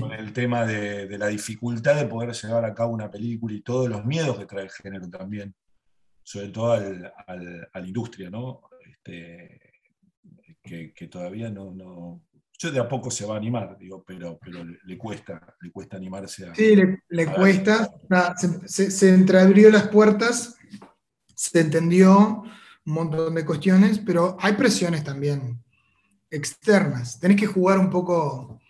con 0.00 0.12
el 0.12 0.32
tema 0.32 0.66
de, 0.66 1.16
la 1.16 1.28
dificultad 1.28 1.94
de 1.94 2.06
poder 2.06 2.32
llevar 2.32 2.64
a 2.64 2.74
cabo 2.74 2.92
una 2.92 3.08
película 3.08 3.54
y 3.54 3.62
todos 3.62 3.88
los 3.88 4.04
miedos 4.04 4.36
que 4.36 4.46
trae 4.46 4.64
el 4.64 4.70
género 4.70 5.08
también, 5.08 5.54
sobre 6.24 6.48
todo 6.48 6.72
a 6.72 7.36
la 7.36 7.86
industria, 7.86 8.28
¿no? 8.30 8.62
Este, 8.84 9.67
que, 10.68 11.08
todavía 11.08 11.50
no, 11.50 12.22
Yo 12.58 12.70
de 12.70 12.80
a 12.80 12.88
poco 12.88 13.10
se 13.10 13.24
va 13.24 13.34
a 13.34 13.38
animar, 13.38 13.76
digo, 13.78 14.04
pero, 14.06 14.38
pero 14.42 14.64
le, 14.64 14.98
cuesta, 14.98 15.56
le 15.60 15.70
cuesta 15.70 15.96
animarse 15.96 16.46
a. 16.46 16.54
Sí, 16.54 16.76
le, 17.08 17.26
cuesta. 17.26 17.90
se, 18.66 18.90
se, 18.90 19.14
entreabrió 19.14 19.70
las 19.70 19.88
puertas, 19.88 20.56
se 21.34 21.60
entendió 21.60 22.42
un 22.86 22.92
montón 22.92 23.34
de 23.34 23.44
cuestiones, 23.44 23.98
pero 23.98 24.36
hay 24.40 24.54
presiones 24.54 25.04
también 25.04 25.62
externas. 26.30 27.18
Tenés 27.18 27.38
que 27.38 27.46
jugar 27.46 27.78
un 27.78 27.90
poco. 27.90 28.60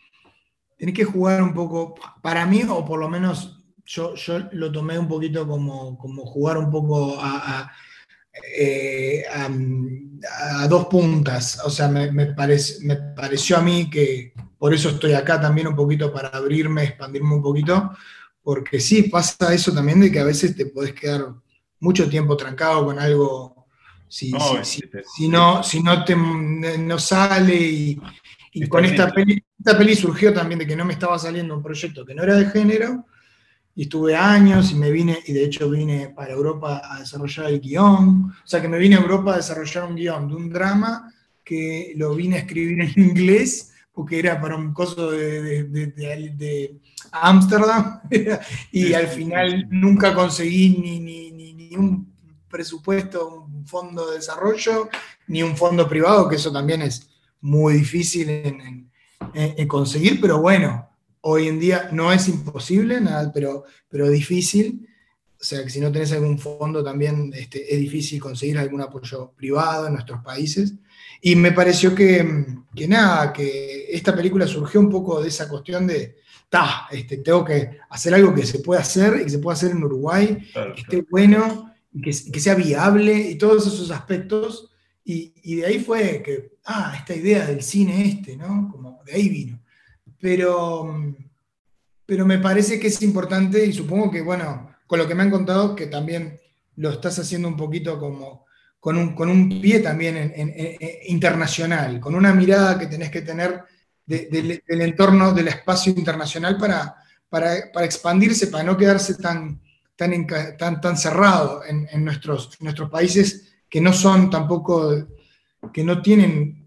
Tenés 0.77 0.95
que 0.95 1.05
jugar 1.05 1.43
un 1.43 1.55
poco. 1.55 1.95
Para 2.23 2.47
mí, 2.47 2.63
o 2.69 2.85
por 2.85 3.01
lo 3.01 3.09
menos 3.09 3.65
yo, 3.85 4.15
yo 4.15 4.39
lo 4.53 4.71
tomé 4.71 4.99
un 4.99 5.09
poquito 5.09 5.47
como, 5.49 5.97
como 5.99 6.25
jugar 6.27 6.59
un 6.59 6.71
poco 6.71 7.17
a 7.19 7.73
eh, 8.57 9.25
a, 9.31 10.67
dos 10.69 10.87
puntas. 10.87 11.61
O 11.65 11.71
sea, 11.71 11.89
me, 11.89 12.11
me, 12.13 12.35
me 12.35 12.97
pareció 13.15 13.57
a 13.57 13.63
mí 13.63 13.89
que 13.91 14.33
por 14.59 14.75
eso 14.75 14.91
estoy 14.91 15.13
acá 15.13 15.41
también 15.41 15.69
un 15.69 15.77
poquito 15.77 16.13
para 16.13 16.29
abrirme, 16.29 16.85
expandirme 16.85 17.35
un 17.35 17.43
poquito, 17.43 17.93
porque 18.43 18.81
sí, 18.81 19.05
pasa 19.05 19.55
eso 19.55 19.73
también 19.73 20.01
de 20.01 20.11
que 20.11 20.19
a 20.19 20.25
veces 20.25 20.57
te 20.57 20.67
podés 20.67 20.93
quedar 20.93 21.35
mucho 21.81 22.09
tiempo 22.09 22.37
trancado 22.37 22.85
con 22.85 22.99
algo, 22.99 23.67
si 24.09 24.33
no, 24.33 24.65
si, 24.65 25.29
no, 25.29 25.63
si 25.63 25.83
no, 25.83 26.05
te, 26.05 26.17
no 26.17 26.99
sale 26.99 27.55
y, 27.55 28.01
con 28.69 28.85
esta 28.85 29.13
peli, 29.13 29.41
esta 29.57 29.79
peli 29.79 29.95
surgió 29.95 30.33
también 30.33 30.59
de 30.59 30.67
que 30.67 30.75
no 30.75 30.85
me 30.85 30.95
estaba 30.95 31.19
saliendo 31.19 31.55
un 31.55 31.63
proyecto 31.63 32.05
que 32.05 32.15
no 32.15 32.25
era 32.25 32.35
de 32.35 32.47
género, 32.47 33.07
y 33.79 33.83
estuve 33.83 34.17
años 34.17 34.73
y 34.73 34.75
me 34.75 34.91
vine, 34.91 35.21
y 35.25 35.33
de 35.33 35.45
hecho 35.45 35.71
vine 35.71 36.09
para 36.09 36.33
Europa 36.33 36.83
a 36.85 36.99
desarrollar 36.99 37.47
el 37.47 37.61
guion, 37.61 38.33
o 38.33 38.47
sea 38.47 38.61
que 38.61 38.67
me 38.67 38.77
vine 38.77 38.97
a 38.97 39.01
Europa 39.01 39.35
a 39.35 39.37
desarrollar 39.37 39.85
un 39.85 39.95
guion 39.95 40.27
de 40.27 40.35
un 40.35 40.51
drama 40.51 41.15
que 41.45 41.93
lo 41.95 42.13
vine 42.17 42.35
a 42.35 42.39
escribir 42.41 42.81
en 42.81 42.93
inglés 42.97 43.73
porque 43.93 44.19
era 44.19 44.41
para 44.41 44.57
un 44.57 44.73
coso 44.73 45.13
de 45.13 46.81
Ámsterdam. 47.13 48.01
Y 48.73 48.95
al 48.95 49.07
final 49.07 49.69
nunca 49.71 50.13
conseguí 50.13 50.71
ni, 50.71 50.99
ni, 50.99 51.31
ni, 51.31 51.77
un 51.77 52.13
presupuesto, 52.49 53.45
un 53.45 53.65
fondo 53.65 54.11
de 54.11 54.17
desarrollo, 54.17 54.89
ni 55.29 55.45
un 55.45 55.57
fondo 55.57 55.89
privado, 55.89 56.29
que 56.29 56.35
eso 56.35 56.51
también 56.51 56.83
es 56.83 57.09
muy 57.41 57.75
difícil 57.75 58.29
en, 58.29 58.91
en 59.35 59.69
conseguir, 59.69 60.21
pero 60.21 60.41
bueno, 60.41 60.88
hoy 61.31 61.47
en 61.47 61.61
día 61.61 61.91
no 61.93 62.11
es 62.11 62.27
imposible, 62.29 63.01
nada, 63.01 63.31
pero, 63.33 63.65
pero 63.89 64.09
difícil. 64.09 64.89
O 65.41 65.45
sea, 65.45 65.63
que 65.63 65.71
si 65.71 65.79
no 65.79 65.93
tenés 65.93 66.11
algún 66.13 66.39
fondo 66.39 66.83
también 66.83 67.33
este, 67.35 67.73
es 67.73 67.79
difícil 67.79 68.19
conseguir 68.21 68.59
algún 68.59 68.81
apoyo 68.81 69.33
privado 69.37 69.87
en 69.87 69.93
nuestros 69.93 70.23
países. 70.25 70.75
Y 71.21 71.37
me 71.37 71.53
pareció 71.53 71.95
que, 71.95 72.47
que 72.75 72.89
nada, 72.89 73.33
que 73.33 73.87
esta 73.91 74.17
película 74.17 74.47
surgió 74.47 74.81
un 74.81 74.89
poco 74.89 75.21
de 75.21 75.29
esa 75.29 75.49
cuestión 75.49 75.87
de, 75.87 76.17
ta, 76.49 76.89
este, 76.91 77.19
tengo 77.19 77.45
que 77.45 77.79
hacer 77.91 78.15
algo 78.15 78.35
que 78.35 78.47
se 78.47 78.61
pueda 78.61 78.81
hacer 78.81 79.19
y 79.21 79.25
que 79.25 79.31
se 79.31 79.39
pueda 79.39 79.55
hacer 79.55 79.73
en 79.73 79.85
Uruguay, 79.85 80.39
que 80.75 80.81
esté 80.81 81.07
bueno, 81.11 81.75
que, 81.93 82.11
que, 82.33 82.41
sea 82.41 82.55
viable 82.55 83.15
y 83.15 83.37
todos 83.37 83.67
esos 83.67 83.91
aspectos. 83.91 84.71
Y, 85.05 85.35
y, 85.43 85.57
de 85.57 85.67
ahí 85.67 85.79
fue 85.79 86.23
que, 86.25 86.57
ah, 86.65 86.95
esta 86.97 87.15
idea 87.15 87.47
del 87.47 87.63
cine 87.63 88.09
este, 88.09 88.37
¿no? 88.37 88.69
Como 88.73 89.03
de 89.05 89.13
ahí 89.13 89.29
vino 89.29 89.58
pero, 90.21 91.15
pero 92.07 92.27
me 92.27 92.39
parece 92.39 92.79
que 92.79 92.89
es 92.89 93.03
importante 93.03 93.65
y 93.65 93.73
supongo 93.73 94.11
que, 94.11 94.23
bueno, 94.23 94.75
con 94.87 94.99
lo 94.99 95.07
que 95.07 95.15
me 95.15 95.23
han 95.23 95.31
contado, 95.31 95.75
que 95.75 95.87
también 95.87 96.41
lo 96.77 96.91
estás 96.91 97.19
haciendo 97.19 97.49
un 97.49 97.57
poquito 97.57 97.99
como 97.99 98.47
con 98.81 98.97
un, 98.97 99.15
con 99.15 99.29
un 99.29 99.61
pie 99.61 99.81
también 99.81 100.33
internacional, 101.07 102.01
con 102.01 102.15
una 102.15 102.33
mirada 102.33 102.79
que 102.79 102.87
tenés 102.87 103.11
que 103.11 103.23
tener 103.23 103.65
del 104.07 104.81
entorno 104.81 105.33
del 105.33 105.49
espacio 105.49 105.93
internacional 105.95 106.57
para, 106.57 106.97
para, 107.29 107.85
expandirse, 107.85 108.47
para 108.47 108.65
no 108.65 108.77
quedarse 108.77 109.15
tan, 109.17 109.61
tan, 109.97 110.27
tan, 110.57 110.81
tan 110.81 110.97
cerrado 110.97 111.63
en, 111.67 112.05
nuestros, 112.05 112.61
nuestros 112.61 112.89
países 112.89 113.53
que 113.69 113.81
no 113.81 113.93
son 113.93 114.31
tampoco, 114.31 115.09
que 115.73 115.85
no 115.85 116.01
tienen 116.01 116.58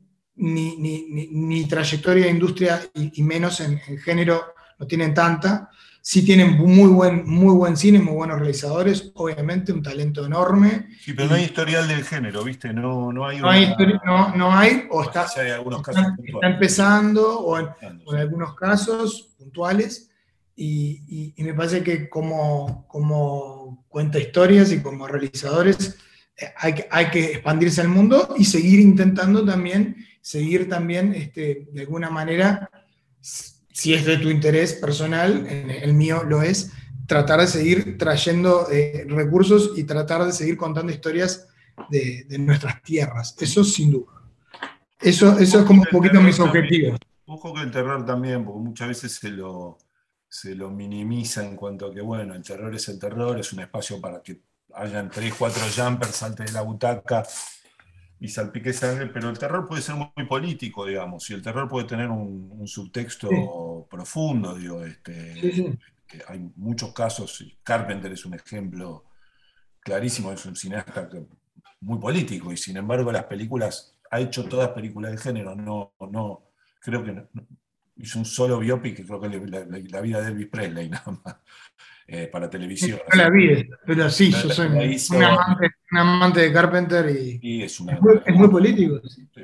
ni, 0.42 1.66
trayectoria 1.68 2.26
de 2.26 2.32
industria 2.32 2.82
y, 2.94 3.22
menos 3.24 3.60
en, 3.62 3.80
género 3.80 4.54
no 4.80 4.88
tienen 4.88 5.14
tanta. 5.14 5.70
Sí 6.04 6.26
tienen 6.26 6.58
muy 6.58 6.90
buen, 6.90 7.30
muy 7.30 7.54
buen 7.54 7.78
cine, 7.78 8.00
muy 8.00 8.16
buenos 8.16 8.40
realizadores, 8.40 9.12
obviamente 9.14 9.72
un 9.72 9.84
talento 9.84 10.26
enorme. 10.26 10.88
Sí, 11.00 11.14
pero 11.14 11.30
no 11.30 11.36
hay 11.36 11.44
historial 11.44 11.88
del 11.88 12.04
género, 12.04 12.44
¿viste? 12.44 12.74
No, 12.74 13.14
no 13.14 13.28
hay. 13.28 13.40
No, 13.40 13.50
hay, 13.50 13.76
no, 14.36 14.52
hay, 14.52 14.88
o 14.90 15.04
está, 15.04 15.28
empezando, 16.42 17.40
o 17.40 17.60
en, 17.60 17.68
algunos 18.18 18.56
casos 18.56 19.30
puntuales. 19.38 20.10
Y, 20.56 21.36
me 21.38 21.54
parece 21.54 21.84
que 21.84 22.10
como, 22.10 22.88
como 22.88 23.86
cuenta 23.88 24.18
historias 24.18 24.72
y 24.72 24.82
como 24.82 25.08
realizadores 25.08 25.98
eh, 26.36 26.54
hay, 26.58 26.76
hay 26.90 27.06
que 27.10 27.26
expandirse 27.34 27.82
al 27.82 27.90
mundo 27.90 28.34
y 28.38 28.46
seguir 28.46 28.80
intentando 28.80 29.46
también 29.46 29.96
seguir 30.22 30.70
también, 30.70 31.14
este, 31.14 31.68
de 31.72 31.82
alguna 31.82 32.10
manera, 32.10 32.70
si 33.20 33.94
es 33.94 34.06
de 34.06 34.18
tu 34.18 34.30
interés 34.30 34.74
personal, 34.74 35.48
el 35.48 35.94
mío 35.94 36.24
lo 36.24 36.42
es, 36.42 36.72
tratar 37.08 37.42
de 37.42 37.48
seguir 37.48 37.98
trayendo 37.98 38.68
eh, 38.72 39.06
recursos 39.08 39.72
y 39.76 39.84
tratar 39.84 40.24
de 40.26 40.32
seguir 40.32 40.56
contando 40.58 40.92
historias 40.92 41.48
de, 41.90 42.26
nuestras 42.40 42.82
tierras. 42.84 43.36
Eso 43.40 43.64
sin 43.64 43.92
duda. 43.92 44.14
Eso, 45.00 45.38
eso 45.40 45.60
es 45.60 45.66
como 45.66 45.82
un 45.82 45.88
poquito 45.92 46.22
mis 46.22 46.40
objetivos. 46.40 47.00
Ojo 47.26 47.54
que 47.54 47.62
el 47.62 47.72
terror 47.72 48.06
también, 48.06 48.46
porque 48.46 48.60
muchas 48.60 48.88
veces 48.88 49.14
se 49.14 49.30
lo, 49.30 49.78
se 50.30 50.54
lo 50.54 50.70
minimiza 50.70 51.44
en 51.44 51.56
cuanto 51.56 51.88
a 51.88 51.94
que, 51.94 52.02
bueno, 52.02 52.36
el 52.36 52.44
terror 52.44 52.74
es 52.76 52.88
el 52.90 53.00
terror, 53.00 53.40
es 53.40 53.52
un 53.52 53.62
espacio 53.62 54.00
para 54.00 54.22
que 54.22 54.42
hayan 54.76 55.10
tres, 55.10 55.34
cuatro 55.38 55.64
jumpers, 55.76 56.16
salte 56.16 56.44
de 56.44 56.52
la 56.52 56.62
butaca 56.62 57.24
y 58.22 58.28
salpique 58.28 58.72
sangre, 58.72 59.08
pero 59.08 59.30
el 59.30 59.40
terror 59.40 59.68
puede 59.68 59.82
ser 59.82 59.96
muy, 59.96 60.26
político, 60.28 60.86
digamos, 60.86 61.28
y 61.32 61.34
el 61.34 61.42
terror 61.42 61.68
puede 61.68 61.88
tener 61.88 62.08
un, 62.08 62.68
subtexto 62.68 63.88
profundo, 63.90 64.54
digo, 64.54 64.86
este, 64.86 65.80
hay 66.28 66.52
muchos 66.56 66.94
casos, 66.94 67.44
Carpenter 67.64 68.12
es 68.12 68.24
un 68.24 68.36
ejemplo 68.36 69.06
clarísimo, 69.80 70.32
es 70.32 70.46
un 70.46 70.56
cineasta 70.56 71.10
muy 71.80 71.98
político, 71.98 72.54
y 72.54 72.58
sin 72.58 72.78
embargo 72.78 73.12
las 73.12 73.24
películas, 73.24 73.98
ha 74.12 74.20
hecho 74.20 74.46
todas 74.46 74.70
películas 74.70 75.14
de 75.14 75.18
género, 75.18 75.56
no, 75.56 75.96
no, 76.12 76.44
creo 76.80 77.04
que 77.04 77.26
hizo 77.98 78.20
un 78.20 78.26
solo 78.26 78.60
biopic, 78.60 78.98
que 78.98 79.06
creo 79.06 79.20
que 79.20 79.30
la, 79.30 79.66
la 79.66 80.02
vida 80.02 80.22
de 80.22 80.28
Elvis 80.28 80.48
Presley, 80.48 80.90
nada 80.92 81.20
más. 81.24 81.38
Eh, 82.14 82.28
para 82.28 82.50
televisión. 82.50 83.00
No 83.10 83.24
la 83.24 83.30
vi, 83.30 83.70
pero 83.86 84.10
sí, 84.10 84.34
yo 84.34 84.50
soy 84.50 84.68
un, 84.68 85.98
amante, 85.98 86.42
de 86.42 86.52
Carpenter 86.52 87.10
y, 87.10 87.64
es, 87.64 87.80
muy, 87.80 88.50
político. 88.50 89.00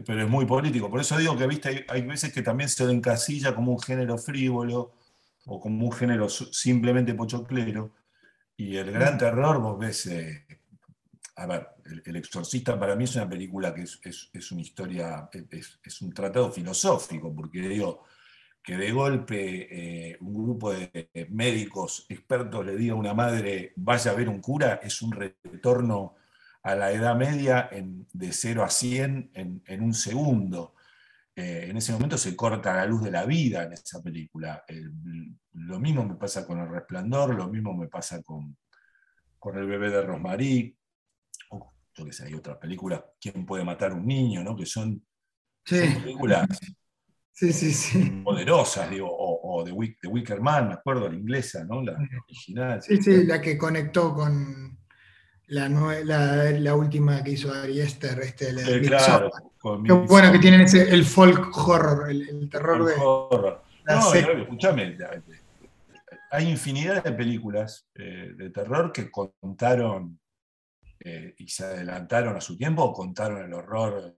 Pero 0.05 0.24
es 0.24 0.30
muy 0.30 0.45
político. 0.45 0.89
Por 0.89 0.99
eso 0.99 1.18
digo 1.18 1.38
que 1.38 1.47
¿viste? 1.47 1.86
Hay, 1.88 2.01
veces 2.01 2.34
que 2.34 2.41
también 2.41 2.68
se 2.68 2.84
encasilla 2.91 3.55
como 3.55 3.72
un 3.72 3.80
género 3.80 4.18
frívolo 4.18 4.91
o 5.45 5.61
como 5.61 5.86
un 5.86 5.93
género 5.93 6.28
simplemente 6.28 7.13
pochoclero. 7.13 7.93
Y 8.57 8.76
el 8.76 8.91
gran 8.91 9.18
terror, 9.18 9.61
vos 9.61 9.80
ves, 9.80 10.05
eh, 10.07 10.45
a 11.38 11.45
ver, 11.45 11.70
el, 12.03 12.18
Exorcista 12.18 12.78
para 12.78 12.97
mí 12.97 13.05
es 13.05 13.15
una 13.15 13.30
película 13.30 13.74
que 13.74 13.84
es, 13.84 14.51
una 14.51 14.61
historia, 14.61 15.30
es, 15.51 15.80
es, 15.82 16.01
un 16.01 16.11
tratado 16.11 16.51
filosófico, 16.51 17.34
porque 17.34 17.61
digo, 17.61 18.03
que 18.68 18.76
de 18.76 18.91
golpe 18.91 20.09
eh, 20.11 20.18
un 20.20 20.43
grupo 20.43 20.74
de 20.74 21.09
médicos 21.30 22.05
expertos 22.09 22.65
le 22.65 22.76
diga 22.76 22.95
a 22.95 22.97
una 22.97 23.13
madre 23.13 23.72
vaya 23.78 24.11
a 24.11 24.13
ver 24.13 24.28
un 24.28 24.41
cura, 24.41 24.82
es 24.84 25.01
un 25.01 25.13
retorno 25.13 26.15
a 26.63 26.76
la 26.76 26.91
edad 26.91 27.15
media 27.15 27.70
de 27.72 28.34
0 28.34 28.65
a 28.65 28.70
100 28.70 29.32
en, 29.34 29.82
un 29.82 29.93
segundo. 29.93 30.76
Eh, 31.34 31.68
en 31.70 31.78
ese 31.78 31.93
momento 31.93 32.18
se 32.18 32.36
corta 32.36 32.76
la 32.76 32.86
luz 32.86 33.03
de 33.03 33.11
la 33.11 33.24
vida 33.24 33.63
en 33.63 33.72
esa 33.72 34.03
película. 34.03 34.61
lo 35.53 35.80
mismo 35.80 36.03
me 36.03 36.15
pasa 36.15 36.45
con 36.45 36.59
El 36.59 36.68
Resplandor, 36.68 37.36
lo 37.36 37.47
mismo 37.47 37.74
me 37.74 37.88
pasa 37.88 38.22
con, 38.22 38.57
con 39.39 39.57
El 39.57 39.65
bebé 39.65 39.91
de 39.91 40.01
Rosmarie, 40.01 40.76
o 41.51 41.72
yo 41.95 42.03
que 42.03 42.11
sé, 42.11 42.26
hay 42.26 42.34
otras 42.34 42.57
películas, 42.57 43.01
¿Quién 43.18 43.45
puede 43.45 43.63
matar 43.63 43.91
a 43.91 43.95
un 43.95 44.05
niño? 44.05 44.43
¿no? 44.43 44.57
Que 44.57 44.65
son, 44.65 45.01
son 45.63 46.03
películas 46.03 46.49
Sí, 47.38 47.53
sí, 47.53 47.71
sí. 47.71 47.99
Poderosas, 48.23 48.89
digo, 48.89 49.07
o, 49.11 49.63
de, 49.63 49.71
Wicker 49.71 50.41
Man, 50.41 50.69
me 50.69 50.73
acuerdo, 50.73 51.07
la 51.07 51.15
inglesa, 51.15 51.63
¿no? 51.65 51.83
La 51.83 51.95
original. 52.25 52.81
Sí, 52.81 52.99
sí, 52.99 53.25
la 53.25 53.39
que 53.39 53.55
conectó 53.55 54.15
con 54.15 54.75
la, 55.49 55.69
la, 55.69 56.73
última 56.75 57.23
que 57.23 57.33
hizo 57.33 57.53
Ari 57.53 57.79
Esther, 57.79 58.19
este, 58.21 58.55
claro, 58.81 59.29
Qué 59.85 59.93
bueno 59.93 60.31
que 60.31 60.39
tienen 60.39 60.61
ese, 60.61 60.89
el 60.89 61.05
folk 61.05 61.55
horror, 61.55 62.09
el, 62.09 62.49
terror 62.49 62.83
de. 62.83 62.95
Horror. 62.97 63.61
no, 63.85 64.13
escúchame, 64.15 64.97
hay 66.31 66.49
infinidad 66.49 67.03
de 67.03 67.11
películas 67.11 67.88
eh, 67.93 68.33
de 68.35 68.49
terror 68.49 68.91
que 68.91 69.11
contaron 69.11 70.19
eh, 70.99 71.35
y 71.38 71.47
se 71.47 71.65
adelantaron 71.65 72.35
a 72.35 72.41
su 72.41 72.57
tiempo 72.57 72.81
o 72.81 72.93
contaron 72.93 73.45
el 73.45 73.53
horror 73.53 74.17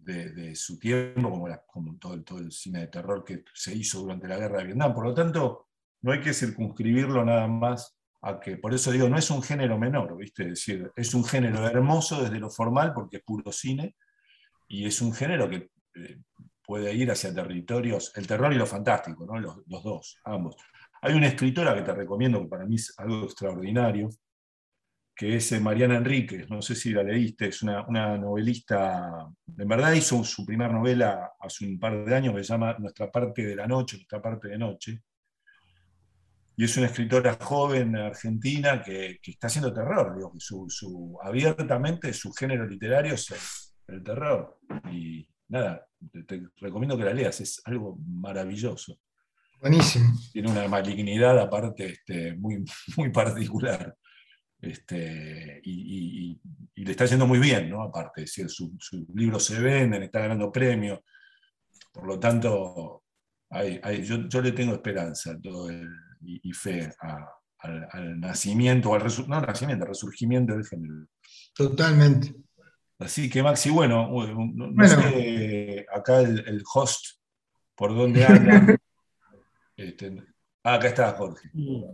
de, 0.00 0.54
su 0.54 0.78
tiempo, 0.78 1.30
como, 1.30 1.46
como 1.66 1.96
todo, 1.98 2.22
todo, 2.22 2.38
el, 2.38 2.52
cine 2.52 2.80
de 2.80 2.86
terror 2.88 3.24
que 3.24 3.44
se 3.54 3.74
hizo 3.74 4.00
durante 4.00 4.28
la 4.28 4.38
guerra 4.38 4.58
de 4.58 4.64
Vietnam. 4.66 4.94
Por 4.94 5.06
lo 5.06 5.14
tanto, 5.14 5.68
no 6.02 6.12
hay 6.12 6.20
que 6.20 6.34
circunscribirlo 6.34 7.24
nada 7.24 7.46
más 7.46 7.96
a 8.22 8.40
que, 8.40 8.56
por 8.56 8.74
eso 8.74 8.90
digo, 8.90 9.08
no 9.08 9.18
es 9.18 9.30
un 9.30 9.42
género 9.42 9.78
menor, 9.78 10.16
¿viste? 10.16 10.44
Es 10.44 10.48
decir, 10.50 10.90
es 10.96 11.14
un 11.14 11.24
género 11.24 11.66
hermoso 11.66 12.22
desde 12.22 12.40
lo 12.40 12.50
formal 12.50 12.92
porque 12.94 13.18
es 13.18 13.22
puro 13.22 13.52
cine 13.52 13.96
y 14.68 14.86
es 14.86 15.00
un 15.02 15.12
género 15.12 15.48
que 15.48 15.70
eh, 15.94 16.20
puede 16.64 16.94
ir 16.94 17.10
hacia 17.10 17.34
territorios, 17.34 18.12
el 18.16 18.26
terror 18.26 18.52
y 18.52 18.56
lo 18.56 18.66
fantástico, 18.66 19.26
¿no? 19.26 19.38
los, 19.38 19.58
los 19.66 19.82
dos, 19.82 20.18
ambos. 20.24 20.56
Hay 21.02 21.14
una 21.14 21.26
escritora 21.26 21.74
que 21.74 21.82
te 21.82 21.94
recomiendo, 21.94 22.40
que 22.40 22.48
para 22.48 22.64
mí 22.64 22.76
es 22.76 22.94
algo 22.98 23.24
extraordinario, 23.24 24.08
que 25.14 25.36
es 25.36 25.52
eh, 25.52 25.60
Mariana 25.60 25.96
Enríquez, 25.96 26.50
no 26.50 26.60
sé 26.60 26.74
si 26.74 26.90
la 26.90 27.02
leíste, 27.02 27.48
es 27.48 27.62
una, 27.62 28.18
novelista, 28.18 29.28
en 29.56 29.68
verdad 29.68 29.92
hizo 29.92 30.24
su 30.24 30.44
primera 30.44 30.72
novela 30.72 31.32
hace 31.38 31.66
un 31.66 31.78
par 31.78 32.04
de 32.04 32.14
años 32.14 32.34
que 32.34 32.42
se 32.42 32.52
llama 32.52 32.76
Nuestra 32.78 33.10
parte 33.10 33.46
de 33.46 33.54
la 33.54 33.66
noche, 33.66 33.96
Nuestra 33.96 34.20
parte 34.20 34.48
de 34.48 34.58
noche, 34.58 35.02
y 36.56 36.64
es 36.64 36.76
una 36.76 36.86
escritora 36.86 37.36
joven 37.40 37.96
argentina 37.96 38.82
que, 38.82 39.20
está 39.22 39.46
haciendo 39.46 39.72
terror, 39.72 40.16
digo, 40.16 40.32
su, 40.38 41.18
abiertamente 41.22 42.12
su 42.12 42.32
género 42.32 42.66
literario 42.66 43.14
es 43.14 43.72
el, 43.86 44.02
terror, 44.02 44.58
y 44.90 45.28
nada, 45.48 45.86
te, 46.26 46.42
recomiendo 46.56 46.96
que 46.96 47.04
la 47.04 47.14
leas, 47.14 47.40
es 47.40 47.62
algo 47.64 47.98
maravilloso. 48.04 48.98
Buenísimo. 49.60 50.12
Tiene 50.32 50.50
una 50.50 50.68
malignidad 50.68 51.38
aparte 51.38 51.86
este, 51.86 52.34
muy, 52.34 52.64
muy 52.96 53.10
particular. 53.10 53.96
Este, 54.70 55.60
y, 55.64 56.40
le 56.76 56.90
está 56.90 57.06
yendo 57.06 57.26
muy 57.26 57.38
bien, 57.38 57.70
¿no? 57.70 57.82
Aparte, 57.82 58.26
sus 58.26 58.72
libros 59.14 59.44
se 59.44 59.58
venden, 59.58 60.02
está 60.02 60.20
ganando 60.20 60.52
premios. 60.52 61.00
Por 61.92 62.06
lo 62.06 62.18
tanto, 62.18 63.04
yo, 64.02 64.42
le 64.42 64.52
tengo 64.52 64.74
esperanza 64.74 65.36
y, 66.20 66.52
fe 66.52 66.90
al, 66.98 68.20
nacimiento, 68.20 68.94
al 68.94 69.02
no 69.28 69.40
nacimiento, 69.40 69.84
al 69.84 69.88
resurgimiento 69.88 70.54
del 70.54 70.66
género. 70.66 71.06
Totalmente. 71.54 72.34
Así 72.98 73.28
que, 73.28 73.42
Maxi, 73.42 73.70
bueno, 73.70 74.10
no, 74.10 74.88
sé 74.88 75.86
acá 75.94 76.20
el, 76.20 76.62
host 76.74 77.18
por 77.74 77.94
dónde 77.94 78.24
anda. 78.24 78.76
Este, 79.76 80.22
ah, 80.62 80.74
acá 80.74 80.86
está 80.86 81.10
Jorge. 81.14 81.50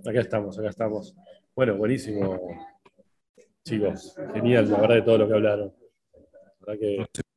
Acá 0.07 0.21
estamos, 0.21 0.59
acá 0.59 0.69
estamos. 0.69 1.15
Bueno, 1.61 1.77
buenísimo, 1.77 2.41
chicos. 3.63 4.15
Genial, 4.33 4.71
la 4.71 4.81
verdad, 4.81 4.95
de 4.95 5.03
todo 5.03 5.19
lo 5.19 5.29
que 5.29 5.35
hablaron. 5.35 5.75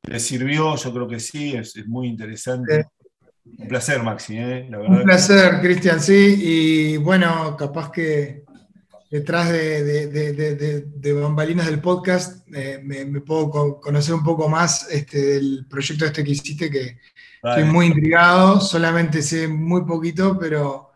¿Les 0.08 0.22
sirvió? 0.22 0.74
Yo 0.76 0.94
creo 0.94 1.06
que 1.06 1.20
sí, 1.20 1.54
es, 1.54 1.86
muy 1.86 2.08
interesante. 2.08 2.86
Un 3.44 3.68
placer, 3.68 4.02
Maxi, 4.02 4.38
¿eh? 4.38 4.70
Un 4.88 5.02
placer, 5.02 5.60
Cristian, 5.60 6.00
sí. 6.00 6.36
Y 6.38 6.96
bueno, 6.96 7.54
capaz 7.54 7.92
que 7.92 8.44
detrás 9.10 9.52
de, 9.52 11.12
bambalinas 11.20 11.66
del 11.66 11.82
podcast 11.82 12.48
eh, 12.56 12.80
me, 12.82 13.20
puedo 13.20 13.78
conocer 13.78 14.14
un 14.14 14.24
poco 14.24 14.48
más 14.48 14.90
este, 14.90 15.20
del 15.20 15.66
proyecto 15.68 16.06
este 16.06 16.24
que 16.24 16.30
hiciste, 16.30 16.70
que 16.70 16.96
estoy 17.42 17.64
muy 17.64 17.88
intrigado. 17.88 18.58
Solamente 18.58 19.20
sé 19.20 19.48
muy 19.48 19.84
poquito, 19.84 20.38
pero 20.38 20.93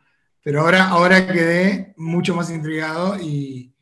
pero 0.48 0.62
ahora, 0.62 0.88
ahora 0.88 1.26
quedé 1.26 1.92
mucho 1.98 2.34
más 2.34 2.50
intrigado 2.50 3.18
y, 3.20 3.74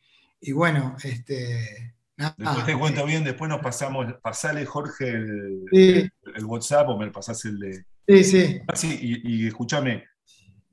bueno, 0.52 0.96
este. 1.04 1.94
después 2.36 2.66
te 2.66 2.76
cuento 2.76 3.06
bien, 3.06 3.22
después 3.22 3.48
nos 3.48 3.60
pasamos, 3.60 4.14
pasale 4.20 4.66
Jorge 4.66 5.12
el, 5.12 6.10
WhatsApp 6.44 6.88
o 6.88 6.98
me 6.98 7.12
pasás 7.12 7.44
el 7.44 7.60
de. 7.60 7.84
Sí, 8.08 8.24
sí. 8.24 8.60
Ah, 8.66 8.74
y, 8.82 9.46
escúchame, 9.46 10.06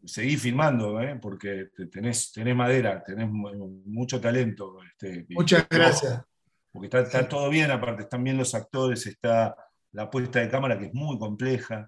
seguí 0.03 0.35
filmando, 0.35 0.99
¿eh? 0.99 1.19
porque 1.21 1.67
tenés, 1.91 2.31
tenés 2.31 2.55
madera, 2.55 3.03
tenés 3.03 3.29
mucho 3.29 4.19
talento. 4.19 4.79
Este, 4.83 5.27
Muchas 5.29 5.67
gracias. 5.69 6.23
Porque 6.71 6.87
está, 6.87 7.29
todo 7.29 7.51
bien, 7.51 7.69
aparte, 7.69 8.01
están 8.01 8.23
bien 8.23 8.39
los 8.39 8.55
actores, 8.55 9.05
está 9.05 9.55
la 9.91 10.09
puesta 10.09 10.39
de 10.39 10.49
cámara 10.49 10.79
que 10.79 10.85
es 10.85 10.93
muy 10.95 11.19
compleja. 11.19 11.87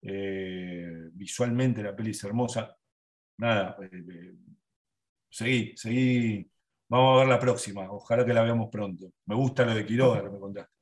Eh, 0.00 1.10
visualmente 1.12 1.82
la 1.82 1.94
peli 1.94 2.12
es 2.12 2.24
hermosa 2.24 2.78
nada, 3.38 3.76
eh, 3.82 3.88
eh, 3.92 4.34
seguí, 5.30 5.72
seguí. 5.76 6.48
Vamos 6.88 7.16
a 7.16 7.18
ver 7.20 7.28
la 7.28 7.38
próxima. 7.38 7.90
Ojalá 7.90 8.24
que 8.24 8.34
la 8.34 8.42
veamos 8.42 8.68
pronto. 8.70 9.10
Me 9.26 9.34
gusta 9.34 9.64
lo 9.64 9.74
de 9.74 9.86
Quiroga 9.86 10.22
que 10.22 10.30
me 10.30 10.38
contaste. 10.38 10.72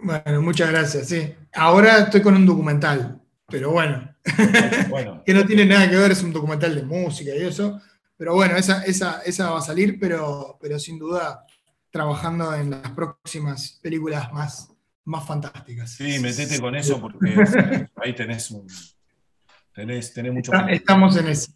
Bueno, 0.00 0.42
muchas 0.42 0.70
gracias. 0.70 1.08
Sí. 1.08 1.34
Ahora 1.54 2.00
estoy 2.00 2.20
con 2.20 2.34
un 2.34 2.46
documental, 2.46 3.20
pero 3.46 3.72
bueno. 3.72 4.14
que 5.24 5.34
no 5.34 5.46
tiene 5.46 5.64
nada 5.64 5.88
que 5.88 5.96
ver, 5.96 6.12
es 6.12 6.22
un 6.22 6.32
documental 6.32 6.74
de 6.74 6.82
música 6.82 7.34
y 7.34 7.44
eso. 7.44 7.80
Pero 8.16 8.34
bueno, 8.34 8.56
esa, 8.56 8.82
esa, 8.84 9.50
va 9.50 9.58
a 9.58 9.62
salir, 9.62 9.98
pero, 9.98 10.58
pero 10.60 10.78
sin 10.78 10.98
duda 10.98 11.46
trabajando 11.90 12.54
en 12.54 12.70
las 12.70 12.90
próximas 12.90 13.78
películas 13.80 14.32
más, 14.32 14.70
más 15.04 15.26
fantásticas. 15.26 15.92
Sí, 15.92 16.18
metete 16.18 16.60
con 16.60 16.74
eso 16.76 17.00
porque 17.00 17.88
ahí 17.96 18.14
tenés 18.14 18.50
un, 18.50 18.66
Tenés, 19.78 20.12
mucho 20.32 20.50
Estamos 20.68 21.16
en 21.18 21.28
eso. 21.28 21.52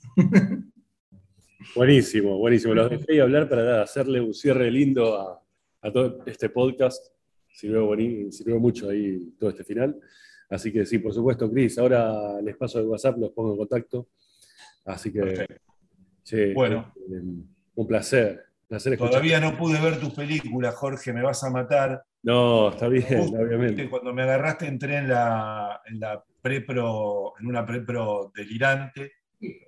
Buenísimo, 1.75 2.39
buenísimo. 2.39 2.73
Los 2.73 2.89
dejé 2.89 3.21
hablar 3.21 3.49
para 3.49 3.83
hacerle 3.83 4.21
un 4.21 4.33
cierre 4.33 4.71
lindo 4.71 5.43
a, 5.81 5.93
todo 5.93 6.23
este 6.27 6.49
podcast. 6.49 7.05
Sirvió, 7.53 7.91
sirvió 8.31 8.61
mucho 8.61 8.91
ahí 8.91 9.35
todo 9.37 9.51
este 9.51 9.65
final. 9.65 9.99
Así 10.49 10.73
que 10.73 10.87
sí, 10.87 11.01
por 11.01 11.13
supuesto, 11.13 11.51
Cris, 11.51 11.77
ahora 11.79 12.41
les 12.41 12.57
paso 12.57 12.79
el 12.79 12.87
WhatsApp, 12.87 13.19
los 13.19 13.33
pongo 13.33 13.55
en 13.55 13.59
contacto. 13.59 14.07
Así 14.85 15.13
que, 15.13 15.45
bueno, 16.55 16.95
eh, 16.97 17.23
un 17.75 17.87
placer. 17.89 18.41
placer 18.69 18.97
Todavía 18.99 19.41
no 19.41 19.59
pude 19.59 19.81
ver 19.81 19.99
tus 19.99 20.15
películas, 20.15 20.77
Jorge, 20.77 21.13
me 21.13 21.23
vas 21.23 21.43
a 21.43 21.51
matar. 21.51 22.05
No, 22.23 22.69
está 22.69 22.87
bien, 22.87 23.35
obviamente. 23.37 23.91
Cuando 23.91 24.15
me 24.15 24.23
agarraste 24.23 24.69
entré 24.69 24.99
en 24.99 25.09
la, 25.09 25.81
en 25.87 25.99
la 25.99 26.23
prepro, 26.43 27.35
en 27.41 27.47
una 27.47 27.65
prepro 27.65 28.33
delirante. 28.35 29.13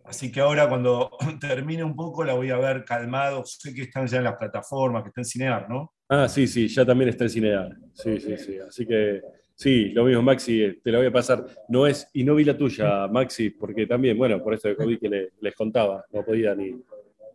Así 0.04 0.30
que 0.30 0.40
ahora 0.40 0.68
cuando 0.68 1.10
termine 1.40 1.82
un 1.82 1.96
poco 1.96 2.24
la 2.24 2.34
voy 2.34 2.50
a 2.50 2.58
ver 2.58 2.84
calmado. 2.84 3.44
Sé 3.44 3.74
que 3.74 3.82
están 3.82 4.06
ya 4.06 4.18
en 4.18 4.24
las 4.24 4.36
plataformas, 4.36 5.02
que 5.02 5.08
está 5.08 5.20
en 5.20 5.24
Cinear, 5.24 5.68
¿no? 5.68 5.94
Ah, 6.08 6.28
sí, 6.28 6.46
sí, 6.46 6.68
ya 6.68 6.84
también 6.84 7.08
está 7.08 7.24
en 7.24 7.30
Cinear. 7.30 7.76
Sí, 7.92 8.20
sí, 8.20 8.36
sí. 8.36 8.58
Así 8.58 8.86
que 8.86 9.22
sí, 9.54 9.90
lo 9.90 10.04
mismo, 10.04 10.22
Maxi, 10.22 10.80
te 10.82 10.92
la 10.92 10.98
voy 10.98 11.06
a 11.06 11.12
pasar. 11.12 11.46
No 11.68 11.86
es, 11.86 12.08
y 12.12 12.24
no 12.24 12.34
vi 12.34 12.44
la 12.44 12.56
tuya, 12.56 13.08
Maxi, 13.08 13.50
porque 13.50 13.86
también, 13.86 14.18
bueno, 14.18 14.42
por 14.42 14.54
esto 14.54 14.68
de 14.68 14.76
COVID 14.76 14.98
que 14.98 15.30
les 15.40 15.54
contaba, 15.54 16.04
no 16.12 16.24
podía 16.24 16.54
ni, 16.54 16.74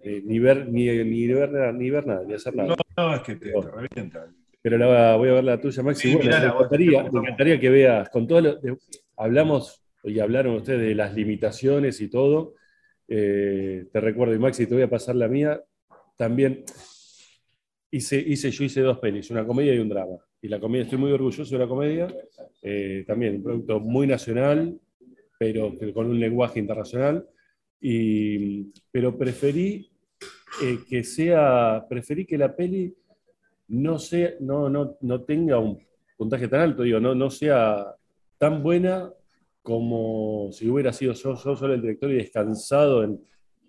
ni, 0.04 0.40
ver, 0.40 0.68
ni, 0.68 0.86
ni, 1.04 1.28
ver, 1.28 1.74
ni 1.74 1.90
ver 1.90 2.06
nada, 2.08 2.24
ni 2.24 2.34
hacer 2.34 2.56
nada. 2.56 2.70
No, 2.70 2.76
no, 2.98 3.16
es 3.16 3.22
que 3.22 3.36
te, 3.36 3.52
te 3.52 3.72
revienta. 3.72 4.28
Pero 4.70 4.94
la, 4.94 5.16
voy 5.16 5.30
a 5.30 5.34
ver 5.34 5.44
la 5.44 5.60
tuya, 5.60 5.82
Maxi. 5.82 6.16
me, 6.16 6.26
encantaría, 6.26 7.60
que 7.60 7.70
veas, 7.72 8.08
con 8.12 8.28
todo 8.28 8.40
lo, 8.40 8.60
hablamos 9.18 9.84
y 10.04 10.20
hablaron 10.20 10.58
ustedes 10.58 10.82
de 10.82 10.94
las 10.94 11.16
limitaciones 11.16 12.00
y 12.02 12.08
todo. 12.08 12.54
Eh, 13.08 13.88
te 13.92 14.00
recuerdo, 14.00 14.36
y 14.36 14.38
Maxi, 14.38 14.68
te 14.68 14.76
voy 14.76 14.84
a 14.84 14.90
pasar 14.90 15.16
la 15.16 15.28
mía. 15.28 15.60
También 16.16 16.66
hice, 17.90 18.20
hice, 18.20 18.52
yo 18.52 18.64
hice 18.64 18.82
dos 18.82 19.00
pelis, 19.00 19.32
una 19.32 19.44
comedia 19.44 19.74
y 19.74 19.80
un 19.80 19.90
drama. 19.90 20.18
Y 20.40 20.48
la 20.50 20.60
comedia, 20.60 20.84
estoy 20.84 21.00
muy 21.00 21.12
orgulloso 21.12 21.52
de 21.52 21.60
la 21.60 21.68
comedia. 21.68 22.08
Eh, 22.62 23.04
también 23.08 23.38
un 23.38 23.44
producto 23.44 23.80
muy 23.80 24.06
nacional, 24.06 24.80
pero 25.40 25.74
con 25.96 26.06
un 26.06 26.20
lenguaje 26.20 26.60
internacional. 26.60 27.28
Y, 27.82 28.72
pero 28.92 29.18
preferí 29.18 29.90
eh, 30.62 30.78
que 30.88 31.04
sea, 31.04 31.84
preferí 31.90 32.24
que 32.28 32.38
la 32.38 32.56
peli 32.56 32.94
no, 33.70 34.00
sea, 34.00 34.34
no, 34.40 34.70
no, 34.70 34.98
no 35.02 35.24
tenga 35.24 35.60
un 35.60 35.80
puntaje 36.18 36.48
tan 36.48 36.62
alto, 36.62 36.84
digo, 36.84 37.00
no, 37.00 37.16
no 37.16 37.30
sea 37.30 37.96
tan 38.38 38.62
buena 38.62 39.12
como 39.62 40.50
si 40.52 40.70
hubiera 40.70 40.92
sido 40.92 41.14
yo, 41.14 41.36
solo 41.36 41.74
el 41.74 41.82
director 41.82 42.12
y 42.12 42.16
descansado 42.16 43.04
en 43.04 43.22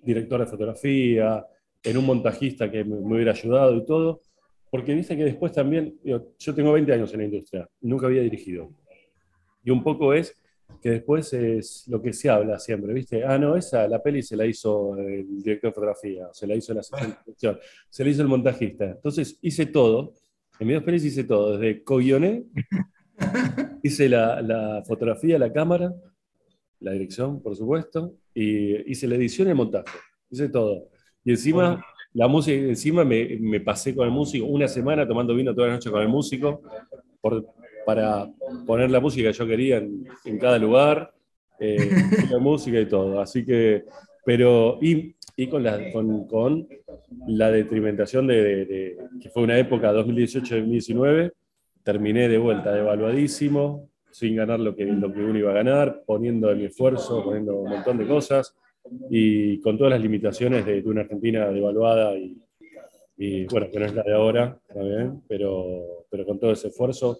director 0.02 0.40
de 0.40 0.46
fotografía, 0.46 1.46
en 1.82 1.96
un 1.96 2.06
montajista 2.06 2.70
que 2.70 2.84
me, 2.84 2.96
hubiera 2.96 3.32
ayudado 3.32 3.76
y 3.76 3.84
todo, 3.84 4.22
porque 4.70 4.94
dice 4.94 5.16
que 5.16 5.24
después 5.24 5.52
también, 5.52 5.98
yo 6.04 6.54
tengo 6.54 6.72
20 6.72 6.92
años 6.92 7.12
en 7.12 7.20
la 7.20 7.24
industria, 7.26 7.68
nunca 7.80 8.06
había 8.06 8.22
dirigido. 8.22 8.70
Y 9.62 9.70
un 9.70 9.82
poco 9.82 10.14
es 10.14 10.40
que 10.82 10.90
después 10.90 11.32
es 11.32 11.84
lo 11.88 12.00
que 12.00 12.12
se 12.12 12.30
habla 12.30 12.58
siempre, 12.58 12.92
¿viste? 12.92 13.24
Ah, 13.24 13.38
no, 13.38 13.56
esa, 13.56 13.86
la 13.86 14.02
peli 14.02 14.22
se 14.22 14.36
la 14.36 14.46
hizo 14.46 14.96
el 14.96 15.42
director 15.42 15.70
de 15.70 15.74
fotografía, 15.74 16.28
se 16.32 16.46
la 16.46 16.54
hizo 16.54 16.74
la 16.74 16.82
se 17.90 18.04
la 18.04 18.10
hizo 18.10 18.22
el 18.22 18.28
montajista. 18.28 18.86
Entonces 18.86 19.38
hice 19.42 19.66
todo, 19.66 20.14
en 20.58 20.66
mis 20.66 20.76
dos 20.76 20.84
pelis 20.84 21.04
hice 21.04 21.24
todo, 21.24 21.56
desde 21.56 21.82
coguioné, 21.82 22.44
hice 23.82 24.08
la, 24.08 24.42
la, 24.42 24.82
fotografía, 24.86 25.38
la 25.38 25.52
cámara, 25.52 25.94
la 26.80 26.92
dirección, 26.92 27.42
por 27.42 27.56
supuesto, 27.56 28.14
y 28.34 28.90
hice 28.90 29.08
la 29.08 29.16
edición 29.16 29.48
y 29.48 29.50
el 29.52 29.56
montaje, 29.56 29.98
hice 30.30 30.48
todo. 30.48 30.88
Y 31.24 31.30
encima, 31.30 31.84
la 32.12 32.28
música, 32.28 32.56
encima 32.56 33.04
me, 33.04 33.38
me 33.40 33.60
pasé 33.60 33.94
con 33.94 34.06
el 34.06 34.12
músico 34.12 34.46
una 34.46 34.68
semana 34.68 35.06
tomando 35.06 35.34
vino 35.34 35.54
toda 35.54 35.68
la 35.68 35.74
noche 35.74 35.90
con 35.90 36.02
el 36.02 36.08
músico, 36.08 36.62
por, 37.20 37.46
para 37.84 38.30
poner 38.66 38.90
la 38.90 39.00
música 39.00 39.30
que 39.30 39.38
yo 39.38 39.46
quería 39.46 39.78
en, 39.78 40.38
cada 40.38 40.58
lugar, 40.58 41.12
eh, 41.58 41.76
la 42.30 42.38
música 42.38 42.80
y 42.80 42.86
todo. 42.86 43.20
Así 43.20 43.44
que, 43.44 43.84
pero, 44.24 44.78
y, 44.80 45.14
y 45.36 45.46
con, 45.48 45.62
la, 45.62 45.90
con, 45.92 46.26
con, 46.26 46.68
la 47.28 47.50
detrimentación 47.50 48.26
de, 48.26 48.96
que 49.20 49.30
fue 49.30 49.42
una 49.42 49.58
época 49.58 49.92
2018-2019, 49.92 51.32
terminé 51.82 52.28
de 52.28 52.38
vuelta 52.38 52.72
devaluadísimo, 52.72 53.88
sin 54.10 54.36
ganar 54.36 54.60
lo 54.60 54.74
que, 54.74 54.84
lo 54.84 55.12
que 55.12 55.20
uno 55.20 55.38
iba 55.38 55.50
a 55.50 55.54
ganar, 55.54 56.02
poniendo 56.04 56.54
mi 56.54 56.64
esfuerzo, 56.64 57.24
poniendo 57.24 57.56
un 57.56 57.70
montón 57.70 57.98
de 57.98 58.06
cosas 58.06 58.54
y 59.08 59.60
con 59.60 59.78
todas 59.78 59.92
las 59.92 60.00
limitaciones 60.00 60.66
de, 60.66 60.82
una 60.84 61.02
Argentina 61.02 61.48
devaluada 61.48 62.16
y, 62.16 62.36
y, 63.16 63.44
bueno, 63.46 63.68
que 63.70 63.78
no 63.78 63.86
es 63.86 63.94
la 63.94 64.02
de 64.02 64.14
ahora, 64.14 64.58
pero, 65.28 66.06
pero 66.10 66.26
con 66.26 66.38
todo 66.38 66.52
ese 66.52 66.68
esfuerzo 66.68 67.18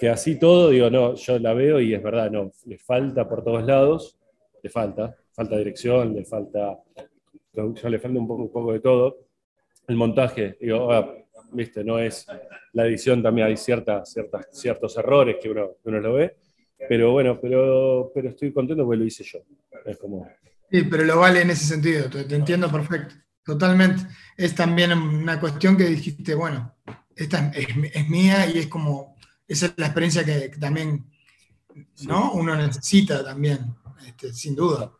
que 0.00 0.08
así 0.08 0.36
todo, 0.36 0.70
digo, 0.70 0.88
no, 0.88 1.14
yo 1.14 1.38
la 1.38 1.52
veo 1.52 1.78
y 1.78 1.92
es 1.92 2.02
verdad, 2.02 2.30
no, 2.30 2.50
le 2.64 2.78
falta 2.78 3.28
por 3.28 3.44
todos 3.44 3.62
lados, 3.64 4.18
le 4.62 4.70
falta, 4.70 5.14
falta 5.30 5.58
dirección, 5.58 6.14
le 6.14 6.24
falta, 6.24 6.78
ya 7.52 7.88
le 7.90 7.98
falta 7.98 8.18
un 8.18 8.26
poco, 8.26 8.42
un 8.44 8.50
poco 8.50 8.72
de 8.72 8.80
todo. 8.80 9.18
El 9.86 9.96
montaje, 9.96 10.56
digo, 10.58 10.90
ah, 10.90 11.14
viste, 11.52 11.84
no 11.84 11.98
es 11.98 12.26
la 12.72 12.86
edición, 12.86 13.22
también 13.22 13.48
hay 13.48 13.58
ciertas, 13.58 14.10
ciertas, 14.10 14.48
ciertos 14.52 14.96
errores 14.96 15.36
que 15.38 15.50
uno, 15.50 15.72
uno 15.84 16.00
lo 16.00 16.14
ve, 16.14 16.34
pero 16.88 17.12
bueno, 17.12 17.38
pero, 17.38 18.10
pero 18.14 18.30
estoy 18.30 18.54
contento 18.54 18.86
porque 18.86 19.00
lo 19.00 19.04
hice 19.04 19.22
yo. 19.22 19.40
Es 19.84 19.98
como... 19.98 20.26
Sí, 20.70 20.84
pero 20.84 21.04
lo 21.04 21.18
vale 21.18 21.42
en 21.42 21.50
ese 21.50 21.66
sentido, 21.66 22.08
te, 22.08 22.34
entiendo 22.34 22.72
perfecto, 22.72 23.16
totalmente. 23.44 24.04
Es 24.34 24.54
también 24.54 24.92
una 24.92 25.38
cuestión 25.38 25.76
que 25.76 25.84
dijiste, 25.84 26.34
bueno, 26.34 26.74
esta 27.14 27.50
es, 27.54 27.66
es 27.92 28.08
mía 28.08 28.46
y 28.50 28.60
es 28.60 28.66
como 28.68 29.09
esa 29.50 29.66
es 29.66 29.72
la 29.76 29.86
experiencia 29.86 30.24
que, 30.24 30.48
también 30.60 31.04
¿no? 32.06 32.32
uno 32.34 32.54
necesita 32.54 33.24
también, 33.24 33.74
este, 34.06 34.32
sin 34.32 34.54
duda. 34.54 34.92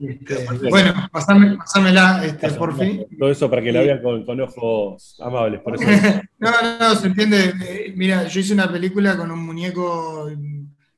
Este, 0.00 0.46
bueno, 0.70 1.08
pasámela, 1.10 2.24
este, 2.24 2.50
por 2.50 2.78
fin. 2.78 3.06
Todo 3.18 3.30
eso 3.30 3.48
para 3.48 3.62
que 3.62 3.72
la 3.72 3.80
vean 3.80 4.02
con, 4.02 4.40
ojos 4.40 5.18
amables, 5.20 5.60
por 5.62 5.74
eso. 5.74 5.84
no, 6.38 6.50
no, 6.50 6.78
no, 6.78 6.94
se 6.94 7.06
entiende. 7.06 7.54
Eh, 7.62 7.94
mira, 7.96 8.28
yo 8.28 8.40
hice 8.40 8.52
una 8.52 8.70
película 8.70 9.16
con 9.16 9.30
un 9.30 9.44
muñeco 9.44 10.30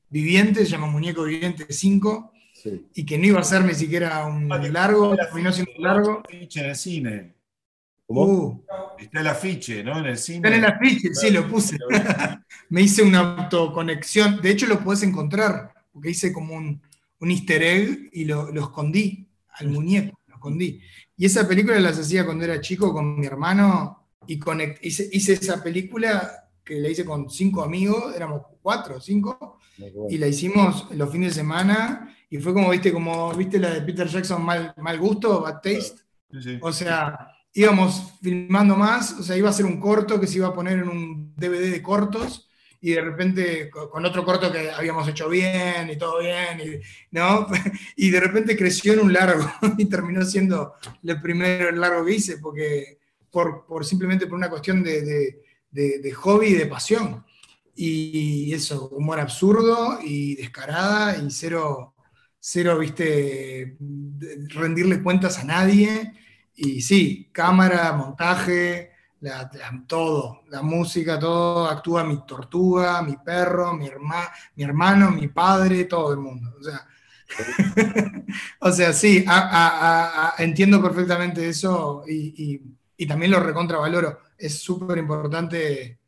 viviente, 0.09 0.65
se 0.65 0.71
llama 0.71 0.87
Muñeco 0.87 1.23
Viviente 1.23 1.65
5, 1.69 2.33
y 2.93 3.05
que 3.05 3.17
no 3.17 3.27
iba 3.27 3.39
a 3.39 3.45
ser 3.45 3.63
ni 3.63 3.73
siquiera 3.73 4.25
un 4.25 4.49
largo, 4.49 5.15
terminó 5.15 5.53
siendo 5.53 5.71
largo. 5.79 6.21
En 6.29 6.65
el 6.65 6.75
cine. 6.75 7.40
Uh. 8.19 8.63
está 8.99 9.21
el 9.21 9.27
afiche, 9.27 9.83
¿no? 9.83 9.99
En 9.99 10.05
el 10.05 10.17
cine. 10.17 10.37
Está 10.37 10.49
en 10.49 10.63
el 10.63 10.65
afiche, 10.65 11.13
sí, 11.13 11.29
lo 11.29 11.47
puse. 11.47 11.77
Me 12.69 12.81
hice 12.81 13.03
una 13.03 13.19
autoconexión. 13.19 14.41
De 14.41 14.51
hecho, 14.51 14.67
lo 14.67 14.79
puedes 14.83 15.03
encontrar, 15.03 15.73
porque 15.91 16.11
hice 16.11 16.31
como 16.31 16.55
un, 16.55 16.81
un 17.21 17.31
easter 17.31 17.61
egg 17.63 18.09
y 18.11 18.25
lo, 18.25 18.49
escondí 18.49 19.27
al 19.49 19.69
muñeco, 19.69 20.19
lo 20.27 20.35
escondí. 20.35 20.81
Y 21.15 21.25
esa 21.25 21.47
película 21.47 21.79
la 21.79 21.89
hacía 21.89 22.25
cuando 22.25 22.43
era 22.43 22.59
chico 22.59 22.91
con 22.91 23.19
mi 23.19 23.25
hermano 23.25 24.07
y 24.27 24.39
hice, 24.81 25.09
hice, 25.11 25.33
esa 25.33 25.63
película 25.63 26.49
que 26.63 26.79
la 26.79 26.89
hice 26.89 27.05
con 27.05 27.29
cinco 27.29 27.63
amigos, 27.63 28.15
éramos 28.15 28.43
cuatro 28.61 28.97
o 28.97 29.01
cinco, 29.01 29.57
y 30.09 30.17
la 30.17 30.27
hicimos 30.27 30.87
los 30.91 31.11
fines 31.11 31.35
de 31.35 31.41
semana 31.41 32.15
y 32.29 32.37
fue 32.37 32.53
como, 32.53 32.69
viste, 32.69 32.93
como, 32.93 33.33
viste 33.33 33.59
la 33.59 33.71
de 33.71 33.81
Peter 33.81 34.07
Jackson, 34.07 34.43
Mal, 34.43 34.73
mal 34.77 34.97
Gusto, 34.99 35.41
Bad 35.41 35.61
Taste. 35.61 36.01
O 36.61 36.71
sea, 36.71 37.30
íbamos 37.53 38.13
filmando 38.21 38.75
más, 38.75 39.13
o 39.13 39.23
sea, 39.23 39.37
iba 39.37 39.49
a 39.49 39.53
ser 39.53 39.65
un 39.65 39.79
corto 39.79 40.19
que 40.19 40.27
se 40.27 40.37
iba 40.37 40.47
a 40.47 40.53
poner 40.53 40.79
en 40.79 40.89
un 40.89 41.35
DVD 41.35 41.71
de 41.71 41.81
cortos 41.81 42.47
y 42.79 42.91
de 42.91 43.01
repente 43.01 43.69
con 43.69 44.03
otro 44.05 44.25
corto 44.25 44.51
que 44.51 44.71
habíamos 44.71 45.07
hecho 45.07 45.29
bien 45.29 45.89
y 45.89 45.97
todo 45.97 46.19
bien, 46.19 46.59
y, 46.59 47.15
¿no? 47.15 47.47
Y 47.95 48.09
de 48.09 48.19
repente 48.19 48.57
creció 48.57 48.93
en 48.93 49.01
un 49.01 49.13
largo 49.13 49.51
y 49.77 49.85
terminó 49.85 50.25
siendo 50.25 50.73
el 51.03 51.21
primer 51.21 51.77
largo 51.77 52.05
que 52.05 52.15
hice, 52.15 52.37
porque 52.37 52.99
por, 53.29 53.65
por 53.65 53.85
simplemente 53.85 54.27
por 54.27 54.37
una 54.37 54.49
cuestión 54.49 54.83
de, 54.83 55.01
de, 55.69 55.99
de, 55.99 56.11
hobby 56.13 56.47
y 56.47 56.53
de 56.53 56.65
pasión. 56.65 57.23
Y 57.75 58.53
eso, 58.53 58.89
humor 58.89 59.19
absurdo 59.19 59.99
y 60.03 60.35
descarada 60.35 61.17
y 61.17 61.31
cero, 61.31 61.95
cero, 62.39 62.77
viste, 62.77 63.77
rendirle 64.49 65.01
cuentas 65.01 65.39
a 65.39 65.45
nadie 65.45 66.11
y 66.55 66.81
sí, 66.81 67.29
cámara, 67.31 67.93
montaje, 67.93 68.91
todo, 69.87 70.41
la 70.49 70.61
música, 70.61 71.19
todo, 71.19 71.67
actúa 71.67 72.03
mi 72.03 72.25
tortuga, 72.25 73.01
mi 73.01 73.17
perro, 73.17 73.73
mi, 73.73 73.89
mi 74.55 74.63
hermano, 74.63 75.11
mi 75.11 75.27
padre, 75.27 75.85
todo 75.85 76.13
el 76.13 76.19
mundo. 76.19 76.55
O 76.59 76.63
sea, 76.63 76.87
o 78.59 78.71
sea 78.71 78.93
sí, 78.93 79.23
entiendo 80.37 80.81
perfectamente 80.81 81.47
eso 81.47 82.03
y, 82.07 82.61
también 83.07 83.31
lo 83.31 83.39
recontravaloro. 83.39 84.19
Es 84.37 84.59
súper 84.59 84.97
importante, 84.97 85.99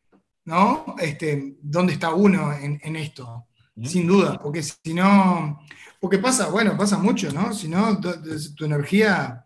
¿no? 0.45 0.95
Este, 0.99 1.57
¿Dónde 1.61 1.93
está 1.93 2.13
uno 2.13 2.53
en, 2.53 2.95
esto? 2.95 3.47
Sin 3.83 4.07
duda, 4.07 4.39
porque 4.39 4.61
si 4.61 4.93
no, 4.93 5.59
porque 5.99 6.19
pasa, 6.19 6.49
bueno, 6.49 6.77
pasa 6.77 6.97
mucho, 6.99 7.31
¿no? 7.31 7.53
Si 7.53 7.67
no, 7.67 7.99
tu 7.99 8.65
energía 8.65 9.43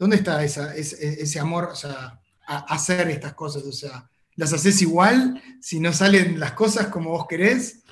¿Dónde 0.00 0.16
está 0.16 0.42
ese, 0.42 1.38
amor 1.40 1.74
a 1.84 2.56
hacer 2.74 3.10
estas 3.10 3.34
cosas? 3.34 3.64
O 3.64 3.72
sea, 3.72 4.08
¿las 4.34 4.50
haces 4.50 4.80
igual 4.80 5.42
si 5.60 5.78
no 5.78 5.92
salen 5.92 6.40
las 6.40 6.52
cosas 6.52 6.86
como 6.86 7.10
vos 7.10 7.26
querés? 7.28 7.82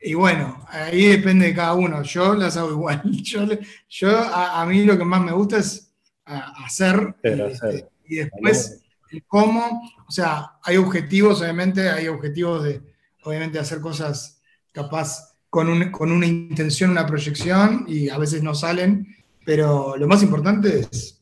Y 0.00 0.14
bueno, 0.14 0.64
ahí 0.70 1.08
depende 1.08 1.48
de 1.48 1.54
cada 1.54 1.74
uno. 1.74 2.02
Yo 2.02 2.32
las 2.32 2.56
hago 2.56 2.70
igual. 2.70 3.02
Yo, 3.90 4.18
a, 4.18 4.64
mí 4.64 4.84
lo 4.84 4.96
que 4.96 5.04
más 5.04 5.20
me 5.20 5.32
gusta 5.32 5.58
es 5.58 5.92
hacer, 6.24 7.14
este, 7.22 7.90
y, 8.06 8.16
después 8.16 8.80
el 9.10 9.22
cómo. 9.26 9.82
O 10.08 10.10
sea, 10.10 10.52
hay 10.62 10.78
objetivos, 10.78 11.42
obviamente, 11.42 11.90
hay 11.90 12.08
objetivos 12.08 12.64
de, 12.64 12.80
obviamente, 13.24 13.58
hacer 13.58 13.82
cosas 13.82 14.40
capaz 14.72 15.36
con, 15.50 15.90
con 15.90 16.10
una 16.10 16.26
intención, 16.26 16.92
una 16.92 17.06
proyección, 17.06 17.84
y 17.86 18.08
a 18.08 18.16
veces 18.16 18.42
no 18.42 18.54
salen, 18.54 19.14
pero 19.44 19.98
lo 19.98 20.08
más 20.08 20.22
importante 20.22 20.88
es 20.90 21.19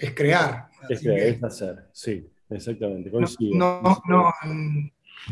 es 0.00 0.14
crear. 0.14 0.68
Es, 0.88 1.00
crear, 1.00 1.18
es 1.18 1.42
hacer, 1.42 1.88
sí, 1.92 2.28
exactamente. 2.48 3.10
No, 3.52 4.02
no, 4.08 4.32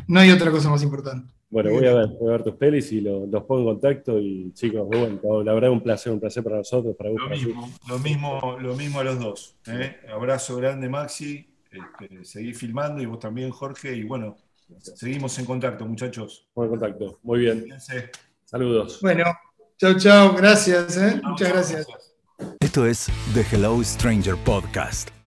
no, 0.06 0.20
hay 0.20 0.30
otra 0.30 0.50
cosa 0.50 0.68
más 0.68 0.82
importante. 0.82 1.32
Bueno, 1.50 1.70
voy 1.70 1.86
a 1.86 1.94
ver, 1.94 2.08
voy 2.08 2.28
a 2.28 2.32
ver 2.32 2.42
tus 2.42 2.54
pelis 2.56 2.92
y 2.92 3.00
los 3.00 3.42
pongo 3.44 3.60
en 3.60 3.64
contacto 3.64 4.18
y 4.20 4.52
chicos, 4.52 4.86
bueno, 4.86 5.42
la 5.42 5.54
verdad 5.54 5.70
un 5.70 5.82
placer, 5.82 6.12
un 6.12 6.20
placer 6.20 6.44
para 6.44 6.58
nosotros, 6.58 6.94
para 6.94 7.08
Lo 7.08 7.28
mismo, 7.30 7.70
lo 7.88 7.98
mismo, 7.98 8.58
lo 8.60 8.76
mismo 8.76 9.00
a 9.00 9.04
los 9.04 9.18
dos. 9.18 9.56
¿eh? 9.66 9.96
Abrazo 10.12 10.56
grande, 10.56 10.90
Maxi. 10.90 11.48
Este, 11.70 12.24
seguí 12.24 12.52
filmando 12.52 13.02
y 13.02 13.06
vos 13.06 13.18
también, 13.18 13.50
Jorge. 13.50 13.96
Y 13.96 14.04
bueno, 14.04 14.36
seguimos 14.78 15.38
en 15.38 15.46
contacto, 15.46 15.86
muchachos. 15.86 16.46
en 16.54 16.68
contacto, 16.68 17.18
muy 17.22 17.40
bien. 17.40 17.66
Saludos. 18.44 19.00
Bueno, 19.00 19.24
chao, 19.78 19.94
chao, 19.96 20.34
gracias. 20.34 20.98
¿eh? 20.98 21.20
Muchas 21.24 21.48
gracias. 21.48 22.07
Esto 22.60 22.86
es 22.86 23.06
The 23.34 23.44
Hello 23.50 23.82
Stranger 23.82 24.36
Podcast. 24.36 25.17